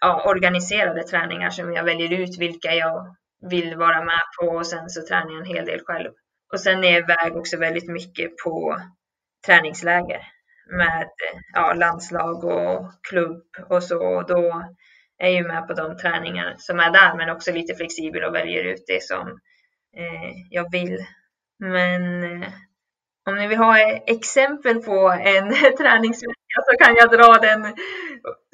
ja, 0.01 0.23
organiserade 0.29 1.03
träningar 1.03 1.49
som 1.49 1.73
jag 1.73 1.83
väljer 1.83 2.19
ut 2.19 2.39
vilka 2.39 2.73
jag 2.73 3.15
vill 3.49 3.75
vara 3.75 4.03
med 4.03 4.21
på 4.39 4.47
och 4.47 4.67
sen 4.67 4.89
så 4.89 5.07
tränar 5.07 5.31
jag 5.31 5.39
en 5.39 5.55
hel 5.55 5.65
del 5.65 5.81
själv. 5.85 6.11
Och 6.53 6.59
sen 6.59 6.83
är 6.83 6.91
jag 6.91 7.03
iväg 7.03 7.37
också 7.37 7.57
väldigt 7.57 7.89
mycket 7.89 8.37
på 8.43 8.81
träningsläger 9.45 10.21
med 10.77 11.01
eh, 11.01 11.39
ja, 11.53 11.73
landslag 11.73 12.43
och 12.43 12.91
klubb 13.09 13.43
och 13.69 13.83
så. 13.83 14.21
Då 14.21 14.63
är 15.19 15.29
ju 15.29 15.47
med 15.47 15.67
på 15.67 15.73
de 15.73 15.97
träningar 15.97 16.55
som 16.57 16.79
är 16.79 16.91
där 16.91 17.15
men 17.17 17.29
också 17.29 17.51
lite 17.51 17.75
flexibel 17.75 18.23
och 18.23 18.35
väljer 18.35 18.63
ut 18.63 18.83
det 18.87 19.03
som 19.03 19.27
eh, 19.97 20.31
jag 20.49 20.71
vill. 20.71 20.97
Men 21.59 22.23
eh, 22.23 22.49
om 23.29 23.35
ni 23.35 23.47
vill 23.47 23.57
ha 23.57 23.79
exempel 24.07 24.75
på 24.81 25.09
en 25.09 25.53
träningsvecka 25.77 26.59
så 26.65 26.83
kan 26.83 26.95
jag 26.95 27.11
dra 27.11 27.33
den 27.33 27.75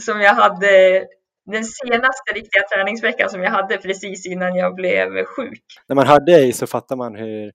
som 0.04 0.22
jag 0.22 0.34
hade 0.34 1.06
den 1.46 1.64
senaste 1.64 2.34
riktiga 2.36 2.64
träningsveckan 2.74 3.30
som 3.30 3.42
jag 3.42 3.52
hade 3.52 3.78
precis 3.78 4.26
innan 4.26 4.56
jag 4.56 4.76
blev 4.76 5.26
sjuk. 5.26 5.64
När 5.88 5.96
man 5.96 6.08
hör 6.08 6.20
dig 6.20 6.54
så 6.54 6.68
fattar 6.68 6.96
man 6.96 7.16
hur, 7.16 7.52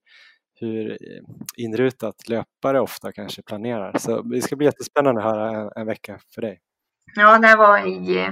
hur 0.60 0.98
inrutat 1.56 2.28
löpare 2.28 2.80
ofta 2.80 3.12
kanske 3.12 3.42
planerar. 3.42 3.98
Så 3.98 4.22
det 4.22 4.42
ska 4.42 4.56
bli 4.56 4.66
jättespännande 4.66 5.20
att 5.20 5.32
höra 5.32 5.50
en, 5.50 5.70
en 5.76 5.86
vecka 5.86 6.18
för 6.34 6.42
dig. 6.42 6.60
Ja, 7.16 7.38
det 7.38 7.56
var 7.56 7.78
i 7.86 8.26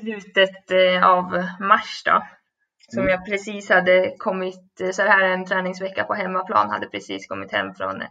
slutet 0.00 0.70
eh, 0.70 1.06
av 1.06 1.44
mars 1.60 2.02
då. 2.04 2.22
Som 2.88 3.02
mm. 3.02 3.10
jag 3.10 3.26
precis 3.26 3.70
hade 3.70 4.14
kommit, 4.18 4.80
så 4.92 5.02
här 5.02 5.22
en 5.24 5.46
träningsvecka 5.46 6.04
på 6.04 6.14
hemmaplan, 6.14 6.70
hade 6.70 6.86
precis 6.86 7.26
kommit 7.26 7.52
hem 7.52 7.74
från 7.74 8.02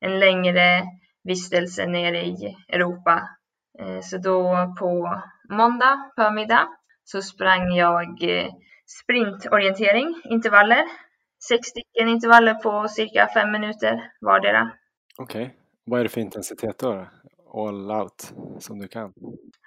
en 0.00 0.18
längre 0.18 0.82
vistelse 1.24 1.86
nere 1.86 2.24
i 2.26 2.56
Europa. 2.68 3.28
Eh, 3.78 4.00
så 4.00 4.18
då 4.18 4.74
på 4.78 5.20
måndag 5.50 6.10
förmiddag 6.16 6.68
så 7.04 7.22
sprang 7.22 7.74
jag 7.74 8.22
eh, 8.22 8.52
sprintorientering, 9.02 10.22
intervaller. 10.24 10.84
Sex 11.48 11.68
stycken 11.68 12.08
intervaller 12.08 12.54
på 12.54 12.88
cirka 12.88 13.28
fem 13.34 13.52
minuter 13.52 14.12
vardera. 14.20 14.70
Okej, 15.18 15.42
okay. 15.42 15.56
vad 15.84 16.00
är 16.00 16.04
det 16.04 16.10
för 16.10 16.20
intensitet 16.20 16.78
då? 16.78 17.06
All 17.54 17.90
out 17.90 18.32
som 18.58 18.78
du 18.78 18.88
kan? 18.88 19.12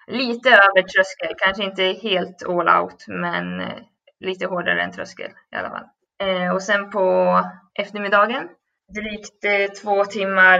Lite 0.08 0.50
över 0.50 0.82
tröskel, 0.82 1.36
kanske 1.38 1.64
inte 1.64 1.84
helt 1.84 2.44
all 2.48 2.82
out, 2.84 3.06
men 3.08 3.60
eh, 3.60 3.78
lite 4.20 4.46
hårdare 4.46 4.84
än 4.84 4.92
tröskel 4.92 5.32
i 5.52 5.56
alla 5.56 5.70
fall. 5.70 5.86
Eh, 6.24 6.54
och 6.54 6.62
sen 6.62 6.90
på 6.90 7.40
eftermiddagen 7.80 8.50
drygt 8.96 9.44
eh, 9.46 9.74
två 9.82 10.06
timmar 10.06 10.60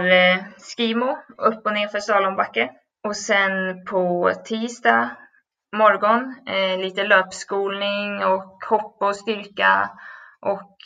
skimo 0.76 1.18
upp 1.38 1.66
och 1.66 1.72
ner 1.72 1.88
för 1.88 2.00
Salombacke. 2.00 2.70
Och 3.04 3.16
sen 3.16 3.84
på 3.84 4.32
tisdag 4.44 5.10
morgon. 5.76 6.34
Lite 6.78 7.04
löpskolning 7.04 8.24
och 8.24 8.64
hopp 8.70 9.02
och 9.02 9.16
styrka 9.16 9.90
och 10.40 10.76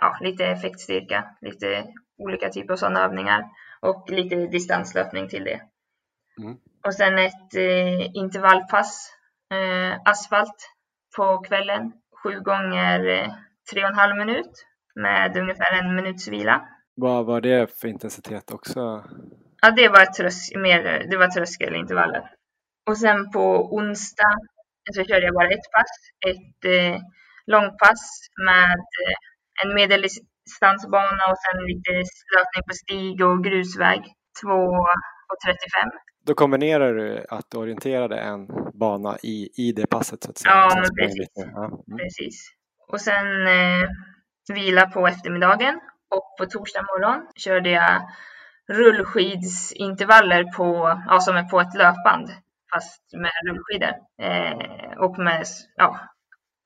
ja, 0.00 0.18
lite 0.20 0.46
effektstyrka. 0.46 1.24
Lite 1.40 1.84
olika 2.18 2.48
typer 2.48 2.72
av 2.72 2.76
sådana 2.76 3.04
övningar 3.04 3.44
och 3.80 4.10
lite 4.10 4.36
distanslöpning 4.36 5.28
till 5.28 5.44
det. 5.44 5.60
Mm. 6.38 6.56
Och 6.86 6.94
sen 6.94 7.18
ett 7.18 7.54
eh, 7.54 8.16
intervallpass, 8.16 9.10
eh, 9.54 10.00
asfalt 10.04 10.70
på 11.16 11.38
kvällen. 11.38 11.92
Sju 12.22 12.40
gånger 12.40 13.06
eh, 13.06 13.34
tre 13.72 13.82
och 13.84 13.90
en 13.90 13.94
halv 13.94 14.16
minut 14.16 14.52
med 14.94 15.36
ungefär 15.36 15.72
en 15.78 15.94
minuts 15.94 16.28
vila. 16.28 16.68
Vad 16.94 17.26
var 17.26 17.40
det 17.40 17.80
för 17.80 17.88
intensitet 17.88 18.50
också? 18.50 19.04
Ja, 19.62 19.70
det 19.70 19.88
var, 19.88 20.04
trös 20.06 20.54
mer, 20.56 21.06
det 21.10 21.16
var 21.16 21.26
tröskelintervaller. 21.26 22.30
Och 22.90 22.98
sen 22.98 23.30
på 23.30 23.74
onsdag 23.76 24.36
så 24.94 25.04
körde 25.04 25.26
jag 25.26 25.34
bara 25.34 25.48
ett 25.48 25.72
pass, 25.76 25.94
ett 26.30 26.64
eh, 26.64 27.00
långpass 27.46 28.02
med 28.46 28.78
eh, 29.00 29.16
en 29.62 29.74
medeldistansbana 29.74 31.22
och 31.30 31.38
sen 31.44 31.64
lite 31.70 31.92
löpning 32.34 32.64
på 32.68 32.74
stig 32.82 33.24
och 33.26 33.44
grusväg, 33.44 34.00
2.35. 34.44 36.05
Då 36.26 36.34
kombinerar 36.34 36.94
du 36.94 37.24
att 37.28 37.50
du 37.50 37.58
orienterade 37.58 38.18
en 38.18 38.46
bana 38.74 39.18
i, 39.22 39.50
i 39.54 39.72
det 39.72 39.86
passet 39.86 40.22
så 40.22 40.30
att 40.30 40.38
säga? 40.38 40.54
Ja, 40.54 40.70
men 40.74 40.94
precis. 40.96 41.28
Ja. 41.34 41.64
Mm. 41.64 41.98
precis. 41.98 42.50
Och 42.88 43.00
sen 43.00 43.46
eh, 43.46 43.88
vila 44.54 44.86
på 44.86 45.06
eftermiddagen 45.06 45.80
och 46.10 46.36
på 46.38 46.46
torsdag 46.46 46.82
morgon 46.82 47.26
körde 47.36 47.70
jag 47.70 48.02
rullskidsintervaller 48.68 50.44
på, 50.44 51.00
ja, 51.06 51.20
som 51.20 51.36
är 51.36 51.42
på 51.42 51.60
ett 51.60 51.74
löpband 51.74 52.30
fast 52.72 53.02
med 53.12 53.32
rullskidor 53.48 53.92
eh, 54.22 54.98
och 54.98 55.18
med 55.18 55.44
ja, 55.76 56.00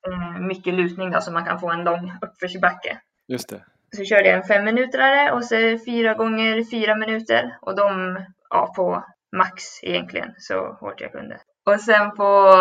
eh, 0.07 0.41
mycket 0.41 0.73
lutning 0.73 1.11
då, 1.11 1.21
så 1.21 1.31
man 1.31 1.45
kan 1.45 1.59
få 1.59 1.71
en 1.71 1.83
lång 1.83 2.13
uppförsbacke. 2.21 2.97
Just 3.27 3.49
det. 3.49 3.65
Så 3.95 4.03
körde 4.03 4.29
jag 4.29 4.37
en 4.37 4.43
fem 4.43 4.65
minuter 4.65 5.31
och 5.31 5.43
så 5.43 5.55
fyra 5.85 6.13
gånger 6.13 6.71
fyra 6.71 6.95
minuter 6.95 7.57
och 7.61 7.75
de 7.75 8.19
ja, 8.49 8.73
på 8.75 9.03
max 9.37 9.83
egentligen 9.83 10.33
så 10.37 10.73
hårt 10.73 11.01
jag 11.01 11.11
kunde. 11.11 11.41
Och 11.65 11.81
sen 11.81 12.15
på 12.15 12.53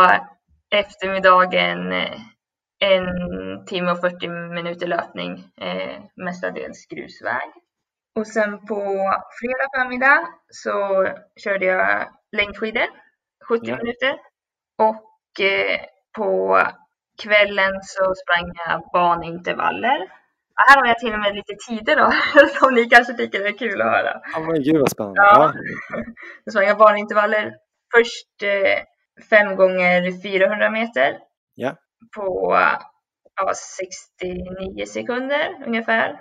eftermiddagen 0.71 1.93
eh, 1.93 2.21
en 2.81 3.07
timme 3.67 3.91
och 3.91 4.01
40 4.01 4.29
minuter 4.29 4.87
löpning, 4.87 5.45
eh, 5.61 6.03
mestadels 6.17 6.87
grusväg. 6.87 7.51
Och 8.17 8.27
sen 8.27 8.67
på 8.67 8.83
fredag 9.41 9.69
förmiddag 9.77 10.29
så 10.49 11.07
körde 11.37 11.67
jag 11.67 12.09
längdskidor, 12.37 12.87
70 13.49 13.67
ja. 13.67 13.77
minuter. 13.77 14.19
Och 14.79 15.41
eh, 15.41 15.81
på 16.17 16.61
kvällen 17.23 17.73
så 17.83 18.15
sprang 18.15 18.53
jag 18.55 18.91
banintervaller. 18.93 20.20
Här 20.69 20.77
har 20.81 20.87
jag 20.87 20.99
till 20.99 21.13
och 21.13 21.19
med 21.19 21.35
lite 21.35 21.55
tider 21.69 21.97
då, 21.97 22.13
som 22.61 22.75
ni 22.75 22.85
kanske 22.85 23.15
tycker 23.15 23.45
är 23.45 23.59
kul 23.59 23.81
att 23.83 23.91
höra. 23.91 24.21
Ja, 24.33 24.41
men 24.41 24.63
gud 24.63 24.81
vad 24.81 24.91
spännande. 24.91 25.21
Ja. 25.21 25.53
Då 26.45 26.51
sprang 26.51 26.67
jag 26.67 26.79
banintervaller. 26.79 27.55
Först 27.95 28.43
eh, 28.43 28.83
fem 29.31 29.57
gånger 29.57 30.23
400 30.23 30.71
meter. 30.71 31.19
Ja. 31.55 31.77
På 32.17 32.59
ja, 33.37 33.53
69 33.79 34.87
sekunder 34.87 35.65
ungefär. 35.67 36.21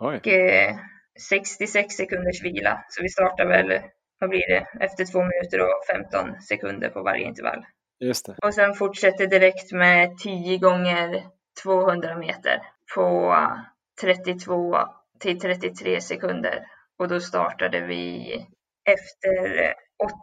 Oj. 0.00 0.16
Och 0.16 0.28
eh, 0.28 0.76
66 1.28 1.94
sekunders 1.94 2.44
vila. 2.44 2.84
Så 2.88 3.02
vi 3.02 3.08
startar 3.08 3.46
väl, 3.46 3.80
vad 4.18 4.30
blir 4.30 4.48
det, 4.48 4.66
efter 4.84 5.04
två 5.04 5.18
minuter 5.18 5.60
och 5.60 5.84
15 5.94 6.40
sekunder 6.42 6.88
på 6.88 7.02
varje 7.02 7.24
intervall. 7.24 7.64
Just 8.00 8.26
det. 8.26 8.34
Och 8.42 8.54
sen 8.54 8.74
fortsätter 8.74 9.26
direkt 9.26 9.72
med 9.72 10.18
10 10.18 10.58
gånger 10.58 11.22
200 11.62 12.18
meter 12.18 12.62
på 12.94 13.34
32 14.00 14.76
till 15.20 15.40
33 15.40 16.00
sekunder. 16.00 16.66
Och 16.98 17.08
då 17.08 17.20
startade 17.20 17.80
vi 17.80 18.32
efter 18.84 19.74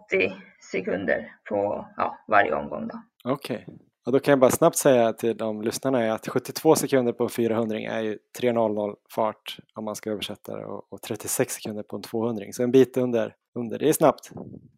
80 0.08 0.34
sekunder 0.72 1.32
på 1.50 1.88
ja, 1.98 2.18
varje 2.28 2.56
omgång. 2.56 2.90
Okej. 3.26 3.64
Okay. 3.64 3.76
Och 4.06 4.14
då 4.14 4.20
kan 4.20 4.32
jag 4.32 4.40
bara 4.40 4.52
snabbt 4.52 4.78
säga 4.78 5.14
till 5.14 5.38
de 5.38 5.62
lyssnarna 5.62 6.14
att 6.14 6.28
72 6.28 6.76
sekunder 6.76 7.14
på 7.14 7.24
en 7.24 7.30
400 7.30 7.78
är 7.78 8.02
ju 8.02 8.18
3.00 8.42 8.96
fart 9.16 9.58
om 9.76 9.86
man 9.86 9.96
ska 9.96 10.12
översätta 10.12 10.58
det 10.58 10.66
och 10.66 11.02
36 11.02 11.54
sekunder 11.54 11.84
på 11.84 11.96
en 11.96 12.02
200 12.02 12.46
så 12.52 12.64
en 12.64 12.72
bit 12.72 12.98
under, 12.98 13.36
under. 13.56 13.80
Det 13.80 13.90
är 13.90 13.94
snabbt. 13.94 14.32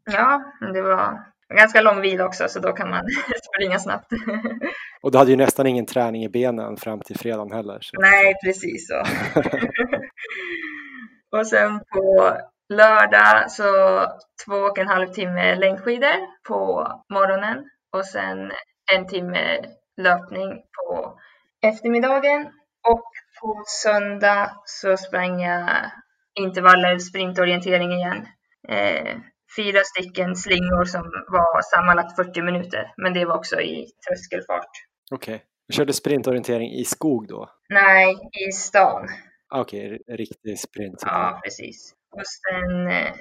Ja, 0.06 0.44
det 0.74 0.82
var 0.82 1.20
ganska 1.58 1.82
lång 1.82 2.02
vila 2.02 2.26
också 2.26 2.48
så 2.48 2.60
då 2.60 2.74
kan 2.74 2.90
man 2.90 3.06
springa 3.54 3.80
snabbt. 3.80 4.12
och 5.02 5.12
du 5.12 5.18
hade 5.18 5.32
ju 5.32 5.38
nästan 5.38 5.68
ingen 5.68 5.86
träning 5.86 6.24
i 6.24 6.30
benen 6.30 6.78
fram 6.78 7.02
till 7.02 7.18
fredagen 7.18 7.52
heller. 7.52 7.78
Så. 7.82 8.02
Nej, 8.02 8.36
precis 8.44 8.88
så. 8.88 9.04
och 11.38 11.48
sen 11.48 11.80
på 11.80 12.38
lördag 12.70 13.52
så 13.52 14.02
två 14.46 14.56
och 14.56 14.78
en 14.78 14.88
halv 14.88 15.08
timme 15.08 15.56
längdskidor 15.56 16.16
på 16.48 16.88
morgonen 17.14 17.66
och 17.98 18.06
sen 18.06 18.52
en 18.94 19.08
timme 19.08 19.60
löpning 20.02 20.50
på 20.52 21.20
eftermiddagen 21.62 22.46
och 22.88 23.04
på 23.42 23.64
söndag 23.84 24.52
så 24.66 24.98
sprang 24.98 25.42
jag 25.42 25.92
intervaller 26.34 26.98
sprintorientering 26.98 27.92
igen. 27.92 28.28
Eh, 28.68 29.18
fyra 29.56 29.82
stycken 29.84 30.36
slingor 30.36 30.86
som 30.86 31.02
var 31.28 31.62
sammanlagt 31.62 32.16
40 32.16 32.42
minuter, 32.42 32.94
men 32.98 33.14
det 33.14 33.26
var 33.26 33.36
också 33.36 33.62
i 33.62 33.88
tröskelfart. 34.08 34.72
Okej. 35.12 35.36
Okay. 35.36 35.46
Du 35.68 35.74
körde 35.74 35.94
sprintorientering 35.94 36.72
i 36.72 36.84
skog 36.86 37.28
då? 37.28 37.50
Nej, 37.70 38.16
i 38.48 38.52
stan. 38.52 39.08
Okej, 39.56 39.86
okay, 39.86 40.16
riktig 40.16 40.60
sprint. 40.60 41.04
Ja, 41.06 41.40
precis. 41.44 41.94
Och 42.12 42.22
sen 42.28 42.88
eh, 42.88 43.12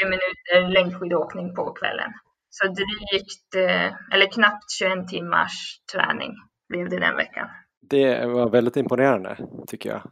80 0.00 0.04
minuter 0.04 0.72
längdskidåkning 0.72 1.54
på 1.54 1.72
kvällen. 1.72 2.12
Så 2.50 2.66
drygt, 2.66 3.54
eh, 3.56 4.14
eller 4.14 4.32
knappt 4.32 4.70
21 4.78 5.08
timmars 5.08 5.80
träning 5.92 6.32
blev 6.68 6.88
det 6.88 6.98
den 6.98 7.16
veckan. 7.16 7.48
Det 7.80 8.26
var 8.26 8.50
väldigt 8.50 8.76
imponerande 8.76 9.36
tycker 9.66 9.90
jag. 9.90 10.02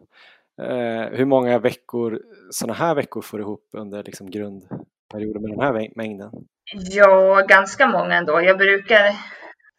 Eh, 0.62 1.10
hur 1.10 1.24
många 1.24 1.58
veckor, 1.58 2.20
sådana 2.50 2.74
här 2.74 2.94
veckor 2.94 3.22
får 3.22 3.38
du 3.38 3.44
ihop 3.44 3.68
under 3.72 4.02
liksom 4.02 4.30
grundperioden 5.10 5.42
med 5.42 5.50
den 5.50 5.60
här 5.60 5.90
mängden? 5.96 6.30
Ja, 6.90 7.44
ganska 7.48 7.86
många 7.86 8.14
ändå. 8.14 8.42
Jag 8.42 8.58
brukar 8.58 9.14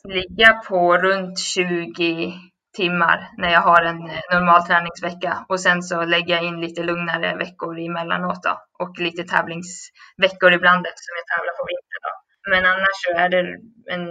ligga 0.04 0.54
på 0.70 0.98
runt 0.98 1.40
20 1.40 2.34
timmar 2.78 3.30
när 3.38 3.52
jag 3.52 3.62
har 3.62 3.82
en 3.82 4.00
normal 4.34 4.64
träningsvecka 4.68 5.46
och 5.50 5.60
sen 5.60 5.82
så 5.84 6.06
lägger 6.06 6.36
jag 6.36 6.44
in 6.44 6.62
lite 6.62 6.84
lugnare 6.84 7.38
veckor 7.38 7.80
emellanåt 7.80 8.44
då, 8.44 8.56
och 8.80 9.00
lite 9.00 9.24
tävlingsveckor 9.24 10.54
ibland 10.54 10.86
eftersom 10.88 11.16
jag 11.20 11.28
tävlar 11.32 11.54
på 11.60 11.66
vintern. 11.72 12.02
Då. 12.08 12.14
Men 12.52 12.66
annars 12.74 12.98
så 13.04 13.12
är 13.24 13.30
det 13.30 13.40
en 13.96 14.08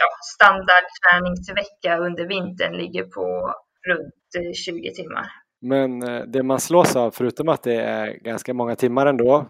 ja, 0.00 0.08
standard 0.34 0.84
träningsvecka 1.02 1.98
under 2.06 2.24
vintern 2.26 2.72
ligger 2.72 3.04
på 3.04 3.54
runt 3.88 4.56
20 4.56 4.88
eh, 4.88 4.94
timmar. 4.94 5.26
Men 5.60 6.02
eh, 6.02 6.22
det 6.22 6.42
man 6.42 6.60
slås 6.60 6.96
av, 6.96 7.10
förutom 7.10 7.48
att 7.48 7.62
det 7.62 7.80
är 7.80 8.06
ganska 8.12 8.54
många 8.54 8.76
timmar 8.76 9.06
ändå, 9.06 9.48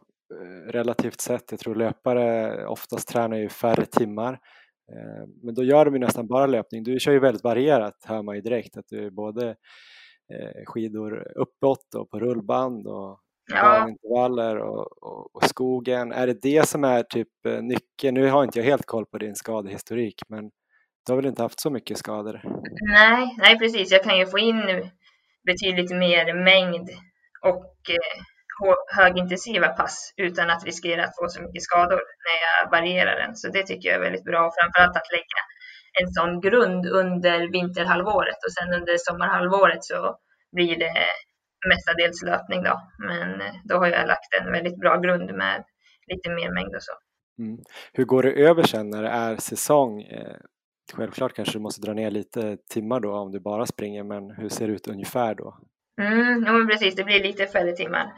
relativt 0.67 1.21
sett, 1.21 1.51
jag 1.51 1.61
tror 1.61 1.75
löpare 1.75 2.67
oftast 2.67 3.09
tränar 3.09 3.37
ju 3.37 3.49
färre 3.49 3.87
timmar, 3.87 4.39
men 5.43 5.55
då 5.55 5.65
gör 5.65 5.85
de 5.85 5.95
ju 5.95 6.01
nästan 6.01 6.27
bara 6.27 6.47
löpning. 6.47 6.85
Du 6.85 7.01
kör 7.01 7.13
ju 7.13 7.19
väldigt 7.19 7.45
varierat, 7.45 7.95
hör 8.05 8.23
man 8.23 8.35
ju 8.35 8.41
direkt, 8.41 8.77
att 8.77 8.89
du 8.89 9.07
är 9.07 9.11
både 9.11 9.57
skidor 10.67 11.33
uppåt 11.37 11.95
och 11.95 12.11
på 12.11 12.21
rullband 12.21 12.87
och 12.87 13.21
ja. 13.53 13.89
intervaller 13.89 14.57
och, 14.59 15.03
och, 15.03 15.37
och, 15.37 15.45
skogen. 15.45 16.13
Är 16.13 16.27
det 16.27 16.43
det 16.43 16.69
som 16.69 16.85
är 16.85 17.03
typ 17.03 17.47
eh, 17.47 17.63
nyckeln? 17.63 18.15
Nu 18.15 18.29
har 18.29 18.45
inte 18.45 18.59
jag 18.59 18.67
helt 18.67 18.87
koll 18.87 19.07
på 19.07 19.19
din 19.19 19.35
skadehistorik, 19.35 20.23
men 20.29 20.51
du 21.07 21.13
har 21.13 21.17
väl 21.17 21.27
inte 21.27 21.43
haft 21.43 21.61
så 21.61 21.71
mycket 21.71 21.99
skador? 21.99 22.41
Nej, 22.81 23.35
nej 23.39 23.59
precis. 23.59 23.93
Jag 23.93 24.05
kan 24.05 24.19
ju 24.19 24.27
få 24.27 24.39
in 24.39 24.91
betydligt 25.47 25.91
mer 25.91 26.45
mängd 26.45 26.89
och 27.43 27.91
eh, 27.91 28.23
högintensiva 28.97 29.69
pass 29.69 30.13
utan 30.17 30.51
att 30.51 30.65
riskera 30.65 31.05
att 31.05 31.17
få 31.17 31.29
så 31.29 31.43
mycket 31.43 31.63
skador 31.63 32.01
när 32.27 32.37
jag 32.47 32.71
varierar 32.71 33.17
den. 33.23 33.37
Så 33.37 33.49
det 33.49 33.67
tycker 33.67 33.89
jag 33.89 33.97
är 33.97 34.01
väldigt 34.01 34.25
bra, 34.25 34.53
framförallt 34.59 34.97
att 34.97 35.13
lägga 35.13 35.41
en 36.01 36.09
sån 36.09 36.41
grund 36.41 36.87
under 36.87 37.53
vinterhalvåret 37.53 38.41
och 38.47 38.53
sen 38.53 38.75
under 38.75 38.95
sommarhalvåret 38.99 39.85
så 39.85 40.17
blir 40.53 40.79
det 40.79 40.95
mestadels 41.69 42.23
löpning 42.23 42.63
då. 42.63 42.81
Men 42.99 43.41
eh, 43.41 43.55
då 43.65 43.77
har 43.77 43.87
jag 43.87 44.09
lagt 44.09 44.35
en 44.41 44.53
väldigt 44.53 44.81
bra 44.81 44.97
grund 44.97 45.35
med 45.35 45.65
lite 46.07 46.31
mer 46.31 46.51
mängd 46.55 46.75
och 46.75 46.83
så. 46.83 46.93
Mm. 47.39 47.59
Hur 47.93 48.05
går 48.05 48.23
det 48.23 48.33
över 48.33 48.63
sen 48.63 48.91
när 48.91 49.03
det 49.03 49.09
är 49.09 49.37
säsong? 49.37 50.03
Eh, 50.03 50.37
självklart 50.95 51.35
kanske 51.35 51.59
du 51.59 51.63
måste 51.63 51.81
dra 51.81 51.93
ner 51.93 52.11
lite 52.11 52.57
timmar 52.71 53.01
då 53.01 53.15
om 53.15 53.33
du 53.33 53.41
bara 53.41 53.67
springer, 53.67 54.05
men 54.05 54.31
hur 54.31 54.49
ser 54.49 54.69
det 54.69 54.73
ut 54.73 54.89
ungefär 54.89 55.35
då? 55.35 55.59
Mm, 56.01 56.45
ja, 56.47 56.67
precis, 56.71 56.95
det 56.95 57.05
blir 57.05 57.23
lite 57.23 57.47
färre 57.47 57.73
timmar. 57.73 58.13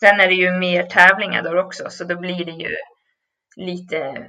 Sen 0.00 0.20
är 0.20 0.28
det 0.28 0.34
ju 0.34 0.52
mer 0.52 0.82
tävlingar 0.82 1.42
då 1.42 1.60
också, 1.60 1.90
så 1.90 2.04
då 2.04 2.16
blir 2.16 2.44
det 2.44 2.52
ju 2.52 2.76
lite 3.56 4.26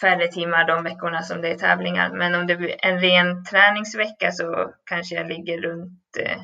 färre 0.00 0.28
timmar 0.28 0.66
de 0.66 0.84
veckorna 0.84 1.22
som 1.22 1.40
det 1.42 1.48
är 1.48 1.58
tävlingar. 1.58 2.10
Men 2.10 2.34
om 2.34 2.46
det 2.46 2.56
blir 2.56 2.74
en 2.78 3.00
ren 3.00 3.44
träningsvecka 3.44 4.32
så 4.32 4.74
kanske 4.84 5.14
jag 5.14 5.28
ligger 5.28 5.60
runt 5.60 6.16
eh, 6.20 6.40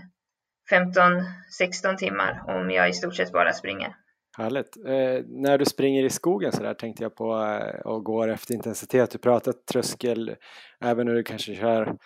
15-16 0.70 1.96
timmar 1.96 2.42
om 2.46 2.70
jag 2.70 2.88
i 2.88 2.92
stort 2.92 3.16
sett 3.16 3.32
bara 3.32 3.52
springer. 3.52 3.96
Härligt. 4.38 4.76
Eh, 4.86 5.24
när 5.26 5.58
du 5.58 5.64
springer 5.64 6.04
i 6.04 6.10
skogen 6.10 6.52
så 6.52 6.62
där 6.62 6.74
tänkte 6.74 7.02
jag 7.02 7.14
på 7.14 7.42
eh, 7.42 7.80
och 7.80 8.04
går 8.04 8.28
efter 8.28 8.54
intensitet. 8.54 9.10
Du 9.10 9.18
pratar 9.18 9.52
tröskel 9.72 10.36
även 10.80 11.06
när 11.06 11.14
du 11.14 11.22
kanske 11.22 11.54
kör 11.54 11.96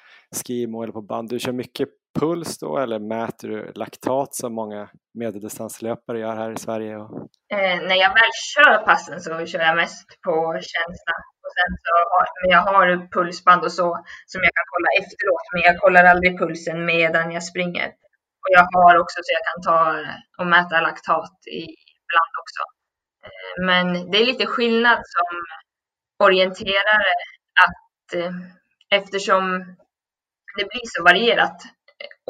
skimo 0.47 0.83
eller 0.83 0.93
på 0.93 1.03
band. 1.03 1.29
Du 1.29 1.39
kör 1.39 1.53
mycket 1.53 1.89
puls 2.21 2.59
då 2.59 2.79
eller 2.79 2.99
mäter 2.99 3.49
du 3.49 3.73
laktat 3.75 4.35
som 4.35 4.55
många 4.55 4.89
medeldistanslöpare 5.15 6.19
gör 6.19 6.37
här 6.37 6.53
i 6.53 6.59
Sverige? 6.67 6.97
Och... 6.97 7.13
Eh, 7.55 7.77
när 7.89 7.97
jag 8.05 8.13
väl 8.19 8.33
kör 8.55 8.77
passen 8.89 9.21
så 9.21 9.47
kör 9.47 9.61
jag 9.61 9.77
mest 9.77 10.09
på 10.27 10.37
känsla. 10.73 11.15
Och 11.45 11.53
sen 11.59 11.73
så 11.85 11.93
har, 12.13 12.25
men 12.41 12.51
jag 12.57 12.63
har 12.71 12.87
pulsband 13.15 13.63
och 13.65 13.73
så 13.73 13.89
som 14.27 14.41
jag 14.47 14.53
kan 14.57 14.69
kolla 14.73 14.91
efteråt, 15.01 15.47
men 15.53 15.63
jag 15.69 15.77
kollar 15.83 16.05
aldrig 16.05 16.39
pulsen 16.39 16.85
medan 16.85 17.33
jag 17.33 17.45
springer. 17.45 17.89
Och 18.43 18.51
jag 18.57 18.67
har 18.75 18.99
också 19.03 19.19
så 19.23 19.31
jag 19.39 19.45
kan 19.49 19.61
ta 19.69 19.81
och 20.39 20.47
mäta 20.55 20.81
laktat 20.81 21.37
ibland 21.63 22.33
också. 22.43 22.63
Eh, 23.27 23.57
men 23.69 24.11
det 24.11 24.19
är 24.19 24.27
lite 24.27 24.47
skillnad 24.47 25.01
som 25.15 25.31
orienterare 26.27 27.13
att 27.65 28.15
eh, 28.21 28.35
eftersom 28.99 29.45
det 30.57 30.65
blir 30.71 30.87
så 30.95 31.03
varierat 31.03 31.63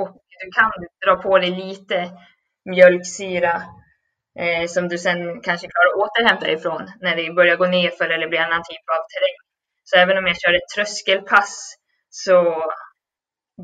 och 0.00 0.08
du 0.44 0.50
kan 0.50 0.70
dra 1.04 1.22
på 1.22 1.38
dig 1.38 1.50
lite 1.50 2.10
mjölksyra 2.64 3.62
eh, 4.38 4.66
som 4.66 4.88
du 4.88 4.98
sen 4.98 5.40
kanske 5.40 5.68
klarar 5.68 5.90
att 5.90 6.10
återhämta 6.10 6.50
ifrån 6.50 6.92
när 7.00 7.16
det 7.16 7.34
börjar 7.34 7.56
gå 7.56 7.66
nerför 7.66 8.08
eller 8.10 8.28
blir 8.28 8.40
annan 8.40 8.62
typ 8.62 8.84
av 8.96 9.02
terräng. 9.12 9.38
Så 9.84 9.96
även 9.96 10.18
om 10.18 10.26
jag 10.26 10.40
kör 10.40 10.54
ett 10.54 10.74
tröskelpass 10.74 11.74
så 12.10 12.62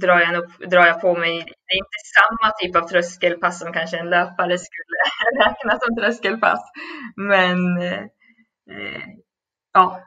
drar 0.00 0.20
jag, 0.20 0.32
nog, 0.32 0.70
drar 0.70 0.86
jag 0.86 1.00
på 1.00 1.14
mig, 1.14 1.36
det 1.66 1.72
är 1.74 1.78
inte 1.78 2.00
samma 2.16 2.50
typ 2.50 2.76
av 2.76 2.88
tröskelpass 2.88 3.60
som 3.60 3.72
kanske 3.72 3.98
en 3.98 4.10
löpare 4.10 4.58
skulle 4.58 5.02
räkna 5.44 5.78
som 5.78 5.96
tröskelpass. 5.96 6.60
Men 7.16 7.82
eh, 7.82 8.02
eh, 8.70 9.02
ja, 9.72 10.00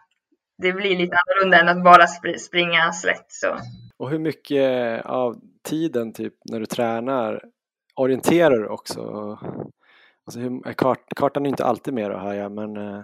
det 0.58 0.74
blir 0.74 0.98
lite 0.98 1.18
annorlunda 1.18 1.60
än 1.60 1.70
att 1.70 1.84
bara 1.84 2.08
springa 2.38 2.92
slätt. 2.92 3.26
Så. 3.28 3.58
Och 4.00 4.10
hur 4.10 4.20
mycket 4.20 5.06
av 5.06 5.36
tiden 5.64 6.14
typ 6.14 6.34
när 6.52 6.60
du 6.60 6.66
tränar 6.66 7.44
orienterar 7.96 8.60
du 8.60 8.68
också? 8.68 9.02
Alltså 10.26 10.40
hur, 10.40 10.68
eh, 10.68 10.74
kart, 10.74 11.04
kartan 11.16 11.46
är 11.46 11.50
inte 11.50 11.66
alltid 11.66 11.94
med 11.94 12.12
då 12.12 12.18
hör 12.18 12.34
jag, 12.34 12.52
men 12.52 12.78
eh, 12.78 13.04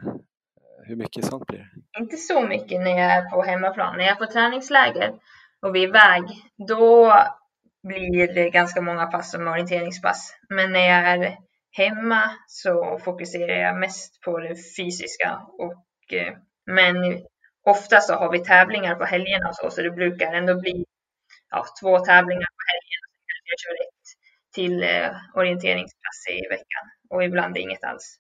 hur 0.88 0.96
mycket 0.96 1.26
sånt 1.26 1.48
blir 1.48 1.60
det? 1.60 2.00
Inte 2.00 2.18
så 2.18 2.42
mycket 2.42 2.82
när 2.82 2.92
jag 2.92 3.12
är 3.12 3.30
på 3.30 3.42
hemmaplan. 3.42 3.98
När 3.98 4.04
jag 4.04 4.12
är 4.12 4.26
på 4.26 4.32
träningsläger 4.32 5.14
och 5.62 5.76
vi 5.76 5.84
är 5.84 5.88
iväg, 5.88 6.24
då 6.68 7.14
blir 7.84 8.34
det 8.34 8.50
ganska 8.50 8.82
många 8.82 9.06
pass 9.06 9.32
som 9.32 9.48
orienteringspass. 9.48 10.38
Men 10.50 10.72
när 10.72 10.88
jag 10.88 11.12
är 11.12 11.38
hemma 11.72 12.22
så 12.48 13.00
fokuserar 13.04 13.56
jag 13.62 13.80
mest 13.80 14.22
på 14.22 14.40
det 14.40 14.56
fysiska. 14.78 15.42
Och, 15.58 16.14
eh, 16.14 16.34
men 16.66 16.96
ofta 17.66 18.02
så 18.02 18.14
har 18.14 18.32
vi 18.32 18.40
tävlingar 18.40 18.96
på 18.96 19.06
helgerna 19.06 19.50
och 19.50 19.56
så, 19.56 19.70
så 19.70 19.82
det 19.82 19.92
brukar 19.92 20.34
ändå 20.34 20.62
bli 20.62 20.86
ja, 21.52 21.66
två 21.82 22.00
tävlingar 22.00 22.50
på 22.58 22.64
helgen. 22.72 23.02
Jag 23.52 23.60
kör 23.60 23.74
ett 23.74 24.06
till 24.56 24.84
eh, 24.84 25.40
orienteringsklass 25.40 26.20
i 26.30 26.48
veckan 26.50 26.86
och 27.10 27.24
ibland 27.24 27.58
inget 27.58 27.84
alls. 27.84 28.18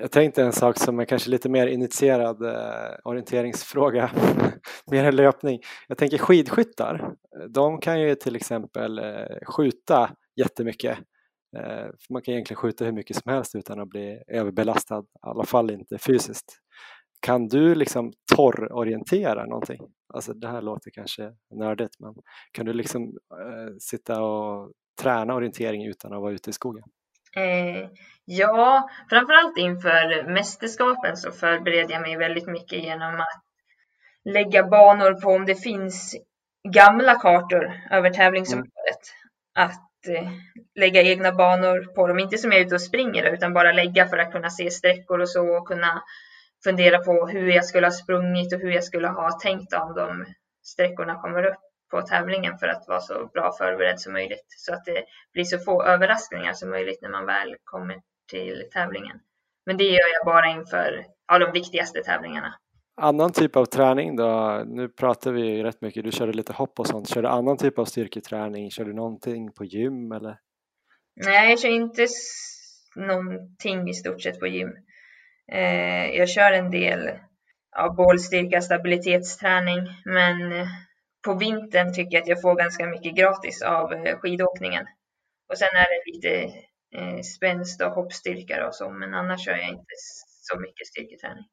Jag 0.00 0.10
tänkte 0.10 0.42
en 0.42 0.52
sak 0.52 0.78
som 0.78 1.00
är 1.00 1.04
kanske 1.04 1.30
lite 1.30 1.48
mer 1.48 1.66
initierad 1.66 2.42
eh, 2.42 2.96
orienteringsfråga, 3.04 4.10
mer 4.90 5.04
än 5.04 5.16
löpning. 5.16 5.60
Jag 5.88 5.98
tänker 5.98 6.18
skidskyttar, 6.18 7.14
de 7.48 7.80
kan 7.80 8.00
ju 8.00 8.14
till 8.14 8.36
exempel 8.36 8.98
eh, 8.98 9.38
skjuta 9.46 10.10
jättemycket. 10.36 10.98
Eh, 11.56 11.86
man 12.10 12.22
kan 12.22 12.34
egentligen 12.34 12.58
skjuta 12.58 12.84
hur 12.84 12.92
mycket 12.92 13.16
som 13.16 13.32
helst 13.32 13.54
utan 13.54 13.80
att 13.80 13.88
bli 13.88 14.22
överbelastad, 14.28 15.00
i 15.00 15.04
alla 15.20 15.44
fall 15.44 15.70
inte 15.70 15.98
fysiskt. 15.98 16.58
Kan 17.20 17.48
du 17.48 17.74
liksom 17.74 18.12
torrorientera 18.36 19.46
någonting? 19.46 19.80
Alltså 20.14 20.32
det 20.32 20.48
här 20.48 20.62
låter 20.62 20.90
kanske 20.90 21.32
nördigt 21.54 22.00
men 22.00 22.14
kan 22.52 22.66
du 22.66 22.72
liksom 22.72 23.02
eh, 23.32 23.74
sitta 23.78 24.22
och 24.22 24.72
träna 25.02 25.34
orientering 25.34 25.86
utan 25.86 26.12
att 26.12 26.20
vara 26.20 26.32
ute 26.32 26.50
i 26.50 26.52
skogen? 26.52 26.84
Eh, 27.36 27.88
ja, 28.24 28.90
framförallt 29.10 29.58
inför 29.58 30.32
mästerskapen 30.32 31.16
så 31.16 31.32
förbereder 31.32 31.92
jag 31.92 32.02
mig 32.02 32.16
väldigt 32.16 32.46
mycket 32.46 32.82
genom 32.82 33.14
att 33.14 33.42
lägga 34.24 34.66
banor 34.66 35.20
på 35.20 35.28
om 35.28 35.46
det 35.46 35.54
finns 35.54 36.16
gamla 36.68 37.14
kartor 37.14 37.72
över 37.90 38.10
tävlingsområdet. 38.10 39.02
Mm. 39.56 39.68
Att 39.68 40.08
eh, 40.08 40.30
lägga 40.74 41.02
egna 41.02 41.32
banor 41.32 41.94
på 41.94 42.06
dem, 42.06 42.18
inte 42.18 42.38
som 42.38 42.52
jag 42.52 42.60
är 42.60 42.66
ute 42.66 42.74
och 42.74 42.82
springer 42.82 43.34
utan 43.34 43.54
bara 43.54 43.72
lägga 43.72 44.08
för 44.08 44.18
att 44.18 44.32
kunna 44.32 44.50
se 44.50 44.70
sträckor 44.70 45.20
och 45.20 45.30
så 45.30 45.56
och 45.56 45.68
kunna 45.68 46.02
fundera 46.64 46.98
på 46.98 47.26
hur 47.26 47.48
jag 47.48 47.64
skulle 47.64 47.86
ha 47.86 47.92
sprungit 47.92 48.54
och 48.54 48.60
hur 48.60 48.70
jag 48.70 48.84
skulle 48.84 49.08
ha 49.08 49.38
tänkt 49.42 49.72
om 49.72 49.94
de 49.94 50.24
sträckorna 50.62 51.20
kommer 51.20 51.46
upp 51.46 51.60
på 51.90 52.02
tävlingen 52.02 52.58
för 52.58 52.68
att 52.68 52.88
vara 52.88 53.00
så 53.00 53.30
bra 53.32 53.52
förberedd 53.58 54.00
som 54.00 54.12
möjligt 54.12 54.46
så 54.48 54.72
att 54.72 54.84
det 54.84 55.04
blir 55.32 55.44
så 55.44 55.58
få 55.58 55.82
överraskningar 55.82 56.52
som 56.52 56.70
möjligt 56.70 57.02
när 57.02 57.10
man 57.10 57.26
väl 57.26 57.56
kommer 57.64 57.96
till 58.30 58.64
tävlingen. 58.72 59.20
Men 59.66 59.76
det 59.76 59.84
gör 59.84 60.12
jag 60.14 60.26
bara 60.26 60.50
inför 60.50 61.04
ja, 61.28 61.38
de 61.38 61.52
viktigaste 61.52 62.02
tävlingarna. 62.02 62.54
Annan 63.00 63.32
typ 63.32 63.56
av 63.56 63.64
träning 63.64 64.16
då? 64.16 64.62
Nu 64.66 64.88
pratar 64.88 65.32
vi 65.32 65.62
rätt 65.62 65.80
mycket, 65.80 66.04
du 66.04 66.12
körde 66.12 66.32
lite 66.32 66.52
hopp 66.52 66.80
och 66.80 66.86
sånt. 66.86 67.08
Kör 67.08 67.22
du 67.22 67.28
annan 67.28 67.56
typ 67.56 67.78
av 67.78 67.84
styrketräning? 67.84 68.70
Kör 68.70 68.84
du 68.84 68.92
någonting 68.92 69.52
på 69.52 69.64
gym 69.64 70.12
eller? 70.12 70.38
Nej, 71.24 71.50
jag 71.50 71.58
kör 71.58 71.68
inte 71.68 72.06
någonting 72.96 73.88
i 73.88 73.94
stort 73.94 74.22
sett 74.22 74.40
på 74.40 74.46
gym. 74.46 74.70
Eh, 75.52 76.16
jag 76.16 76.28
kör 76.28 76.52
en 76.52 76.70
del 76.70 77.10
ja, 77.76 77.94
bålstyrka, 77.96 78.60
stabilitetsträning, 78.60 79.80
men 80.04 80.52
eh, 80.52 80.66
på 81.24 81.34
vintern 81.34 81.94
tycker 81.94 82.16
jag 82.16 82.22
att 82.22 82.28
jag 82.28 82.42
får 82.42 82.54
ganska 82.54 82.86
mycket 82.86 83.16
gratis 83.16 83.62
av 83.62 83.92
eh, 83.92 84.18
skidåkningen. 84.18 84.86
Och 85.48 85.58
sen 85.58 85.68
är 85.68 85.86
det 85.88 86.12
lite 86.12 86.54
eh, 86.94 87.20
spänst 87.22 87.82
och 87.82 87.90
hoppstyrka 87.90 88.66
och 88.66 88.74
så, 88.74 88.90
men 88.90 89.14
annars 89.14 89.44
kör 89.44 89.56
jag 89.56 89.68
inte 89.68 89.94
så 90.48 90.60
mycket 90.60 90.86
styrketräning. 90.86 91.44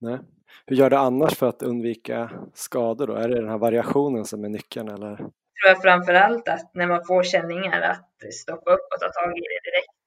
Nej. 0.00 0.18
Hur 0.66 0.76
gör 0.76 0.90
du 0.90 0.96
annars 0.96 1.34
för 1.34 1.48
att 1.48 1.62
undvika 1.62 2.30
skador 2.54 3.06
då? 3.06 3.14
Är 3.14 3.28
det 3.28 3.34
den 3.34 3.48
här 3.48 3.58
variationen 3.58 4.24
som 4.24 4.44
är 4.44 4.48
nyckeln 4.48 4.88
eller? 4.88 5.10
Jag 5.10 5.18
tror 5.18 5.68
jag 5.68 5.82
framför 5.82 6.14
allt 6.14 6.48
att 6.48 6.74
när 6.74 6.86
man 6.86 7.04
får 7.04 7.22
känningar 7.22 7.80
att 7.80 8.34
stoppa 8.34 8.70
upp 8.70 8.88
och 8.94 9.00
ta 9.00 9.08
tag 9.08 9.38
i 9.38 9.40
det 9.40 9.60
direkt. 9.70 10.04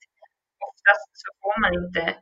Oftast 0.69 1.09
så 1.13 1.29
får 1.41 1.61
man 1.61 1.73
inte 1.83 2.15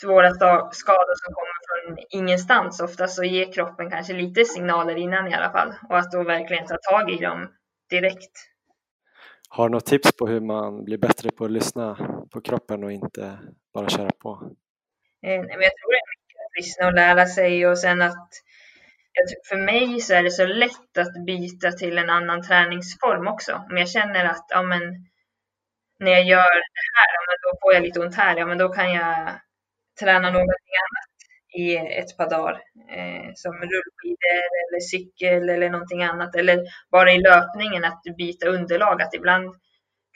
svåra 0.00 0.30
skador 0.72 1.14
som 1.22 1.34
kommer 1.34 1.60
från 1.68 2.04
ingenstans. 2.10 2.80
Ofta 2.80 3.06
så 3.06 3.24
ger 3.24 3.52
kroppen 3.52 3.90
kanske 3.90 4.12
lite 4.12 4.44
signaler 4.44 4.96
innan 4.96 5.28
i 5.28 5.34
alla 5.34 5.50
fall 5.52 5.74
och 5.88 5.98
att 5.98 6.12
då 6.12 6.22
verkligen 6.22 6.66
ta 6.66 6.76
tag 6.76 7.10
i 7.10 7.16
dem 7.16 7.48
direkt. 7.90 8.32
Har 9.48 9.68
du 9.68 9.72
något 9.72 9.86
tips 9.86 10.16
på 10.16 10.26
hur 10.26 10.40
man 10.40 10.84
blir 10.84 10.98
bättre 10.98 11.30
på 11.30 11.44
att 11.44 11.50
lyssna 11.50 11.96
på 12.32 12.40
kroppen 12.40 12.84
och 12.84 12.92
inte 12.92 13.38
bara 13.74 13.88
köra 13.88 14.10
på? 14.22 14.30
Eh, 15.26 15.32
jag 15.32 15.72
tror 15.76 15.90
det 15.90 16.00
är 16.04 16.10
mycket 16.14 16.40
att 16.46 16.56
lyssna 16.56 16.86
och 16.86 16.94
lära 16.94 17.26
sig 17.26 17.66
och 17.66 17.78
sen 17.78 18.02
att 18.02 18.28
för 19.48 19.56
mig 19.56 20.00
så 20.00 20.14
är 20.14 20.22
det 20.22 20.30
så 20.30 20.46
lätt 20.46 20.98
att 20.98 21.24
byta 21.26 21.72
till 21.72 21.98
en 21.98 22.10
annan 22.10 22.42
träningsform 22.42 23.28
också. 23.28 23.52
Om 23.70 23.76
jag 23.76 23.88
känner 23.88 24.24
att 24.24 24.46
ja, 24.48 24.62
men, 24.62 24.80
när 25.98 26.10
jag 26.10 26.24
gör 26.24 26.54
det 26.54 26.86
här, 26.96 27.08
ja, 27.14 27.20
men 27.28 27.36
då 27.42 27.58
får 27.62 27.74
jag 27.74 27.82
lite 27.82 28.00
ont 28.00 28.14
här, 28.14 28.36
ja, 28.36 28.46
men 28.46 28.58
då 28.58 28.68
kan 28.68 28.92
jag 28.92 29.40
träna 30.00 30.30
någonting 30.30 30.74
annat 30.84 31.10
i 31.52 31.76
ett 31.76 32.16
par 32.16 32.30
dagar. 32.30 32.54
Eh, 32.96 33.30
som 33.34 33.52
rullskidor 33.52 34.50
eller 34.62 34.80
cykel 34.80 35.48
eller 35.48 35.70
någonting 35.70 36.02
annat. 36.02 36.34
Eller 36.34 36.58
bara 36.90 37.12
i 37.12 37.18
löpningen 37.18 37.84
att 37.84 38.02
byta 38.16 38.48
underlag. 38.48 39.02
Att 39.02 39.14
ibland 39.14 39.54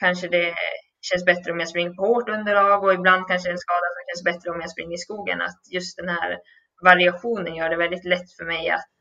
kanske 0.01 0.29
det 0.29 0.55
känns 1.03 1.25
bättre 1.25 1.53
om 1.53 1.61
jag 1.61 1.68
springer 1.68 1.95
på 1.95 2.07
hårt 2.07 2.29
underlag 2.29 2.85
och 2.85 2.95
ibland 2.95 3.27
kanske 3.29 3.51
en 3.51 3.59
skada 3.59 3.87
som 3.95 4.05
känns 4.09 4.25
bättre 4.25 4.51
om 4.51 4.61
jag 4.61 4.70
springer 4.70 4.95
i 4.95 5.05
skogen. 5.07 5.41
Att 5.41 5.61
just 5.70 5.97
den 5.97 6.09
här 6.09 6.39
variationen 6.83 7.55
gör 7.55 7.68
det 7.70 7.77
väldigt 7.77 8.05
lätt 8.05 8.33
för 8.39 8.45
mig 8.45 8.70
att 8.70 8.97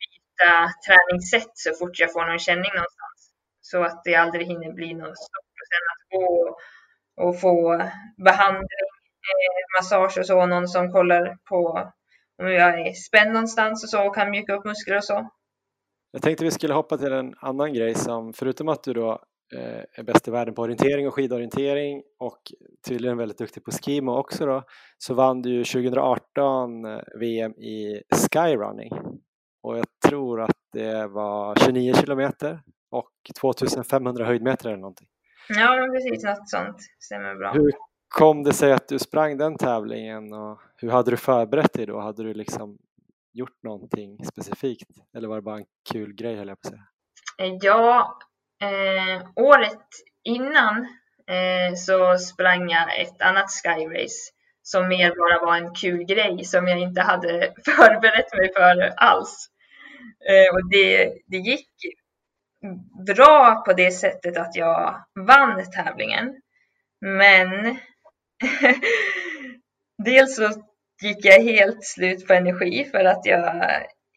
byta 0.00 0.52
träningssätt 0.86 1.52
så 1.54 1.74
fort 1.74 1.98
jag 1.98 2.12
får 2.12 2.24
någon 2.24 2.38
känning 2.38 2.72
någonstans. 2.74 3.18
Så 3.60 3.84
att 3.84 4.04
det 4.04 4.14
aldrig 4.14 4.46
hinner 4.46 4.72
bli 4.72 4.94
något 4.94 5.18
stopp. 5.18 5.52
Och 5.60 5.68
sen 5.72 5.84
att 5.92 6.04
gå 6.14 6.58
och 7.24 7.40
få 7.40 7.56
behandling 8.24 8.91
massage 9.78 10.18
och 10.18 10.26
så, 10.26 10.46
någon 10.46 10.68
som 10.68 10.92
kollar 10.92 11.36
på 11.48 11.92
om 12.42 12.52
jag 12.52 12.80
är 12.80 12.92
spänd 12.92 13.32
någonstans 13.32 13.84
och 13.84 13.90
så 13.90 14.06
och 14.06 14.14
kan 14.14 14.30
mjuka 14.30 14.54
upp 14.54 14.64
muskler 14.64 14.96
och 14.96 15.04
så. 15.04 15.30
Jag 16.12 16.22
tänkte 16.22 16.44
vi 16.44 16.50
skulle 16.50 16.74
hoppa 16.74 16.98
till 16.98 17.12
en 17.12 17.34
annan 17.40 17.72
grej 17.74 17.94
som 17.94 18.32
förutom 18.32 18.68
att 18.68 18.84
du 18.84 18.92
då 18.92 19.10
eh, 19.54 19.84
är 19.92 20.02
bäst 20.02 20.28
i 20.28 20.30
världen 20.30 20.54
på 20.54 20.62
orientering 20.62 21.08
och 21.08 21.14
skidorientering 21.14 22.02
och 22.18 22.40
tydligen 22.88 23.18
väldigt 23.18 23.38
duktig 23.38 23.64
på 23.64 23.70
skimo 23.70 24.12
också 24.12 24.46
då, 24.46 24.64
så 24.98 25.14
vann 25.14 25.42
du 25.42 25.50
ju 25.50 25.64
2018 25.64 26.84
eh, 26.84 27.00
VM 27.20 27.52
i 27.52 28.02
skyrunning. 28.32 28.92
Och 29.62 29.78
jag 29.78 29.86
tror 30.06 30.40
att 30.40 30.56
det 30.72 31.06
var 31.06 31.54
29 31.54 31.94
kilometer 31.94 32.62
och 32.90 33.12
2500 33.40 34.24
höjdmeter 34.24 34.68
eller 34.68 34.78
någonting. 34.78 35.08
Ja, 35.48 35.88
precis. 35.92 36.24
Något 36.24 36.48
sånt 36.48 36.76
stämmer 37.00 37.34
bra. 37.34 37.52
Hur 37.52 37.72
kom 38.12 38.42
det 38.42 38.52
sig 38.52 38.72
att 38.72 38.88
du 38.88 38.98
sprang 38.98 39.36
den 39.36 39.58
tävlingen 39.58 40.32
och 40.32 40.60
hur 40.76 40.90
hade 40.90 41.10
du 41.10 41.16
förberett 41.16 41.72
dig 41.72 41.86
då? 41.86 42.00
Hade 42.00 42.22
du 42.22 42.34
liksom 42.34 42.78
gjort 43.32 43.62
någonting 43.62 44.24
specifikt 44.24 44.90
eller 45.16 45.28
var 45.28 45.36
det 45.36 45.42
bara 45.42 45.58
en 45.58 45.64
kul 45.92 46.14
grej 46.14 46.36
höll 46.36 46.48
jag 46.48 46.60
på 46.60 46.68
att 46.68 46.74
säga? 46.74 46.86
Eh, 47.38 47.56
ja, 47.60 48.18
eh, 48.62 49.28
året 49.36 49.86
innan 50.24 50.76
eh, 51.26 51.74
så 51.76 52.18
sprang 52.18 52.70
jag 52.70 53.00
ett 53.00 53.22
annat 53.22 53.50
skyrace 53.50 54.32
som 54.62 54.88
mer 54.88 55.14
bara 55.16 55.46
var 55.46 55.56
en 55.56 55.74
kul 55.74 56.04
grej 56.04 56.44
som 56.44 56.68
jag 56.68 56.78
inte 56.78 57.00
hade 57.00 57.54
förberett 57.64 58.34
mig 58.36 58.52
för 58.56 58.92
alls. 58.96 59.48
Eh, 60.28 60.54
och 60.54 60.70
det, 60.70 61.12
det 61.26 61.36
gick 61.36 61.68
bra 63.06 63.62
på 63.66 63.72
det 63.72 63.90
sättet 63.90 64.36
att 64.36 64.56
jag 64.56 65.04
vann 65.14 65.64
tävlingen. 65.72 66.40
Men 67.00 67.78
dels 70.04 70.36
så 70.36 70.50
gick 71.02 71.24
jag 71.24 71.42
helt 71.42 71.84
slut 71.84 72.26
på 72.26 72.32
energi 72.32 72.84
för 72.84 73.04
att 73.04 73.26
jag 73.26 73.64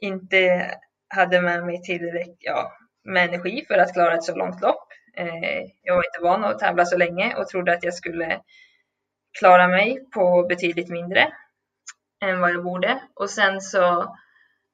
inte 0.02 0.72
hade 1.08 1.42
med 1.42 1.66
mig 1.66 1.82
tillräckligt 1.82 2.38
ja, 2.40 2.72
med 3.04 3.30
energi 3.30 3.66
för 3.68 3.78
att 3.78 3.94
klara 3.94 4.14
ett 4.14 4.24
så 4.24 4.36
långt 4.36 4.62
lopp. 4.62 4.88
Eh, 5.18 5.62
jag 5.82 5.96
var 5.96 6.04
inte 6.04 6.24
van 6.24 6.44
att 6.44 6.60
tävla 6.60 6.86
så 6.86 6.98
länge 6.98 7.36
och 7.36 7.48
trodde 7.48 7.74
att 7.74 7.84
jag 7.84 7.94
skulle 7.94 8.40
klara 9.40 9.68
mig 9.68 9.98
på 10.14 10.46
betydligt 10.50 10.90
mindre 10.90 11.28
än 12.24 12.40
vad 12.40 12.50
jag 12.50 12.64
borde. 12.64 13.00
Och 13.16 13.30
sen 13.30 13.62
så 13.62 14.16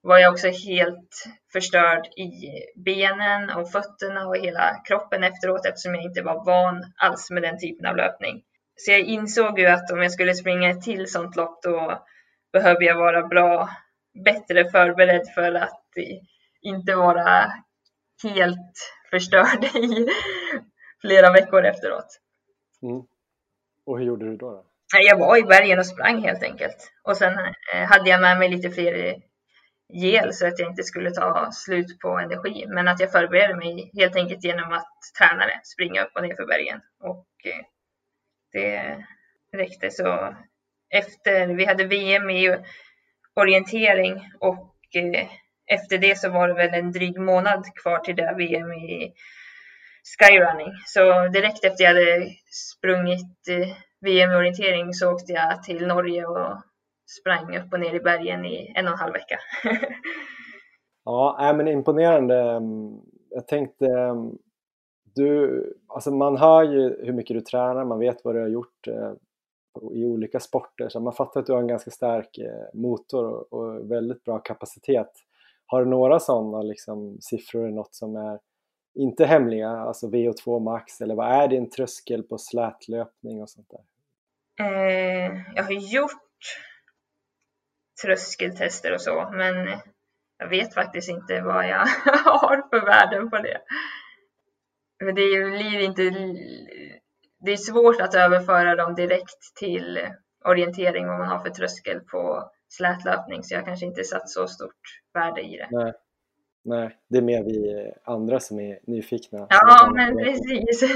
var 0.02 0.18
jag 0.18 0.34
också 0.34 0.47
helt 0.47 1.26
förstörd 1.54 2.06
i 2.06 2.32
benen 2.76 3.49
och 3.49 3.72
fötterna 3.72 4.28
och 4.28 4.38
hela 4.38 4.82
kroppen 4.88 5.24
efteråt 5.24 5.66
eftersom 5.66 5.95
jag 5.95 6.04
inte 6.04 6.22
var 6.22 6.45
van 6.45 6.84
alls 6.97 7.32
med 7.32 7.43
den 7.43 7.60
typen 7.60 7.86
av 7.86 7.95
löpning. 7.95 8.43
Så 8.76 8.91
jag 8.91 8.99
insåg 8.99 9.59
ju 9.59 9.65
att 9.65 9.91
om 9.91 10.01
jag 10.01 10.11
skulle 10.11 10.34
springa 10.34 10.69
ett 10.69 10.82
till 10.82 11.11
sånt 11.11 11.36
lopp 11.36 11.63
då 11.63 12.05
behöver 12.53 12.84
jag 12.84 12.95
vara 12.95 13.28
bra, 13.28 13.69
bättre 14.26 14.69
förberedd 14.69 15.28
för 15.36 15.53
att 15.53 15.82
inte 16.61 16.95
vara 16.95 17.53
helt 18.24 18.93
förstörd 19.09 19.63
i 19.76 20.07
flera 21.01 21.32
veckor 21.32 21.65
efteråt. 21.65 22.19
Mm. 22.82 23.01
Och 23.86 23.99
hur 23.99 24.05
gjorde 24.05 24.26
du 24.26 24.38
då? 24.38 24.51
då? 24.51 24.65
Jag 25.01 25.17
var 25.17 25.38
i 25.38 25.43
bergen 25.43 25.80
och 25.80 25.86
sprang 25.86 26.24
helt 26.24 26.43
enkelt. 26.43 26.91
Och 27.03 27.17
sen 27.17 27.34
eh, 27.74 27.88
hade 27.88 28.09
jag 28.09 28.22
med 28.22 28.39
mig 28.39 28.49
lite 28.49 28.69
fler 28.69 29.15
gel 29.93 30.34
så 30.34 30.47
att 30.47 30.59
jag 30.59 30.69
inte 30.69 30.84
skulle 30.84 31.11
ta 31.11 31.49
slut 31.51 31.99
på 31.99 32.19
energi. 32.19 32.65
Men 32.67 32.88
att 32.88 32.99
jag 32.99 33.11
förberedde 33.11 33.55
mig 33.55 33.91
helt 33.93 34.15
enkelt 34.15 34.43
genom 34.43 34.72
att 34.72 34.93
träna 35.19 35.45
det, 35.45 35.61
springa 35.63 36.03
upp 36.03 36.11
och 36.15 36.24
ner 36.24 36.36
för 36.36 36.45
bergen. 36.45 36.82
Och 36.99 37.28
eh, 37.45 37.65
det 38.52 39.04
räckte. 39.58 39.91
Så 39.91 40.36
efter, 40.89 41.47
vi 41.47 41.66
hade 41.66 41.84
VM 41.84 42.30
i 42.30 42.58
orientering 43.36 44.14
och 44.39 44.95
eh, 44.95 45.28
efter 45.72 45.97
det 45.97 46.18
så 46.18 46.30
var 46.30 46.47
det 46.47 46.54
väl 46.54 46.74
en 46.74 46.91
dryg 46.91 47.20
månad 47.20 47.66
kvar 47.84 47.99
till 47.99 48.16
det 48.16 48.34
VM 48.38 48.72
i 48.72 49.14
skyrunning. 50.20 50.72
Så 50.86 51.28
direkt 51.28 51.66
efter 51.66 51.84
jag 51.84 51.93
hade 51.93 52.30
sprungit 52.52 53.47
eh, 53.49 53.68
VM 54.02 54.32
i 54.32 54.36
orientering 54.36 54.93
så 54.93 55.12
åkte 55.12 55.34
jag 55.34 55.64
till 55.64 55.88
Norge 55.88 56.26
och 56.26 56.62
sprang 57.20 57.58
upp 57.58 57.74
och 57.74 57.80
ner 57.80 57.93
i 57.93 57.99
bergen 57.99 58.45
i 58.45 58.74
en 58.76 58.88
och 58.88 58.93
en 58.93 58.99
halv 58.99 59.14
vecka. 59.14 59.39
ja, 61.06 61.54
men 61.58 61.68
imponerande. 61.68 62.62
Jag 63.30 63.47
tänkte, 63.47 63.86
eh, 63.86 64.16
du, 65.16 65.64
alltså 65.88 66.12
man 66.12 66.38
hör 66.38 66.64
ju 66.64 67.05
hur 67.05 67.14
mycket 67.14 67.38
du 67.38 67.41
tränar, 67.41 67.86
man 67.86 67.99
vet 67.99 68.26
vad 68.26 68.36
du 68.36 68.41
har 68.41 68.47
gjort 68.47 68.88
eh, 68.88 69.14
i 69.91 70.05
olika 70.05 70.39
sporter, 70.39 70.89
så 70.89 70.99
man 70.99 71.14
fattar 71.14 71.39
att 71.39 71.45
du 71.45 71.53
har 71.53 71.59
en 71.59 71.68
ganska 71.68 71.91
stark 71.91 72.38
eh, 72.38 72.80
motor 72.80 73.53
och 73.53 73.91
väldigt 73.91 74.24
bra 74.24 74.39
kapacitet. 74.39 75.12
Har 75.66 75.84
du 75.84 75.89
några 75.89 76.20
sådana 76.20 76.62
liksom, 76.62 77.18
siffror, 77.22 77.70
något 77.70 77.95
som 77.95 78.16
är 78.16 78.39
inte 78.95 79.26
hemliga, 79.26 79.70
alltså 79.70 80.07
VO2 80.07 80.59
max, 80.59 81.01
eller 81.01 81.16
vad 81.16 81.32
är 81.32 81.47
din 81.47 81.70
tröskel 81.70 82.24
på 82.24 82.38
slätlöpning 82.38 83.41
och 83.41 83.49
sånt 83.49 83.70
där? 83.70 83.82
Eh, 84.66 85.41
jag 85.55 85.64
har 85.64 85.93
gjort 85.93 86.22
tröskeltester 88.03 88.93
och 88.93 89.01
så, 89.01 89.30
men 89.34 89.80
jag 90.38 90.49
vet 90.49 90.74
faktiskt 90.74 91.09
inte 91.09 91.41
vad 91.41 91.68
jag 91.68 91.88
har 92.26 92.70
för 92.70 92.86
värden 92.86 93.30
på 93.30 93.38
det. 93.38 93.62
Men 95.02 95.16
det 95.16 95.52
blir 95.52 95.80
inte... 95.80 96.04
Det 97.39 97.52
är 97.52 97.58
svårt 97.58 98.02
att 98.02 98.16
överföra 98.16 98.76
dem 98.76 98.95
direkt 98.95 99.56
till 99.60 99.99
orientering 100.45 101.08
vad 101.08 101.20
man 101.20 101.28
har 101.28 101.39
för 101.39 101.49
tröskel 101.49 101.99
på 101.99 102.52
slätlöpning, 102.70 103.43
så 103.43 103.54
jag 103.56 103.66
kanske 103.66 103.86
inte 103.86 104.04
satt 104.04 104.30
så 104.30 104.47
stort 104.47 105.02
värde 105.14 105.41
i 105.41 105.58
det. 105.58 105.68
Nej, 105.72 105.93
Nej 106.64 106.97
det 107.08 107.18
är 107.18 107.22
mer 107.22 107.43
vi 107.43 107.91
andra 108.04 108.39
som 108.39 108.60
är 108.60 108.80
nyfikna. 108.84 109.47
Ja, 109.49 109.91
men 109.95 110.18
precis. 110.18 110.84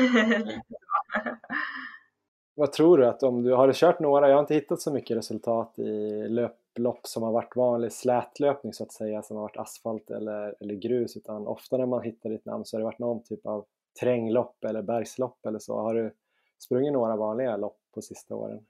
Vad 2.58 2.72
tror 2.72 2.98
du 2.98 3.06
att 3.06 3.24
om 3.24 3.44
du 3.44 3.54
har 3.54 3.68
du 3.68 3.74
kört 3.76 4.00
några, 4.00 4.28
jag 4.28 4.36
har 4.36 4.42
inte 4.42 4.54
hittat 4.54 4.82
så 4.82 4.94
mycket 4.94 5.18
resultat 5.18 5.80
i 5.80 6.28
löplopp 6.28 7.08
som 7.08 7.24
har 7.24 7.32
varit 7.32 7.56
vanlig 7.56 7.92
slätlöpning 7.92 8.74
så 8.74 8.84
att 8.84 8.92
säga, 8.92 9.22
som 9.22 9.38
har 9.38 9.44
varit 9.44 9.58
asfalt 9.58 10.12
eller, 10.12 10.56
eller 10.60 10.76
grus, 10.76 11.18
utan 11.18 11.48
ofta 11.48 11.78
när 11.78 11.86
man 11.86 12.04
hittar 12.04 12.30
ditt 12.30 12.46
namn 12.46 12.66
så 12.66 12.78
har 12.78 12.80
det 12.80 12.86
varit 12.86 13.00
någon 13.00 13.24
typ 13.24 13.46
av 13.46 13.66
terränglopp 14.00 14.64
eller 14.64 14.82
bergslopp 14.82 15.46
eller 15.46 15.60
så. 15.60 15.82
Har 15.82 15.94
du 15.94 16.14
sprungit 16.60 16.94
några 16.94 17.16
vanliga 17.16 17.58
lopp 17.58 17.78
på 17.94 18.02
sista 18.02 18.36
åren? 18.36 18.66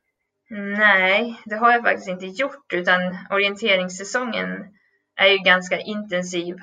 Nej, 0.49 1.39
det 1.45 1.55
har 1.55 1.71
jag 1.71 1.83
faktiskt 1.83 2.07
inte 2.07 2.25
gjort, 2.25 2.73
utan 2.73 3.17
orienteringssäsongen 3.31 4.75
är 5.15 5.27
ju 5.27 5.37
ganska 5.37 5.79
intensiv 5.79 6.55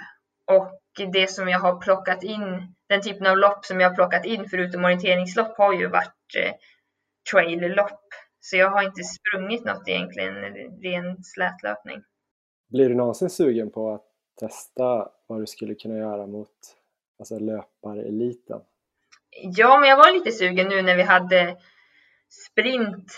och 0.45 0.81
det 1.13 1.31
som 1.31 1.49
jag 1.49 1.59
har 1.59 1.81
plockat 1.81 2.23
in, 2.23 2.75
den 2.89 3.03
typen 3.03 3.27
av 3.27 3.37
lopp 3.37 3.65
som 3.65 3.81
jag 3.81 3.89
har 3.89 3.95
plockat 3.95 4.25
in 4.25 4.49
förutom 4.49 4.85
orienteringslopp 4.85 5.57
har 5.59 5.73
ju 5.73 5.89
varit 5.89 6.37
eh, 6.39 6.53
trailerlopp. 7.33 8.01
Så 8.41 8.57
jag 8.57 8.71
har 8.71 8.83
inte 8.83 9.03
sprungit 9.03 9.65
något 9.65 9.89
egentligen, 9.89 10.35
ren 10.83 11.25
slätlöpning. 11.25 12.03
Blir 12.69 12.89
du 12.89 12.95
någonsin 12.95 13.31
sugen 13.31 13.71
på 13.71 13.95
att 13.95 14.05
testa 14.41 15.09
vad 15.27 15.41
du 15.41 15.47
skulle 15.47 15.75
kunna 15.75 15.97
göra 15.97 16.27
mot 16.27 16.49
alltså 17.19 17.39
löpareliten? 17.39 18.61
Ja, 19.43 19.81
men 19.81 19.89
jag 19.89 19.97
var 19.97 20.13
lite 20.13 20.33
sugen 20.33 20.69
nu 20.69 20.83
när 20.83 20.97
vi 20.97 21.03
hade 21.03 21.57
sprint 22.49 23.13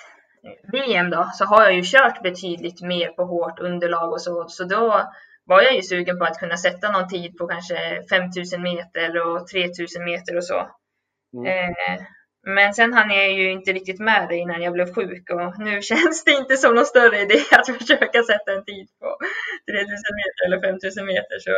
VM 0.72 1.10
då, 1.10 1.30
så 1.34 1.44
har 1.44 1.62
jag 1.62 1.74
ju 1.74 1.82
kört 1.84 2.22
betydligt 2.22 2.82
mer 2.82 3.08
på 3.08 3.24
hårt 3.24 3.60
underlag 3.60 4.12
och 4.12 4.22
så, 4.22 4.48
så 4.48 4.64
då 4.64 5.12
var 5.44 5.62
jag 5.62 5.74
ju 5.74 5.82
sugen 5.82 6.18
på 6.18 6.24
att 6.24 6.38
kunna 6.38 6.56
sätta 6.56 6.90
någon 6.90 7.08
tid 7.08 7.38
på 7.38 7.46
kanske 7.46 8.02
5000 8.10 8.62
meter 8.62 9.26
och 9.26 9.46
3000 9.46 10.04
meter 10.04 10.36
och 10.36 10.44
så. 10.44 10.68
Mm. 11.36 11.46
Eh, 11.46 12.02
men 12.46 12.74
sen 12.74 12.92
hann 12.92 13.10
jag 13.10 13.32
ju 13.32 13.50
inte 13.50 13.72
riktigt 13.72 14.00
med 14.00 14.28
det 14.28 14.36
innan 14.36 14.62
jag 14.62 14.72
blev 14.72 14.94
sjuk 14.94 15.30
och 15.30 15.58
nu 15.58 15.82
känns 15.90 16.24
det 16.24 16.32
inte 16.32 16.56
som 16.56 16.74
någon 16.74 16.86
större 16.86 17.20
idé 17.20 17.38
att 17.52 17.66
försöka 17.78 18.22
sätta 18.22 18.52
en 18.52 18.64
tid 18.64 18.88
på 19.00 19.16
3000 19.70 19.88
meter 20.20 20.42
eller 20.46 20.60
5000 20.60 21.06
meter. 21.06 21.38
Så 21.38 21.50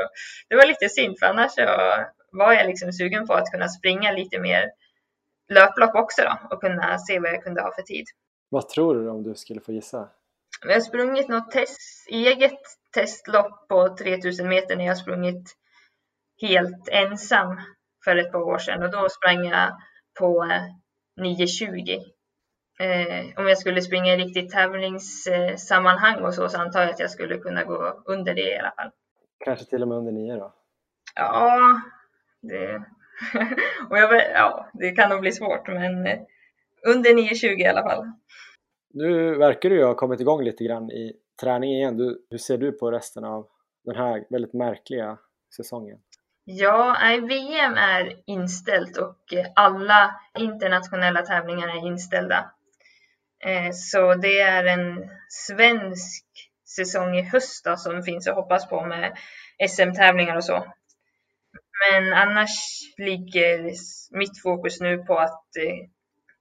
det 0.48 0.56
var 0.56 0.66
lite 0.66 0.88
synd 0.88 1.18
för 1.18 1.26
annars 1.26 1.52
så 1.52 1.62
var 2.32 2.52
jag 2.52 2.66
liksom 2.66 2.92
sugen 2.92 3.26
på 3.26 3.34
att 3.34 3.50
kunna 3.52 3.68
springa 3.68 4.12
lite 4.12 4.38
mer 4.38 4.70
löplopp 5.48 5.94
också 5.94 6.22
då 6.22 6.56
och 6.56 6.60
kunna 6.60 6.98
se 6.98 7.18
vad 7.18 7.30
jag 7.30 7.42
kunde 7.42 7.62
ha 7.62 7.74
för 7.74 7.82
tid. 7.82 8.04
Vad 8.48 8.68
tror 8.68 8.94
du 8.94 9.08
om 9.08 9.22
du 9.22 9.34
skulle 9.34 9.60
få 9.60 9.72
gissa? 9.72 10.08
Jag 10.66 10.74
har 10.74 10.80
sprungit 10.80 11.28
något 11.28 11.50
test, 11.50 12.08
eget 12.08 12.60
testlopp 12.94 13.68
på 13.68 13.96
3000 13.96 14.48
meter 14.48 14.76
när 14.76 14.86
jag 14.86 14.98
sprungit 14.98 15.56
helt 16.40 16.88
ensam 16.88 17.60
för 18.04 18.16
ett 18.16 18.32
par 18.32 18.42
år 18.42 18.58
sedan 18.58 18.82
och 18.82 18.90
då 18.90 19.08
sprang 19.08 19.44
jag 19.44 19.72
på 20.18 20.44
9.20. 21.20 22.02
Eh, 22.80 23.38
om 23.40 23.48
jag 23.48 23.58
skulle 23.58 23.82
springa 23.82 24.14
i 24.14 24.16
riktigt 24.16 24.50
tävlingssammanhang 24.50 26.24
och 26.24 26.34
så, 26.34 26.48
så 26.48 26.58
antar 26.58 26.80
jag 26.80 26.90
att 26.90 27.00
jag 27.00 27.10
skulle 27.10 27.38
kunna 27.38 27.64
gå 27.64 28.02
under 28.04 28.34
det 28.34 28.54
i 28.54 28.58
alla 28.58 28.70
fall. 28.70 28.90
Kanske 29.44 29.64
till 29.64 29.82
och 29.82 29.88
med 29.88 29.98
under 29.98 30.12
9 30.12 30.36
då? 30.36 30.54
Ja, 31.14 31.80
det, 32.42 32.82
och 33.90 33.98
jag, 33.98 34.30
ja, 34.34 34.70
det 34.72 34.90
kan 34.90 35.10
nog 35.10 35.20
bli 35.20 35.32
svårt, 35.32 35.68
men 35.68 36.06
eh, 36.06 36.18
under 36.86 37.10
9.20 37.10 37.46
i 37.46 37.66
alla 37.66 37.82
fall. 37.82 38.12
Nu 38.94 39.34
verkar 39.34 39.70
du 39.70 39.76
ju 39.76 39.84
ha 39.84 39.94
kommit 39.94 40.20
igång 40.20 40.44
lite 40.44 40.64
grann 40.64 40.90
i 40.90 41.12
träning 41.40 41.70
igen. 41.70 41.96
Du, 41.96 42.26
hur 42.30 42.38
ser 42.38 42.58
du 42.58 42.72
på 42.72 42.90
resten 42.90 43.24
av 43.24 43.46
den 43.84 43.96
här 43.96 44.24
väldigt 44.30 44.52
märkliga 44.52 45.18
säsongen? 45.56 45.98
Ja, 46.44 46.96
VM 47.28 47.74
är 47.74 48.22
inställt 48.26 48.96
och 48.96 49.18
alla 49.54 50.20
internationella 50.38 51.22
tävlingar 51.22 51.68
är 51.68 51.86
inställda. 51.86 52.50
Eh, 53.44 53.70
så 53.72 54.14
det 54.14 54.40
är 54.40 54.64
en 54.64 55.10
svensk 55.28 56.24
säsong 56.76 57.16
i 57.16 57.22
höst 57.22 57.64
då, 57.64 57.76
som 57.76 58.02
finns 58.02 58.28
att 58.28 58.34
hoppas 58.34 58.68
på 58.68 58.86
med 58.86 59.16
SM-tävlingar 59.68 60.36
och 60.36 60.44
så. 60.44 60.64
Men 61.90 62.12
annars 62.12 62.50
ligger 62.98 63.72
mitt 64.18 64.42
fokus 64.42 64.80
nu 64.80 64.98
på 64.98 65.18
att 65.18 65.56
eh, 65.56 65.88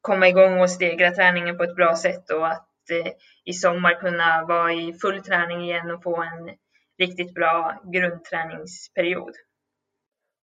komma 0.02 0.28
igång 0.28 0.60
och 0.60 0.70
stegra 0.70 1.12
träningen 1.12 1.58
på 1.58 1.64
ett 1.64 1.76
bra 1.76 1.96
sätt 1.96 2.30
och 2.30 2.48
att 2.48 2.70
eh, 2.92 3.12
i 3.46 3.54
sommar 3.54 4.00
kunna 4.00 4.46
vara 4.48 4.74
i 4.74 4.94
full 4.94 5.24
träning 5.24 5.62
igen 5.62 5.92
och 5.92 6.04
få 6.04 6.22
en 6.22 6.56
riktigt 6.98 7.34
bra 7.34 7.82
grundträningsperiod. 7.94 9.34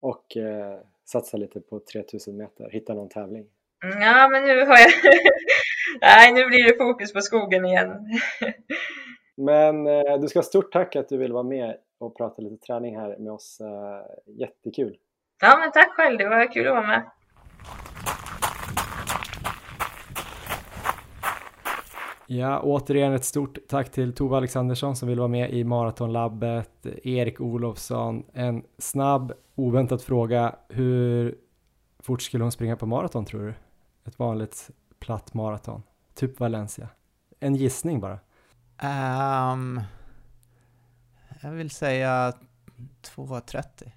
Och 0.02 0.38
eh, 0.38 0.80
satsa 1.06 1.38
lite 1.38 1.60
på 1.62 1.80
3000 1.80 2.38
meter, 2.38 2.70
hitta 2.70 2.93
någon 2.93 3.10
tävling? 3.10 3.45
Mm, 3.84 4.02
ja, 4.02 4.28
men 4.28 4.43
nu 4.43 4.66
har 4.66 4.78
jag... 4.78 4.91
Nej, 6.01 6.33
nu 6.33 6.45
blir 6.45 6.63
det 6.63 6.77
fokus 6.77 7.13
på 7.13 7.21
skogen 7.21 7.65
igen. 7.65 7.89
men 9.37 9.87
eh, 9.87 10.19
du 10.21 10.27
ska 10.27 10.39
ha 10.39 10.43
stort 10.43 10.71
tack 10.71 10.95
att 10.95 11.09
du 11.09 11.17
vill 11.17 11.33
vara 11.33 11.43
med 11.43 11.77
och 11.99 12.17
prata 12.17 12.41
lite 12.41 12.65
träning 12.65 12.97
här 12.97 13.17
med 13.17 13.31
oss. 13.31 13.61
Eh, 13.61 14.35
jättekul! 14.39 14.97
Ja, 15.41 15.57
men 15.59 15.71
tack 15.71 15.91
själv. 15.91 16.17
Det 16.17 16.29
var 16.29 16.53
kul 16.53 16.67
att 16.67 16.73
vara 16.73 16.87
med. 16.87 17.03
Ja, 22.31 22.61
återigen 22.63 23.13
ett 23.13 23.25
stort 23.25 23.57
tack 23.67 23.91
till 23.91 24.13
Tove 24.13 24.37
Alexandersson 24.37 24.95
som 24.95 25.09
vill 25.09 25.17
vara 25.17 25.27
med 25.27 25.53
i 25.53 25.63
Maratonlabbet, 25.63 26.85
Erik 27.03 27.41
Olofsson. 27.41 28.23
En 28.33 28.63
snabb, 28.77 29.33
oväntad 29.55 30.01
fråga. 30.01 30.55
Hur 30.69 31.35
fort 31.99 32.21
skulle 32.21 32.43
hon 32.43 32.51
springa 32.51 32.77
på 32.77 32.85
maraton 32.85 33.25
tror 33.25 33.41
du? 33.41 33.53
Ett 34.07 34.19
vanligt 34.19 34.69
platt 35.00 35.34
maraton, 35.34 35.84
typ 36.16 36.39
Valencia. 36.39 36.89
En 37.39 37.56
gissning 37.56 38.00
bara. 38.00 38.20
Um, 39.54 39.82
jag 41.41 41.52
vill 41.52 41.70
säga 41.70 42.34
2.30. 43.16 43.91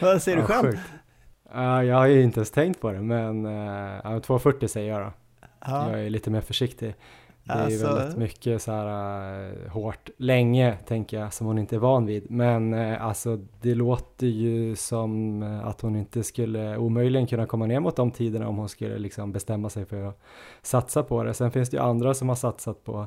Vad 0.00 0.22
säger 0.22 0.38
ja, 0.38 0.42
du 0.42 0.48
själv? 0.48 0.78
Uh, 1.54 1.84
jag 1.84 1.96
har 1.96 2.06
ju 2.06 2.22
inte 2.22 2.40
ens 2.40 2.50
tänkt 2.50 2.80
på 2.80 2.92
det, 2.92 3.00
men 3.00 3.46
uh, 3.46 3.52
2.40 4.02 4.66
säger 4.66 4.92
jag 4.92 5.00
då. 5.00 5.12
Ja. 5.60 5.90
Jag 5.90 6.06
är 6.06 6.10
lite 6.10 6.30
mer 6.30 6.40
försiktig. 6.40 6.94
Det 7.44 7.52
är 7.52 7.64
alltså... 7.64 7.94
väldigt 7.94 8.16
mycket 8.16 8.62
så 8.62 8.72
här 8.72 9.50
uh, 9.50 9.68
hårt 9.68 10.10
länge 10.16 10.76
tänker 10.86 11.20
jag 11.20 11.32
som 11.32 11.46
hon 11.46 11.58
inte 11.58 11.76
är 11.76 11.80
van 11.80 12.06
vid. 12.06 12.30
Men 12.30 12.74
uh, 12.74 13.06
alltså 13.06 13.38
det 13.60 13.74
låter 13.74 14.26
ju 14.26 14.76
som 14.76 15.42
uh, 15.42 15.66
att 15.66 15.80
hon 15.80 15.96
inte 15.96 16.22
skulle 16.22 16.76
omöjligen 16.76 17.26
kunna 17.26 17.46
komma 17.46 17.66
ner 17.66 17.80
mot 17.80 17.96
de 17.96 18.10
tiderna 18.10 18.48
om 18.48 18.56
hon 18.56 18.68
skulle 18.68 18.98
liksom 18.98 19.32
bestämma 19.32 19.68
sig 19.68 19.84
för 19.84 20.04
att 20.04 20.20
satsa 20.62 21.02
på 21.02 21.22
det. 21.22 21.34
Sen 21.34 21.50
finns 21.50 21.70
det 21.70 21.76
ju 21.76 21.82
andra 21.82 22.14
som 22.14 22.28
har 22.28 22.36
satsat 22.36 22.84
på 22.84 23.06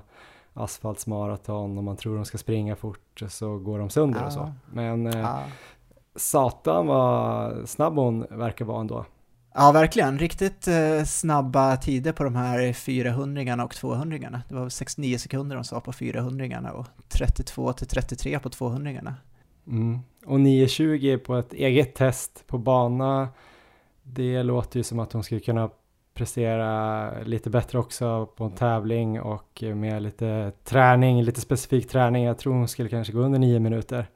asfaltsmaraton 0.53 1.77
och 1.77 1.83
man 1.83 1.97
tror 1.97 2.15
de 2.15 2.25
ska 2.25 2.37
springa 2.37 2.75
fort 2.75 3.23
så 3.27 3.57
går 3.57 3.79
de 3.79 3.89
sönder 3.89 4.19
ja. 4.19 4.25
och 4.25 4.33
så. 4.33 4.51
Men 4.71 5.05
ja. 5.05 5.43
satan 6.15 6.87
vad 6.87 7.69
snabb 7.69 7.95
hon 7.95 8.25
verkar 8.29 8.65
vara 8.65 8.79
ändå. 8.79 9.05
Ja, 9.57 9.71
verkligen. 9.71 10.19
Riktigt 10.19 10.67
eh, 10.67 11.03
snabba 11.03 11.77
tider 11.77 12.11
på 12.11 12.23
de 12.23 12.35
här 12.35 12.73
400 12.73 13.63
och 13.63 13.75
200 13.75 14.41
Det 14.49 14.55
var 14.55 14.69
69 14.69 15.17
sekunder 15.17 15.55
de 15.55 15.63
sa 15.63 15.81
på 15.81 15.93
400 15.93 16.71
och 16.73 16.85
32 17.09 17.73
till 17.73 17.87
33 17.87 18.39
på 18.39 18.49
200 18.49 18.91
mm. 19.67 19.99
Och 20.25 20.39
9.20 20.39 21.17
på 21.17 21.35
ett 21.35 21.53
eget 21.53 21.95
test 21.95 22.43
på 22.47 22.57
bana, 22.57 23.29
det 24.03 24.43
låter 24.43 24.79
ju 24.79 24.83
som 24.83 24.99
att 24.99 25.13
hon 25.13 25.23
skulle 25.23 25.41
kunna 25.41 25.69
prestera 26.13 27.11
lite 27.23 27.49
bättre 27.49 27.79
också 27.79 28.25
på 28.25 28.43
en 28.43 28.51
tävling 28.51 29.21
och 29.21 29.63
med 29.75 30.01
lite 30.01 30.51
träning, 30.63 31.23
lite 31.23 31.41
specifik 31.41 31.89
träning. 31.89 32.23
Jag 32.23 32.37
tror 32.37 32.53
hon 32.53 32.67
skulle 32.67 32.89
kanske 32.89 33.13
gå 33.13 33.19
under 33.19 33.39
9 33.39 33.59
minuter. 33.59 34.09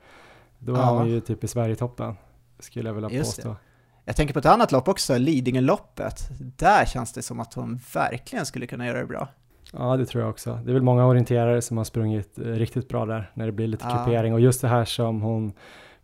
Då 0.60 0.74
ja. 0.74 0.82
är 0.82 0.98
hon 0.98 1.10
ju 1.10 1.20
typ 1.20 1.44
i 1.44 1.48
Sverigetoppen, 1.48 2.16
skulle 2.60 2.90
jag 2.90 2.94
vilja 2.94 3.10
Just 3.10 3.36
påstå. 3.36 3.50
Det. 3.50 3.69
Jag 4.10 4.16
tänker 4.16 4.34
på 4.34 4.40
ett 4.40 4.46
annat 4.46 4.72
lopp 4.72 4.88
också, 4.88 5.18
Lidingöloppet. 5.18 6.30
Där 6.40 6.86
känns 6.86 7.14
det 7.14 7.22
som 7.22 7.40
att 7.40 7.54
hon 7.54 7.80
verkligen 7.94 8.46
skulle 8.46 8.68
kunna 8.68 8.88
göra 8.88 9.00
det 9.00 9.06
bra. 9.06 9.28
Ja, 9.74 9.98
det 9.98 10.06
tror 10.06 10.24
jag 10.24 10.30
också. 10.30 10.60
Det 10.66 10.72
är 10.72 10.74
väl 10.74 10.82
många 10.82 11.06
orienterare 11.06 11.62
som 11.62 11.78
har 11.78 11.84
sprungit 11.84 12.40
eh, 12.40 12.44
riktigt 12.46 12.90
bra 12.90 13.06
där 13.06 13.32
när 13.34 13.46
det 13.46 13.52
blir 13.52 13.68
lite 13.68 13.86
ja. 13.90 13.98
kupering 13.98 14.34
och 14.34 14.40
just 14.40 14.62
det 14.62 14.68
här 14.68 14.86
som 14.86 15.22
hon 15.22 15.54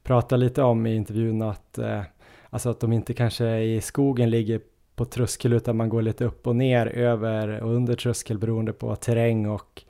pratar 0.04 0.38
lite 0.38 0.62
om 0.64 0.86
i 0.86 0.96
intervjun 0.96 1.42
att 1.42 1.78
eh, 1.78 2.02
alltså 2.50 2.70
att 2.70 2.80
de 2.80 2.94
inte 2.94 3.14
kanske 3.14 3.58
i 3.58 3.82
skogen 3.82 4.30
ligger 4.30 4.62
på 4.96 5.06
tröskel 5.06 5.54
utan 5.54 5.78
man 5.78 5.90
går 5.90 6.02
lite 6.02 6.26
upp 6.26 6.48
och 6.48 6.56
ner 6.56 6.88
över 6.88 7.64
och 7.64 7.74
under 7.74 7.96
tröskel 7.96 8.38
beroende 8.38 8.74
på 8.74 8.96
terräng 8.96 9.48
och 9.50 9.84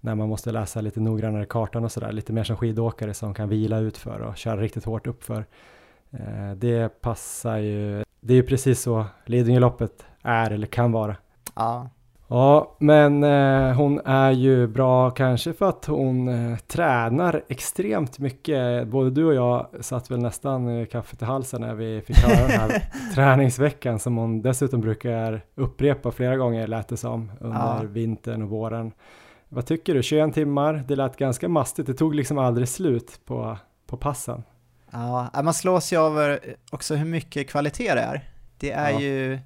när 0.00 0.14
man 0.14 0.28
måste 0.28 0.52
läsa 0.52 0.80
lite 0.80 1.00
noggrannare 1.00 1.46
kartan 1.46 1.84
och 1.84 1.92
sådär, 1.92 2.12
lite 2.12 2.32
mer 2.32 2.44
som 2.44 2.56
skidåkare 2.56 3.14
som 3.14 3.34
kan 3.34 3.48
vila 3.48 3.78
ut 3.78 3.96
för 3.96 4.20
och 4.20 4.36
köra 4.36 4.60
riktigt 4.60 4.84
hårt 4.84 5.06
uppför. 5.06 5.46
Eh, 6.10 6.52
det 6.56 7.00
passar 7.00 7.56
ju, 7.56 8.04
det 8.20 8.32
är 8.32 8.36
ju 8.36 8.42
precis 8.42 8.80
så 8.80 9.04
Lidingöloppet 9.24 10.06
är 10.22 10.50
eller 10.50 10.66
kan 10.66 10.92
vara. 10.92 11.16
Ja. 11.54 11.88
Ja, 12.28 12.76
men 12.78 13.24
eh, 13.24 13.76
hon 13.76 14.00
är 14.04 14.30
ju 14.30 14.66
bra 14.66 15.10
kanske 15.10 15.52
för 15.52 15.68
att 15.68 15.86
hon 15.86 16.28
eh, 16.28 16.58
tränar 16.58 17.42
extremt 17.48 18.18
mycket. 18.18 18.88
Både 18.88 19.10
du 19.10 19.24
och 19.24 19.34
jag 19.34 19.66
satt 19.80 20.10
väl 20.10 20.18
nästan 20.18 20.86
kaffet 20.86 21.22
i 21.22 21.24
halsen 21.24 21.60
när 21.60 21.74
vi 21.74 22.00
fick 22.00 22.16
höra 22.16 22.48
den 22.48 22.60
här 22.60 22.82
träningsveckan 23.14 23.98
som 23.98 24.16
hon 24.16 24.42
dessutom 24.42 24.80
brukar 24.80 25.44
upprepa 25.54 26.10
flera 26.10 26.36
gånger 26.36 26.66
lät 26.66 26.88
det 26.88 26.96
som 26.96 27.32
under 27.40 27.82
ja. 27.82 27.88
vintern 27.88 28.42
och 28.42 28.48
våren. 28.48 28.92
Vad 29.48 29.66
tycker 29.66 29.94
du? 29.94 30.02
21 30.02 30.34
timmar, 30.34 30.84
det 30.88 30.96
lät 30.96 31.16
ganska 31.16 31.48
mastigt. 31.48 31.86
Det 31.86 31.94
tog 31.94 32.14
liksom 32.14 32.38
aldrig 32.38 32.68
slut 32.68 33.20
på, 33.24 33.58
på 33.86 33.96
passen. 33.96 34.42
Ja, 34.96 35.42
man 35.42 35.54
slås 35.54 35.92
ju 35.92 36.00
över 36.06 36.56
också 36.70 36.94
hur 36.94 37.04
mycket 37.04 37.48
kvalitet 37.48 37.94
det 37.94 38.00
är. 38.00 38.30
Det 38.58 38.70
är 38.70 38.90
ja. 38.90 39.00
ju, 39.00 39.38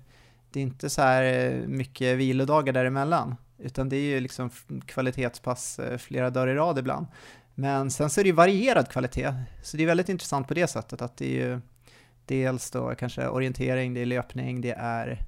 det 0.51 0.61
är 0.61 0.63
inte 0.63 0.91
så 0.91 1.03
här 1.03 1.23
eh, 1.23 1.67
mycket 1.67 2.19
vilodagar 2.19 2.73
däremellan, 2.73 3.37
utan 3.59 3.89
det 3.89 3.97
är 3.97 4.01
ju 4.01 4.21
liksom 4.21 4.51
kvalitetspass 4.87 5.79
eh, 5.79 5.99
flera 5.99 6.31
dagar 6.31 6.49
i 6.49 6.55
rad 6.55 6.79
ibland. 6.79 7.07
Men 7.55 7.91
sen 7.91 8.11
så 8.11 8.21
är 8.21 8.25
det 8.25 8.29
ju 8.29 8.35
varierad 8.35 8.89
kvalitet, 8.89 9.35
så 9.63 9.77
det 9.77 9.83
är 9.83 9.87
väldigt 9.87 10.09
intressant 10.09 10.49
på 10.49 10.55
det 10.55 10.67
sättet 10.67 11.03
att 11.03 11.17
det 11.17 11.27
är 11.27 11.47
ju 11.49 11.61
dels 12.27 12.71
då 12.71 12.95
kanske 12.95 13.29
orientering, 13.29 13.95
det 13.95 14.01
är 14.01 14.07
löpning, 14.07 14.61
det 14.61 14.75
är 14.79 15.25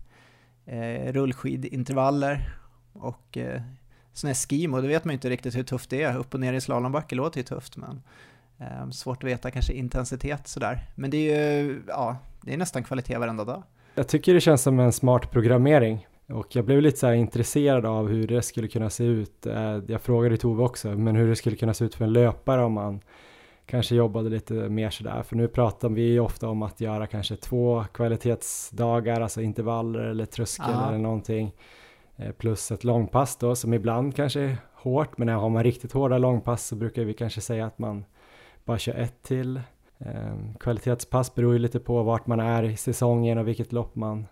eh, 0.67 1.13
rullskidintervaller 1.13 2.55
och 2.93 3.37
eh, 3.37 3.63
sån 4.13 4.29
här 4.29 4.35
skimo, 4.35 4.81
då 4.81 4.87
vet 4.87 5.05
man 5.05 5.13
ju 5.13 5.17
inte 5.17 5.31
riktigt 5.31 5.57
hur 5.57 5.63
tufft 5.63 5.91
det 5.91 6.03
är. 6.03 6.17
Upp 6.17 6.35
och 6.35 6.41
ner 6.41 6.53
i 6.53 6.61
slalombacke 6.61 7.15
låter 7.15 7.39
ju 7.39 7.45
tufft, 7.45 7.77
men 7.77 8.03
Eh, 8.03 8.42
svårt 8.91 9.25
att 9.25 9.31
veta 9.31 9.51
kanske 9.51 9.73
intensitet 9.73 10.49
sådär. 10.49 10.81
Men 10.95 11.11
det 11.11 11.17
är 11.17 11.63
ju, 11.63 11.83
ja, 11.89 12.17
det 12.41 12.53
är 12.53 12.57
nästan 12.57 12.85
kvalitet 12.85 13.19
varenda 13.19 13.45
dag. 13.45 13.63
Jag 13.95 14.09
tycker 14.09 14.35
det 14.35 14.41
känns 14.41 14.63
som 14.63 14.81
en 14.81 14.93
smart 14.93 15.31
programmering 15.31 16.07
och 16.29 16.57
jag 16.57 16.65
blev 16.65 16.83
lite 16.83 16.99
så 16.99 17.13
intresserad 17.13 17.87
av 17.87 18.09
hur 18.09 18.27
det 18.27 18.43
skulle 18.43 18.69
kunna 18.69 18.91
se 18.91 19.05
ut. 19.05 19.47
Eh, 19.47 19.81
jag 19.87 20.01
frågade 20.01 20.37
Tove 20.37 20.63
också, 20.63 20.89
men 20.89 21.17
hur 21.17 21.29
det 21.29 21.37
skulle 21.37 21.57
kunna 21.57 21.75
se 21.75 21.85
ut 21.85 21.95
för 21.95 22.05
en 22.05 22.13
löpare 22.13 22.65
om 22.65 22.73
man 22.73 23.01
kanske 23.67 23.95
jobbade 23.95 24.29
lite 24.29 24.55
mer 24.55 24.91
sådär. 24.91 25.23
För 25.23 25.37
nu 25.37 25.49
pratar 25.49 25.89
vi 25.89 26.03
ju 26.03 26.21
ofta 26.21 26.49
om 26.49 26.63
att 26.63 26.81
göra 26.81 27.07
kanske 27.07 27.37
två 27.37 27.85
kvalitetsdagar, 27.93 29.21
alltså 29.21 29.41
intervaller 29.41 30.01
eller 30.01 30.27
tröskel 30.27 30.75
Aha. 30.75 30.89
eller 30.89 30.99
någonting. 30.99 31.53
Eh, 32.17 32.33
plus 32.33 32.71
ett 32.71 32.85
långpass 32.85 33.37
då 33.37 33.55
som 33.55 33.75
ibland 33.75 34.17
kanske 34.17 34.41
är 34.41 34.57
hårt, 34.75 35.19
men 35.19 35.27
när 35.27 35.35
har 35.35 35.49
man 35.49 35.65
riktigt 35.65 35.93
hårda 35.93 36.19
långpass 36.19 36.67
så 36.67 36.77
brukar 36.77 37.05
vi 37.05 37.15
kanske 37.15 37.41
säga 37.41 37.67
att 37.67 37.79
man 37.79 38.05
bara 38.65 38.79
köra 38.79 38.97
ett 38.97 39.23
till. 39.23 39.61
Ehm, 39.99 40.55
kvalitetspass 40.61 41.35
beror 41.35 41.53
ju 41.53 41.59
lite 41.59 41.81
på 41.81 42.03
vart 42.03 42.27
man 42.27 42.41
är 42.41 42.63
i 42.63 42.77
säsongen 42.77 43.39
och 43.39 43.49
vilket 43.49 43.73
lopp 43.73 43.95
man 43.95 44.27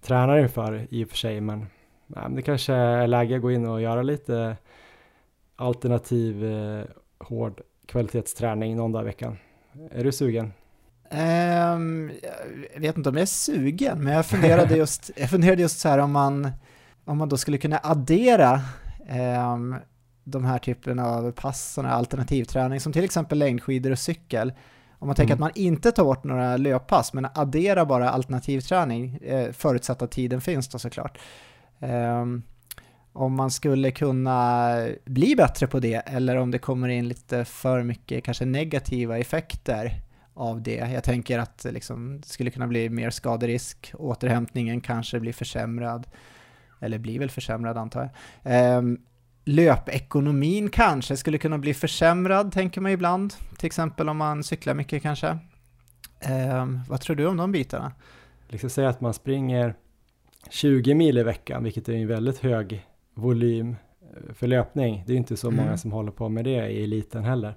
tränar 0.00 0.38
inför 0.38 0.86
i 0.90 1.04
och 1.04 1.08
för 1.08 1.16
sig, 1.16 1.40
men 1.40 1.66
det 2.30 2.42
kanske 2.42 2.72
är 2.72 3.06
läge 3.06 3.36
att 3.36 3.42
gå 3.42 3.52
in 3.52 3.66
och 3.66 3.80
göra 3.80 4.02
lite 4.02 4.56
alternativ 5.56 6.44
eh, 6.44 6.84
hård 7.18 7.60
kvalitetsträning 7.86 8.76
någon 8.76 8.92
dag 8.92 9.02
i 9.02 9.04
veckan. 9.04 9.38
Är 9.90 10.04
du 10.04 10.12
sugen? 10.12 10.52
Um, 11.10 12.10
jag 12.74 12.80
vet 12.80 12.96
inte 12.96 13.08
om 13.08 13.16
jag 13.16 13.22
är 13.22 13.26
sugen, 13.26 14.04
men 14.04 14.12
jag 14.12 14.26
funderade 14.26 14.76
just, 14.76 15.10
jag 15.16 15.30
funderade 15.30 15.62
just 15.62 15.78
så 15.78 15.88
här 15.88 15.98
om 15.98 16.12
man, 16.12 16.50
om 17.04 17.18
man 17.18 17.28
då 17.28 17.36
skulle 17.36 17.58
kunna 17.58 17.80
addera 17.82 18.60
um, 19.52 19.76
de 20.30 20.44
här 20.44 20.58
typen 20.58 20.98
av 20.98 21.32
pass, 21.32 21.78
alternativträning, 21.78 22.80
som 22.80 22.92
till 22.92 23.04
exempel 23.04 23.38
längdskidor 23.38 23.90
och 23.90 23.98
cykel. 23.98 24.52
Om 24.98 25.06
man 25.06 25.16
tänker 25.16 25.34
mm. 25.34 25.44
att 25.44 25.54
man 25.54 25.64
inte 25.64 25.92
tar 25.92 26.04
bort 26.04 26.24
några 26.24 26.56
löppass, 26.56 27.12
men 27.12 27.26
adderar 27.34 27.84
bara 27.84 28.10
alternativträning, 28.10 29.18
eh, 29.22 29.52
förutsatt 29.52 30.02
att 30.02 30.10
tiden 30.10 30.40
finns 30.40 30.68
då 30.68 30.78
såklart. 30.78 31.18
Um, 31.78 32.42
om 33.12 33.34
man 33.34 33.50
skulle 33.50 33.90
kunna 33.90 34.88
bli 35.04 35.36
bättre 35.36 35.66
på 35.66 35.80
det 35.80 35.94
eller 35.94 36.36
om 36.36 36.50
det 36.50 36.58
kommer 36.58 36.88
in 36.88 37.08
lite 37.08 37.44
för 37.44 37.82
mycket 37.82 38.24
kanske 38.24 38.44
negativa 38.44 39.18
effekter 39.18 40.02
av 40.34 40.62
det. 40.62 40.90
Jag 40.92 41.04
tänker 41.04 41.38
att 41.38 41.66
liksom, 41.70 42.20
det 42.20 42.28
skulle 42.28 42.50
kunna 42.50 42.66
bli 42.66 42.88
mer 42.88 43.10
skaderisk, 43.10 43.92
återhämtningen 43.98 44.80
kanske 44.80 45.20
blir 45.20 45.32
försämrad, 45.32 46.06
eller 46.80 46.98
blir 46.98 47.18
väl 47.18 47.30
försämrad 47.30 47.78
antar 47.78 48.10
jag. 48.42 48.78
Um, 48.78 48.98
löpekonomin 49.48 50.70
kanske 50.70 51.16
skulle 51.16 51.38
kunna 51.38 51.58
bli 51.58 51.74
försämrad, 51.74 52.52
tänker 52.52 52.80
man 52.80 52.92
ibland, 52.92 53.34
till 53.58 53.66
exempel 53.66 54.08
om 54.08 54.16
man 54.16 54.44
cyklar 54.44 54.74
mycket 54.74 55.02
kanske. 55.02 55.38
Um, 56.60 56.80
vad 56.88 57.00
tror 57.00 57.16
du 57.16 57.26
om 57.26 57.36
de 57.36 57.52
bitarna? 57.52 57.92
Liksom 58.48 58.70
säga 58.70 58.88
att 58.88 59.00
man 59.00 59.14
springer 59.14 59.74
20 60.50 60.94
mil 60.94 61.18
i 61.18 61.22
veckan, 61.22 61.64
vilket 61.64 61.88
är 61.88 61.92
en 61.92 62.08
väldigt 62.08 62.38
hög 62.38 62.86
volym 63.14 63.76
eh, 64.00 64.34
för 64.34 64.46
löpning. 64.46 65.04
Det 65.06 65.12
är 65.12 65.16
inte 65.16 65.36
så 65.36 65.50
många 65.50 65.62
mm. 65.62 65.78
som 65.78 65.92
håller 65.92 66.12
på 66.12 66.28
med 66.28 66.44
det 66.44 66.68
i 66.68 66.84
eliten 66.84 67.24
heller. 67.24 67.54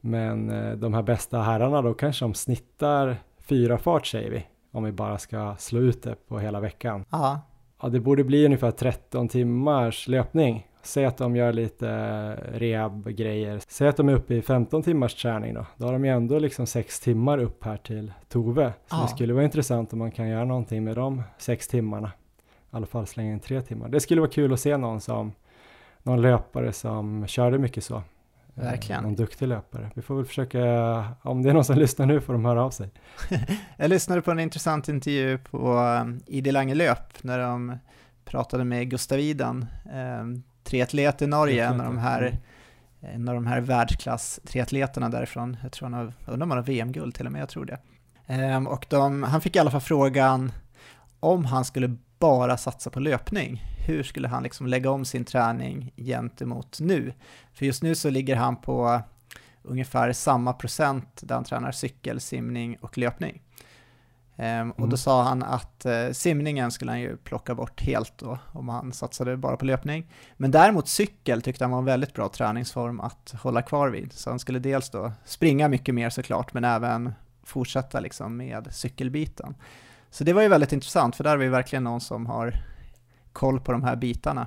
Men 0.00 0.50
eh, 0.50 0.72
de 0.72 0.94
här 0.94 1.02
bästa 1.02 1.42
herrarna 1.42 1.82
då 1.82 1.94
kanske 1.94 2.24
de 2.24 2.34
snittar 2.34 3.16
fyra 3.38 3.78
fart 3.78 4.06
säger 4.06 4.30
vi, 4.30 4.46
om 4.70 4.84
vi 4.84 4.92
bara 4.92 5.18
ska 5.18 5.56
slå 5.58 5.80
ut 5.80 6.02
det 6.02 6.16
på 6.28 6.38
hela 6.38 6.60
veckan. 6.60 7.04
Aha. 7.10 7.40
Ja, 7.82 7.88
det 7.88 8.00
borde 8.00 8.24
bli 8.24 8.46
ungefär 8.46 8.70
13 8.70 9.28
timmars 9.28 10.08
löpning. 10.08 10.66
Säg 10.82 11.04
att 11.04 11.16
de 11.16 11.36
gör 11.36 11.52
lite 11.52 11.88
eh, 11.88 12.58
rehab-grejer. 12.58 13.60
Säg 13.68 13.88
att 13.88 13.96
de 13.96 14.08
är 14.08 14.14
uppe 14.14 14.34
i 14.34 14.42
15 14.42 14.82
timmars 14.82 15.14
träning 15.14 15.54
då. 15.54 15.66
Då 15.76 15.86
har 15.86 15.92
de 15.92 16.04
ju 16.04 16.10
ändå 16.10 16.38
liksom 16.38 16.66
6 16.66 17.00
timmar 17.00 17.38
upp 17.38 17.64
här 17.64 17.76
till 17.76 18.12
Tove. 18.28 18.72
Så 18.86 18.96
ja. 18.96 19.02
det 19.02 19.08
skulle 19.08 19.32
vara 19.32 19.44
intressant 19.44 19.92
om 19.92 19.98
man 19.98 20.10
kan 20.10 20.28
göra 20.28 20.44
någonting 20.44 20.84
med 20.84 20.96
de 20.96 21.22
6 21.38 21.68
timmarna. 21.68 22.12
I 22.72 22.76
alla 22.76 22.86
fall 22.86 23.06
slänga 23.06 23.32
in 23.32 23.40
3 23.40 23.62
timmar. 23.62 23.88
Det 23.88 24.00
skulle 24.00 24.20
vara 24.20 24.30
kul 24.30 24.52
att 24.52 24.60
se 24.60 24.76
någon 24.76 25.00
som 25.00 25.32
någon 26.02 26.22
löpare 26.22 26.72
som 26.72 27.26
körde 27.26 27.58
mycket 27.58 27.84
så. 27.84 28.02
Verkligen. 28.54 29.02
Någon 29.02 29.14
duktig 29.14 29.48
löpare. 29.48 29.90
Vi 29.94 30.02
får 30.02 30.14
väl 30.14 30.24
försöka, 30.24 30.60
om 31.22 31.42
det 31.42 31.50
är 31.50 31.54
någon 31.54 31.64
som 31.64 31.78
lyssnar 31.78 32.06
nu 32.06 32.20
får 32.20 32.32
de 32.32 32.44
höra 32.44 32.64
av 32.64 32.70
sig. 32.70 32.90
jag 33.76 33.90
lyssnade 33.90 34.22
på 34.22 34.30
en 34.30 34.40
intressant 34.40 34.88
intervju 34.88 35.38
på 35.38 35.80
ID 36.26 36.52
Lange 36.52 36.74
Löp 36.74 37.22
när 37.22 37.38
de 37.38 37.78
pratade 38.24 38.64
med 38.64 38.90
Gustav 38.90 39.20
Idan, 39.20 39.66
triatlet 40.72 41.22
i 41.22 41.26
Norge, 41.26 41.66
en 41.66 41.80
av 41.80 41.86
de 41.86 41.98
här 41.98 42.22
mm. 43.00 43.14
en 43.14 43.28
av 43.28 43.34
de 43.34 43.46
här 43.46 43.60
världsklass-triatleterna 43.60 45.08
därifrån. 45.10 45.56
Jag 45.62 45.72
tror 45.72 45.88
han 45.88 45.92
har, 45.92 46.12
undrar 46.26 46.44
om 46.44 46.50
han 46.50 46.58
har 46.58 46.64
VM-guld 46.64 47.14
till 47.14 47.26
och 47.26 47.32
med, 47.32 47.42
jag 47.42 47.48
tror 47.48 47.64
det. 47.64 47.78
Um, 48.56 48.66
och 48.66 48.86
de, 48.88 49.22
han 49.22 49.40
fick 49.40 49.56
i 49.56 49.58
alla 49.58 49.70
fall 49.70 49.80
frågan 49.80 50.52
om 51.20 51.44
han 51.44 51.64
skulle 51.64 51.96
bara 52.18 52.56
satsa 52.56 52.90
på 52.90 53.00
löpning, 53.00 53.62
hur 53.86 54.02
skulle 54.02 54.28
han 54.28 54.42
liksom 54.42 54.66
lägga 54.66 54.90
om 54.90 55.04
sin 55.04 55.24
träning 55.24 55.92
gentemot 55.96 56.80
nu? 56.80 57.12
För 57.54 57.66
just 57.66 57.82
nu 57.82 57.94
så 57.94 58.10
ligger 58.10 58.36
han 58.36 58.56
på 58.56 59.00
ungefär 59.62 60.12
samma 60.12 60.52
procent 60.52 61.20
där 61.22 61.34
han 61.34 61.44
tränar 61.44 61.72
cykel, 61.72 62.20
simning 62.20 62.76
och 62.80 62.98
löpning. 62.98 63.42
Um, 64.36 64.70
och 64.70 64.78
då 64.78 64.84
mm. 64.84 64.96
sa 64.96 65.22
han 65.22 65.42
att 65.42 65.86
uh, 65.86 66.12
simningen 66.12 66.70
skulle 66.70 66.90
han 66.90 67.00
ju 67.00 67.16
plocka 67.16 67.54
bort 67.54 67.80
helt 67.80 68.18
då, 68.18 68.38
om 68.52 68.68
han 68.68 68.92
satsade 68.92 69.36
bara 69.36 69.56
på 69.56 69.64
löpning. 69.64 70.10
Men 70.36 70.50
däremot 70.50 70.88
cykel 70.88 71.42
tyckte 71.42 71.64
han 71.64 71.70
var 71.70 71.78
en 71.78 71.84
väldigt 71.84 72.14
bra 72.14 72.28
träningsform 72.28 73.00
att 73.00 73.34
hålla 73.42 73.62
kvar 73.62 73.88
vid. 73.88 74.12
Så 74.12 74.30
han 74.30 74.38
skulle 74.38 74.58
dels 74.58 74.90
då 74.90 75.12
springa 75.24 75.68
mycket 75.68 75.94
mer 75.94 76.10
såklart, 76.10 76.54
men 76.54 76.64
även 76.64 77.14
fortsätta 77.44 78.00
liksom 78.00 78.36
med 78.36 78.68
cykelbiten. 78.70 79.54
Så 80.10 80.24
det 80.24 80.32
var 80.32 80.42
ju 80.42 80.48
väldigt 80.48 80.72
intressant, 80.72 81.16
för 81.16 81.24
där 81.24 81.30
har 81.30 81.38
vi 81.38 81.48
verkligen 81.48 81.84
någon 81.84 82.00
som 82.00 82.26
har 82.26 82.54
koll 83.32 83.60
på 83.60 83.72
de 83.72 83.82
här 83.82 83.96
bitarna. 83.96 84.46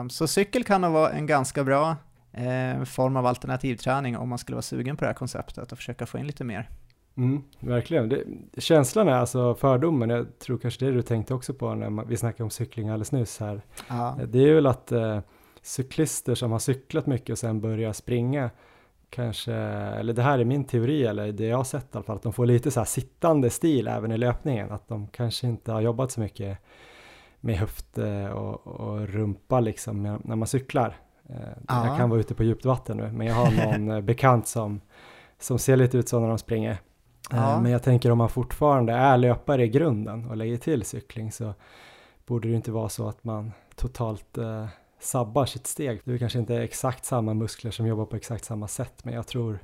Um, 0.00 0.10
så 0.10 0.28
cykel 0.28 0.64
kan 0.64 0.80
nog 0.80 0.92
vara 0.92 1.12
en 1.12 1.26
ganska 1.26 1.64
bra 1.64 1.96
uh, 2.38 2.84
form 2.84 3.16
av 3.16 3.26
alternativträning 3.26 4.16
om 4.16 4.28
man 4.28 4.38
skulle 4.38 4.56
vara 4.56 4.62
sugen 4.62 4.96
på 4.96 5.04
det 5.04 5.08
här 5.08 5.14
konceptet 5.14 5.72
och 5.72 5.78
försöka 5.78 6.06
få 6.06 6.18
in 6.18 6.26
lite 6.26 6.44
mer. 6.44 6.70
Mm, 7.16 7.42
verkligen. 7.60 8.08
Det, 8.08 8.24
känslan 8.60 9.08
är 9.08 9.12
alltså 9.12 9.54
fördomen, 9.54 10.10
jag 10.10 10.38
tror 10.38 10.58
kanske 10.58 10.84
det 10.84 10.92
du 10.92 11.02
tänkte 11.02 11.34
också 11.34 11.54
på 11.54 11.74
när 11.74 11.90
man, 11.90 12.08
vi 12.08 12.16
snackade 12.16 12.44
om 12.44 12.50
cykling 12.50 12.88
alldeles 12.88 13.12
nyss 13.12 13.40
här. 13.40 13.62
Ja. 13.88 14.18
Det 14.28 14.38
är 14.38 14.54
väl 14.54 14.66
att 14.66 14.92
eh, 14.92 15.20
cyklister 15.62 16.34
som 16.34 16.52
har 16.52 16.58
cyklat 16.58 17.06
mycket 17.06 17.30
och 17.30 17.38
sen 17.38 17.60
börjar 17.60 17.92
springa 17.92 18.50
kanske, 19.10 19.54
eller 19.54 20.12
det 20.12 20.22
här 20.22 20.38
är 20.38 20.44
min 20.44 20.64
teori 20.64 21.06
eller 21.06 21.32
det 21.32 21.46
jag 21.46 21.56
har 21.56 21.64
sett 21.64 21.84
i 21.84 21.88
alla 21.92 22.02
fall, 22.02 22.16
att 22.16 22.22
de 22.22 22.32
får 22.32 22.46
lite 22.46 22.70
så 22.70 22.80
här 22.80 22.84
sittande 22.84 23.50
stil 23.50 23.88
även 23.88 24.12
i 24.12 24.18
löpningen, 24.18 24.72
att 24.72 24.88
de 24.88 25.08
kanske 25.08 25.46
inte 25.46 25.72
har 25.72 25.80
jobbat 25.80 26.10
så 26.10 26.20
mycket 26.20 26.58
med 27.40 27.58
höft 27.58 27.98
och, 28.34 28.66
och 28.66 29.08
rumpa 29.08 29.60
liksom 29.60 30.02
när 30.02 30.36
man 30.36 30.48
cyklar. 30.48 30.96
Eh, 31.28 31.36
ja. 31.68 31.86
Jag 31.86 31.96
kan 31.96 32.10
vara 32.10 32.20
ute 32.20 32.34
på 32.34 32.44
djupt 32.44 32.64
vatten 32.64 32.96
nu, 32.96 33.12
men 33.12 33.26
jag 33.26 33.34
har 33.34 33.66
någon 33.66 33.90
eh, 33.96 34.00
bekant 34.00 34.48
som, 34.48 34.80
som 35.38 35.58
ser 35.58 35.76
lite 35.76 35.98
ut 35.98 36.08
så 36.08 36.20
när 36.20 36.28
de 36.28 36.38
springer. 36.38 36.78
Eh, 37.32 37.38
ja. 37.38 37.60
Men 37.60 37.72
jag 37.72 37.82
tänker 37.82 38.10
om 38.10 38.18
man 38.18 38.28
fortfarande 38.28 38.92
är 38.92 39.16
löpare 39.16 39.64
i 39.64 39.68
grunden 39.68 40.26
och 40.30 40.36
lägger 40.36 40.56
till 40.56 40.84
cykling 40.84 41.32
så 41.32 41.54
borde 42.26 42.48
det 42.48 42.54
inte 42.54 42.72
vara 42.72 42.88
så 42.88 43.08
att 43.08 43.24
man 43.24 43.52
totalt 43.74 44.38
eh, 44.38 44.66
sabbar 45.00 45.46
sitt 45.46 45.66
steg. 45.66 46.00
Det 46.04 46.12
är 46.12 46.18
kanske 46.18 46.38
inte 46.38 46.56
exakt 46.56 47.04
samma 47.04 47.34
muskler 47.34 47.70
som 47.70 47.86
jobbar 47.86 48.04
på 48.04 48.16
exakt 48.16 48.44
samma 48.44 48.68
sätt 48.68 49.04
men 49.04 49.14
jag 49.14 49.26
tror 49.26 49.58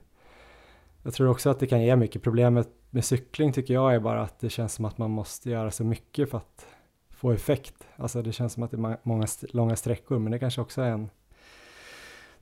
jag 1.02 1.14
tror 1.14 1.28
också 1.28 1.50
att 1.50 1.60
det 1.60 1.66
kan 1.66 1.82
ge 1.82 1.96
mycket. 1.96 2.22
Problemet 2.22 2.68
med 2.90 3.04
cykling 3.04 3.52
tycker 3.52 3.74
jag 3.74 3.94
är 3.94 4.00
bara 4.00 4.22
att 4.22 4.40
det 4.40 4.50
känns 4.50 4.74
som 4.74 4.84
att 4.84 4.98
man 4.98 5.10
måste 5.10 5.50
göra 5.50 5.70
så 5.70 5.84
mycket 5.84 6.30
för 6.30 6.38
att 6.38 6.66
få 7.10 7.32
effekt. 7.32 7.74
Alltså 7.96 8.22
det 8.22 8.32
känns 8.32 8.52
som 8.52 8.62
att 8.62 8.70
det 8.70 8.76
är 8.76 8.98
många 9.02 9.26
långa 9.52 9.76
sträckor 9.76 10.18
men 10.18 10.32
det 10.32 10.38
kanske 10.38 10.60
också 10.60 10.82
är 10.82 10.90
en 10.90 11.10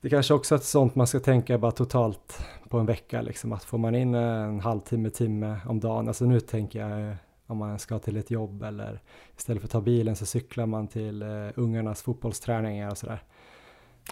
det 0.01 0.09
kanske 0.09 0.33
också 0.33 0.55
är 0.55 0.59
ett 0.59 0.65
sånt 0.65 0.95
man 0.95 1.07
ska 1.07 1.19
tänka 1.19 1.57
bara 1.57 1.71
totalt 1.71 2.45
på 2.69 2.79
en 2.79 2.85
vecka, 2.85 3.21
liksom 3.21 3.53
att 3.53 3.63
får 3.63 3.77
man 3.77 3.95
in 3.95 4.15
en 4.15 4.59
halvtimme, 4.59 5.09
timme 5.09 5.59
om 5.65 5.79
dagen, 5.79 6.07
alltså 6.07 6.25
nu 6.25 6.39
tänker 6.39 6.87
jag 6.87 7.15
om 7.47 7.57
man 7.57 7.79
ska 7.79 7.99
till 7.99 8.17
ett 8.17 8.31
jobb 8.31 8.63
eller 8.63 9.01
istället 9.37 9.61
för 9.61 9.67
att 9.67 9.71
ta 9.71 9.81
bilen 9.81 10.15
så 10.15 10.25
cyklar 10.25 10.65
man 10.65 10.87
till 10.87 11.23
uh, 11.23 11.51
ungarnas 11.55 12.01
fotbollsträningar 12.01 12.91
och 12.91 12.97
sådär. 12.97 13.23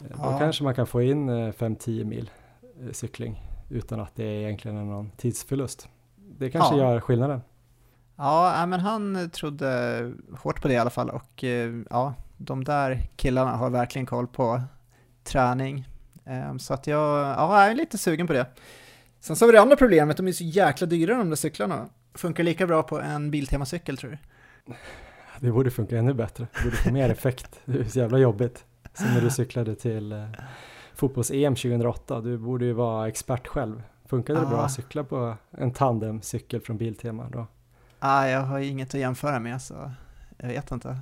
Eh, 0.02 0.08
ja. 0.18 0.32
Då 0.32 0.40
kanske 0.40 0.64
man 0.64 0.76
kan 0.76 0.88
få 0.88 1.02
in 1.02 1.30
5-10 1.30 2.00
uh, 2.00 2.06
mil 2.06 2.30
cykling 2.92 3.44
utan 3.70 4.00
att 4.00 4.16
det 4.16 4.24
egentligen 4.24 4.78
är 4.78 4.84
någon 4.86 5.12
tidsförlust. 5.18 5.90
Det 6.16 6.52
kanske 6.52 6.76
ja. 6.76 6.92
gör 6.94 7.00
skillnaden. 7.00 7.42
Ja, 8.16 8.66
men 8.66 8.80
han 8.80 9.30
trodde 9.30 10.12
hårt 10.38 10.62
på 10.62 10.68
det 10.68 10.74
i 10.74 10.78
alla 10.78 10.90
fall 10.90 11.10
och 11.10 11.44
ja, 11.90 12.14
de 12.38 12.64
där 12.64 13.10
killarna 13.16 13.52
har 13.52 13.70
verkligen 13.70 14.06
koll 14.06 14.28
på 14.28 14.62
träning. 15.30 15.88
Ehm, 16.26 16.60
så 16.60 16.74
att 16.74 16.88
jag, 16.88 17.26
ja, 17.26 17.62
jag 17.62 17.72
är 17.72 17.76
lite 17.76 17.98
sugen 17.98 18.28
på 18.28 18.34
det. 18.34 18.46
Sen 19.20 19.36
så 19.36 19.46
har 19.46 19.48
vi 19.48 19.56
det 19.56 19.62
andra 19.62 19.76
problemet, 19.76 20.18
de 20.18 20.28
är 20.28 20.32
så 20.32 20.44
jäkla 20.44 20.88
dyra 20.88 21.18
de 21.18 21.30
där 21.30 21.36
cyklarna. 21.36 21.90
Funkar 22.14 22.44
lika 22.44 22.68
bra 22.68 22.84
på 22.84 23.00
en 23.00 23.32
Biltema-cykel 23.32 23.98
tror 23.98 24.12
du? 24.12 24.18
Det 25.40 25.52
borde 25.52 25.72
funka 25.72 25.98
ännu 25.98 26.14
bättre, 26.14 26.48
det 26.54 26.64
borde 26.64 26.76
få 26.76 26.92
mer 26.92 27.10
effekt. 27.10 27.60
Det 27.66 27.80
är 27.80 27.84
så 27.84 28.00
jävla 28.00 28.18
jobbigt. 28.18 28.66
Som 28.94 29.14
när 29.14 29.22
du 29.22 29.30
cyklade 29.30 29.76
till 29.76 30.12
eh, 30.12 30.26
fotbolls-EM 30.96 31.56
2008, 31.56 32.22
du 32.22 32.38
borde 32.38 32.66
ju 32.66 32.74
vara 32.74 33.08
expert 33.08 33.48
själv. 33.48 33.84
Funkade 34.06 34.40
det 34.40 34.46
bra 34.46 34.62
att 34.62 34.72
cykla 34.72 35.04
på 35.04 35.36
en 35.52 35.72
tandemcykel 35.72 36.62
från 36.62 36.78
Biltema 36.78 37.30
då? 37.30 37.48
Ah, 38.00 38.26
jag 38.28 38.42
har 38.42 38.60
inget 38.60 38.94
att 38.94 39.00
jämföra 39.00 39.40
med 39.40 39.62
så 39.62 39.92
jag 40.38 40.48
vet 40.48 40.72
inte. 40.72 41.00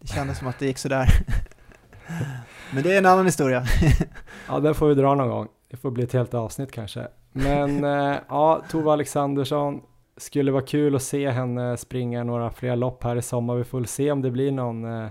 Det 0.00 0.06
kändes 0.06 0.38
som 0.38 0.48
att 0.48 0.58
det 0.58 0.66
gick 0.66 0.78
sådär. 0.78 1.08
Men 2.74 2.82
det 2.82 2.94
är 2.94 2.98
en 2.98 3.06
annan 3.06 3.26
historia. 3.26 3.64
ja, 4.48 4.60
den 4.60 4.74
får 4.74 4.88
vi 4.88 4.94
dra 4.94 5.14
någon 5.14 5.28
gång. 5.28 5.48
Det 5.70 5.76
får 5.76 5.90
bli 5.90 6.04
ett 6.04 6.12
helt 6.12 6.34
avsnitt 6.34 6.72
kanske. 6.72 7.08
Men 7.32 7.84
eh, 8.10 8.16
ja, 8.28 8.62
Tove 8.70 8.92
Alexandersson, 8.92 9.80
skulle 10.16 10.52
vara 10.52 10.62
kul 10.62 10.96
att 10.96 11.02
se 11.02 11.30
henne 11.30 11.76
springa 11.76 12.24
några 12.24 12.50
fler 12.50 12.76
lopp 12.76 13.04
här 13.04 13.16
i 13.16 13.22
sommar. 13.22 13.54
Vi 13.54 13.64
får 13.64 13.78
väl 13.78 13.86
se 13.86 14.10
om 14.10 14.22
det 14.22 14.30
blir 14.30 14.52
någon 14.52 14.84
eh, 14.84 15.08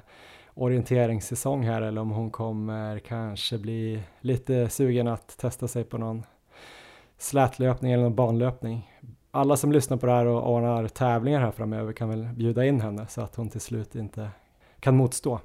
orienteringssäsong 0.54 1.64
här 1.64 1.82
eller 1.82 2.02
om 2.02 2.10
hon 2.10 2.32
kommer 2.32 3.00
kanske 3.00 3.58
bli 3.58 4.04
lite 4.22 4.70
sugen 4.70 5.08
att 5.08 5.38
testa 5.38 5.68
sig 5.68 5.84
på 5.84 5.98
någon 5.98 6.24
slätlöpning 7.18 7.92
eller 7.92 8.04
någon 8.04 8.16
banlöpning. 8.16 8.92
Alla 9.32 9.58
som 9.58 9.72
lyssnar 9.72 9.98
på 9.98 10.06
det 10.06 10.12
här 10.12 10.26
och 10.26 10.54
ordnar 10.54 10.88
tävlingar 10.88 11.42
här 11.42 11.52
framöver 11.52 11.94
kan 11.94 12.10
väl 12.10 12.30
bjuda 12.36 12.66
in 12.66 12.82
henne 12.82 13.08
så 13.08 13.22
att 13.22 13.36
hon 13.36 13.50
till 13.50 13.62
slut 13.62 13.96
inte 13.96 14.30
kan 14.80 14.96
motstå. 14.96 15.40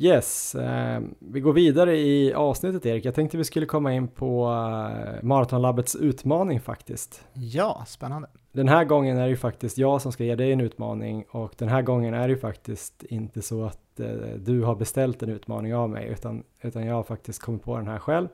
Yes, 0.00 0.54
eh, 0.54 1.00
vi 1.18 1.40
går 1.40 1.52
vidare 1.52 1.96
i 1.96 2.34
avsnittet 2.34 2.86
Erik. 2.86 3.04
Jag 3.04 3.14
tänkte 3.14 3.36
vi 3.36 3.44
skulle 3.44 3.66
komma 3.66 3.92
in 3.92 4.08
på 4.08 4.44
eh, 4.44 5.22
Maratonlabbets 5.22 5.96
utmaning 5.96 6.60
faktiskt. 6.60 7.24
Ja, 7.32 7.84
spännande. 7.86 8.28
Den 8.52 8.68
här 8.68 8.84
gången 8.84 9.18
är 9.18 9.22
det 9.22 9.28
ju 9.28 9.36
faktiskt 9.36 9.78
jag 9.78 10.02
som 10.02 10.12
ska 10.12 10.24
ge 10.24 10.34
dig 10.34 10.52
en 10.52 10.60
utmaning 10.60 11.24
och 11.30 11.54
den 11.58 11.68
här 11.68 11.82
gången 11.82 12.14
är 12.14 12.28
det 12.28 12.34
ju 12.34 12.40
faktiskt 12.40 13.02
inte 13.02 13.42
så 13.42 13.64
att 13.64 14.00
eh, 14.00 14.06
du 14.36 14.62
har 14.62 14.74
beställt 14.74 15.22
en 15.22 15.28
utmaning 15.28 15.74
av 15.74 15.90
mig 15.90 16.08
utan, 16.08 16.42
utan 16.60 16.86
jag 16.86 16.94
har 16.94 17.02
faktiskt 17.02 17.42
kommit 17.42 17.62
på 17.62 17.76
den 17.76 17.88
här 17.88 17.98
själv. 17.98 18.28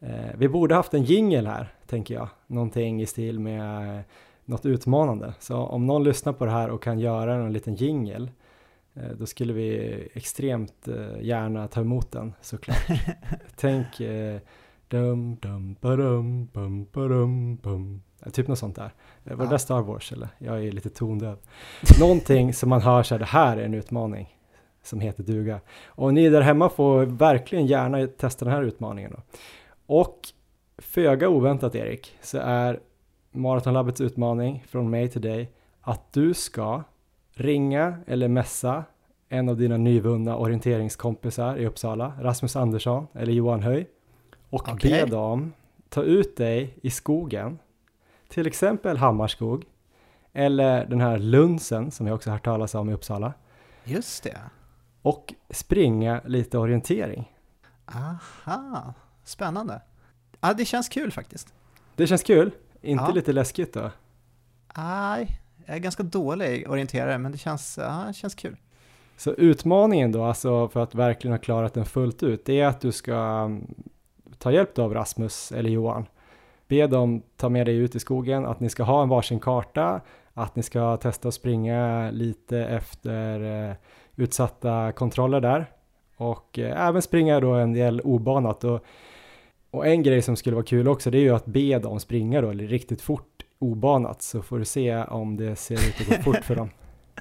Eh, 0.00 0.36
vi 0.38 0.48
borde 0.48 0.74
haft 0.74 0.94
en 0.94 1.04
jingel 1.04 1.46
här, 1.46 1.74
tänker 1.86 2.14
jag. 2.14 2.28
Någonting 2.46 3.02
i 3.02 3.06
stil 3.06 3.40
med 3.40 4.02
något 4.44 4.66
utmanande. 4.66 5.34
Så 5.38 5.56
om 5.56 5.86
någon 5.86 6.04
lyssnar 6.04 6.32
på 6.32 6.44
det 6.44 6.50
här 6.50 6.70
och 6.70 6.82
kan 6.82 6.98
göra 6.98 7.34
en 7.34 7.52
liten 7.52 7.74
jingel 7.74 8.22
eh, 8.22 8.28
då 9.18 9.26
skulle 9.26 9.52
vi 9.52 10.08
extremt 10.14 10.88
eh, 10.88 11.20
gärna 11.22 11.68
ta 11.68 11.80
emot 11.80 12.12
den 12.12 12.34
såklart. 12.40 12.86
Tänk 13.56 14.00
eh, 14.00 14.38
dum 14.88 15.36
dum 15.36 15.76
badum 15.80 16.46
bum 16.46 16.84
badum 16.92 17.56
bum 17.56 18.02
Typ 18.32 18.48
något 18.48 18.58
sånt 18.58 18.76
där. 18.76 18.94
Var 19.24 19.36
det 19.36 19.44
Ja. 19.44 19.50
där 19.50 19.58
Star 19.58 19.82
Wars 19.82 20.12
eller? 20.12 20.28
Jag 20.38 20.64
är 20.64 20.72
lite 20.72 20.90
tondöv. 20.90 21.36
Någonting 22.00 22.54
som 22.54 22.68
man 22.68 22.82
hör 22.82 23.02
så 23.02 23.14
här, 23.14 23.18
det 23.18 23.24
här 23.24 23.56
är 23.56 23.64
en 23.64 23.74
utmaning 23.74 24.38
som 24.82 25.00
heter 25.00 25.22
duga. 25.22 25.60
Och 25.86 26.14
ni 26.14 26.28
där 26.28 26.40
hemma 26.40 26.68
får 26.68 27.04
verkligen 27.06 27.66
gärna 27.66 28.06
testa 28.06 28.44
den 28.44 28.54
här 28.54 28.62
utmaningen 28.62 29.10
då. 29.16 29.22
Och 29.86 30.20
föga 30.78 31.28
oväntat 31.28 31.74
Erik, 31.74 32.16
så 32.22 32.38
är 32.38 32.80
Maratonlabbets 33.32 34.00
utmaning 34.00 34.64
från 34.68 34.90
mig 34.90 35.08
till 35.08 35.20
dig 35.22 35.52
att 35.80 36.12
du 36.12 36.34
ska 36.34 36.82
ringa 37.34 37.96
eller 38.06 38.28
messa 38.28 38.84
en 39.28 39.48
av 39.48 39.56
dina 39.56 39.76
nyvunna 39.76 40.36
orienteringskompisar 40.36 41.56
i 41.56 41.66
Uppsala, 41.66 42.12
Rasmus 42.20 42.56
Andersson 42.56 43.06
eller 43.14 43.32
Johan 43.32 43.62
Höj 43.62 43.86
och 44.50 44.68
Okej. 44.68 44.90
be 44.90 45.06
dem 45.10 45.52
ta 45.88 46.02
ut 46.02 46.36
dig 46.36 46.78
i 46.82 46.90
skogen, 46.90 47.58
till 48.28 48.46
exempel 48.46 48.96
Hammarskog 48.96 49.64
eller 50.32 50.86
den 50.86 51.00
här 51.00 51.18
Lunsen 51.18 51.90
som 51.90 52.06
jag 52.06 52.14
också 52.14 52.30
har 52.30 52.36
hört 52.36 52.44
talas 52.44 52.74
om 52.74 52.90
i 52.90 52.92
Uppsala 52.92 53.32
Just 53.84 54.22
det. 54.22 54.38
och 55.02 55.34
springa 55.50 56.20
lite 56.24 56.58
orientering. 56.58 57.32
Aha, 57.86 58.94
spännande. 59.24 59.80
Ja, 60.40 60.54
det 60.54 60.64
känns 60.64 60.88
kul 60.88 61.12
faktiskt. 61.12 61.54
Det 61.96 62.06
känns 62.06 62.22
kul, 62.22 62.50
inte 62.82 63.04
Ja. 63.04 63.10
lite 63.12 63.32
läskigt 63.32 63.74
då? 63.74 63.90
Nej, 64.76 65.40
jag 65.66 65.76
är 65.76 65.80
ganska 65.80 66.02
dålig 66.02 66.70
orienterare, 66.70 67.18
men 67.18 67.32
det 67.32 67.38
känns, 67.38 67.78
ja, 67.82 68.12
känns 68.12 68.34
kul. 68.34 68.56
Så 69.16 69.32
utmaningen 69.32 70.12
då, 70.12 70.24
alltså 70.24 70.68
för 70.68 70.82
att 70.82 70.94
verkligen 70.94 71.32
ha 71.32 71.38
klarat 71.38 71.74
den 71.74 71.84
fullt 71.84 72.22
ut, 72.22 72.44
det 72.44 72.60
är 72.60 72.66
att 72.66 72.80
du 72.80 72.92
ska 72.92 73.14
mm, 73.14 73.74
ta 74.38 74.52
hjälp 74.52 74.78
av 74.78 74.94
Rasmus 74.94 75.52
eller 75.52 75.70
Johan. 75.70 76.06
Be 76.68 76.86
dem 76.86 77.22
ta 77.36 77.48
med 77.48 77.66
dig 77.66 77.76
ut 77.76 77.94
i 77.94 78.00
skogen, 78.00 78.46
att 78.46 78.60
ni 78.60 78.70
ska 78.70 78.82
ha 78.82 79.02
en 79.02 79.08
varsin 79.08 79.40
karta, 79.40 80.00
att 80.34 80.56
ni 80.56 80.62
ska 80.62 80.96
testa 80.96 81.28
att 81.28 81.34
springa 81.34 82.10
lite 82.10 82.58
efter 82.58 83.40
eh, 83.70 83.76
utsatta 84.16 84.92
kontroller 84.92 85.40
där 85.40 85.66
och 86.16 86.58
eh, 86.58 86.88
även 86.88 87.02
springa 87.02 87.40
då 87.40 87.52
en 87.52 87.72
del 87.72 88.00
obanat. 88.00 88.64
Och, 88.64 88.84
och 89.70 89.86
en 89.86 90.02
grej 90.02 90.22
som 90.22 90.36
skulle 90.36 90.56
vara 90.56 90.66
kul 90.66 90.88
också, 90.88 91.10
det 91.10 91.18
är 91.18 91.22
ju 91.22 91.34
att 91.34 91.46
be 91.46 91.78
dem 91.78 92.00
springa 92.00 92.40
då 92.40 92.50
riktigt 92.50 93.02
fort 93.02 93.43
obanat 93.64 94.22
så 94.22 94.42
får 94.42 94.58
du 94.58 94.64
se 94.64 94.96
om 94.96 95.36
det 95.36 95.56
ser 95.56 95.74
ut 95.74 96.00
att 96.00 96.16
gå 96.16 96.22
fort 96.22 96.44
för 96.44 96.56
dem. 96.56 96.70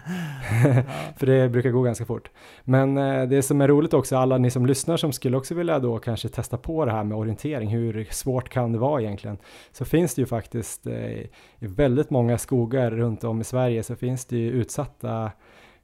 För 1.18 1.26
det 1.26 1.50
brukar 1.50 1.70
gå 1.70 1.82
ganska 1.82 2.06
fort. 2.06 2.30
Men 2.64 2.98
eh, 2.98 3.24
det 3.24 3.42
som 3.42 3.62
är 3.62 3.68
roligt 3.68 3.94
också, 3.94 4.18
alla 4.18 4.38
ni 4.38 4.50
som 4.50 4.66
lyssnar 4.66 4.98
som 4.98 5.12
skulle 5.12 5.38
också 5.38 5.56
vilja 5.56 5.80
då 5.80 6.00
kanske 6.00 6.30
testa 6.30 6.58
på 6.58 6.86
det 6.86 6.92
här 6.92 7.04
med 7.04 7.18
orientering, 7.18 7.70
hur 7.70 8.08
svårt 8.12 8.50
kan 8.50 8.72
det 8.72 8.78
vara 8.78 9.02
egentligen? 9.02 9.38
Så 9.72 9.86
finns 9.86 10.16
det 10.16 10.22
ju 10.22 10.26
faktiskt 10.26 10.88
eh, 10.88 11.12
i 11.20 11.30
väldigt 11.60 12.10
många 12.10 12.38
skogar 12.38 12.92
runt 12.92 13.24
om 13.24 13.42
i 13.42 13.44
Sverige 13.44 13.84
så 13.84 13.96
finns 13.96 14.26
det 14.26 14.38
ju 14.38 14.52
utsatta 14.52 15.32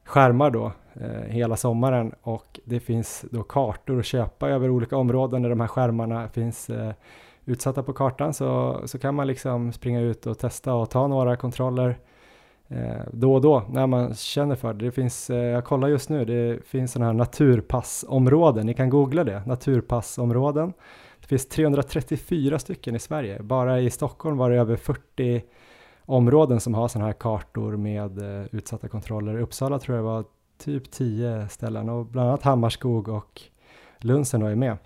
skärmar 0.03 0.51
då 0.51 0.71
eh, 0.93 1.27
hela 1.27 1.57
sommaren 1.57 2.13
och 2.21 2.59
det 2.65 2.79
finns 2.79 3.25
då 3.31 3.43
kartor 3.43 3.99
att 3.99 4.05
köpa 4.05 4.49
över 4.49 4.69
olika 4.69 4.97
områden 4.97 5.41
där 5.41 5.49
de 5.49 5.59
här 5.59 5.67
skärmarna 5.67 6.27
finns 6.27 6.69
eh, 6.69 6.93
utsatta 7.49 7.83
på 7.83 7.93
kartan 7.93 8.33
så, 8.33 8.81
så 8.85 8.99
kan 8.99 9.15
man 9.15 9.27
liksom 9.27 9.73
springa 9.73 10.01
ut 10.01 10.27
och 10.27 10.39
testa 10.39 10.73
och 10.73 10.89
ta 10.89 11.07
några 11.07 11.35
kontroller 11.35 11.99
eh, 12.67 13.01
då 13.11 13.33
och 13.33 13.41
då 13.41 13.63
när 13.69 13.87
man 13.87 14.13
känner 14.13 14.55
för 14.55 14.73
det. 14.73 14.85
Det 14.85 14.91
finns, 14.91 15.29
eh, 15.29 15.37
jag 15.37 15.65
kollar 15.65 15.87
just 15.87 16.09
nu, 16.09 16.25
det 16.25 16.65
finns 16.65 16.91
sådana 16.91 17.05
här 17.05 17.13
naturpassområden, 17.13 18.65
ni 18.65 18.73
kan 18.73 18.89
googla 18.89 19.23
det, 19.23 19.43
naturpassområden. 19.45 20.73
Det 21.21 21.27
finns 21.27 21.49
334 21.49 22.59
stycken 22.59 22.95
i 22.95 22.99
Sverige, 22.99 23.41
bara 23.41 23.79
i 23.79 23.89
Stockholm 23.89 24.37
var 24.37 24.49
det 24.49 24.57
över 24.57 24.75
40 24.75 25.43
områden 26.05 26.59
som 26.59 26.73
har 26.73 26.87
sådana 26.87 27.05
här 27.05 27.13
kartor 27.13 27.77
med 27.77 28.17
eh, 28.17 28.45
utsatta 28.51 28.87
kontroller. 28.87 29.37
I 29.37 29.41
Uppsala 29.41 29.79
tror 29.79 29.97
jag 29.97 30.05
det 30.05 30.09
var 30.09 30.25
typ 30.57 30.91
10 30.91 31.47
ställen 31.49 31.89
och 31.89 32.05
bland 32.05 32.29
annat 32.29 32.43
Hammarskog 32.43 33.07
och 33.07 33.41
Lunsen 33.99 34.41
var 34.41 34.49
ju 34.49 34.55
med. 34.55 34.77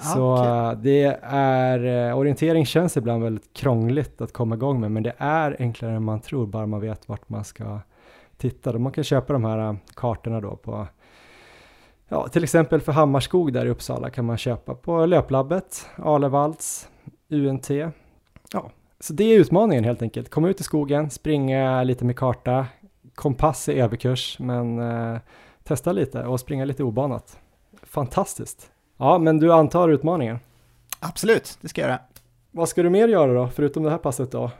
Ah, 0.00 0.14
Så 0.14 0.32
okej. 0.38 0.48
eh, 0.48 0.72
det 0.72 1.18
är, 1.22 2.08
eh, 2.08 2.18
orientering 2.18 2.66
känns 2.66 2.96
ibland 2.96 3.22
väldigt 3.22 3.52
krångligt 3.54 4.20
att 4.20 4.32
komma 4.32 4.54
igång 4.54 4.80
med, 4.80 4.90
men 4.92 5.02
det 5.02 5.14
är 5.18 5.56
enklare 5.58 5.92
än 5.92 6.04
man 6.04 6.20
tror, 6.20 6.46
bara 6.46 6.66
man 6.66 6.80
vet 6.80 7.08
vart 7.08 7.28
man 7.28 7.44
ska 7.44 7.80
titta. 8.36 8.78
Man 8.78 8.92
kan 8.92 9.04
köpa 9.04 9.32
de 9.32 9.44
här 9.44 9.58
eh, 9.58 9.74
kartorna 9.94 10.40
då 10.40 10.56
på, 10.56 10.86
ja, 12.08 12.28
till 12.28 12.44
exempel 12.44 12.80
för 12.80 12.92
Hammarskog 12.92 13.52
där 13.52 13.66
i 13.66 13.70
Uppsala 13.70 14.10
kan 14.10 14.24
man 14.24 14.36
köpa 14.38 14.74
på 14.74 15.06
Löplabbet, 15.06 15.86
Alevalls, 15.96 16.88
UNT. 17.28 17.70
Ja, 18.52 18.70
så 19.00 19.12
det 19.12 19.24
är 19.24 19.38
utmaningen 19.38 19.84
helt 19.84 20.02
enkelt. 20.02 20.30
Komma 20.30 20.48
ut 20.48 20.60
i 20.60 20.64
skogen, 20.64 21.10
springa 21.10 21.82
lite 21.82 22.04
med 22.04 22.16
karta, 22.16 22.66
kompass 23.14 23.68
är 23.68 23.72
överkurs, 23.72 24.36
men 24.38 24.78
eh, 24.78 25.18
testa 25.64 25.92
lite 25.92 26.24
och 26.24 26.40
springa 26.40 26.64
lite 26.64 26.82
obanat. 26.84 27.38
Fantastiskt! 27.82 28.70
Ja, 29.00 29.18
men 29.18 29.38
du 29.38 29.52
antar 29.52 29.88
utmaningen. 29.88 30.38
Absolut, 31.00 31.58
det 31.60 31.68
ska 31.68 31.80
jag 31.80 31.88
göra. 31.88 32.00
Vad 32.50 32.68
ska 32.68 32.82
du 32.82 32.90
mer 32.90 33.08
göra 33.08 33.32
då, 33.34 33.48
förutom 33.48 33.82
det 33.82 33.90
här 33.90 33.98
passet 33.98 34.32
då? 34.32 34.50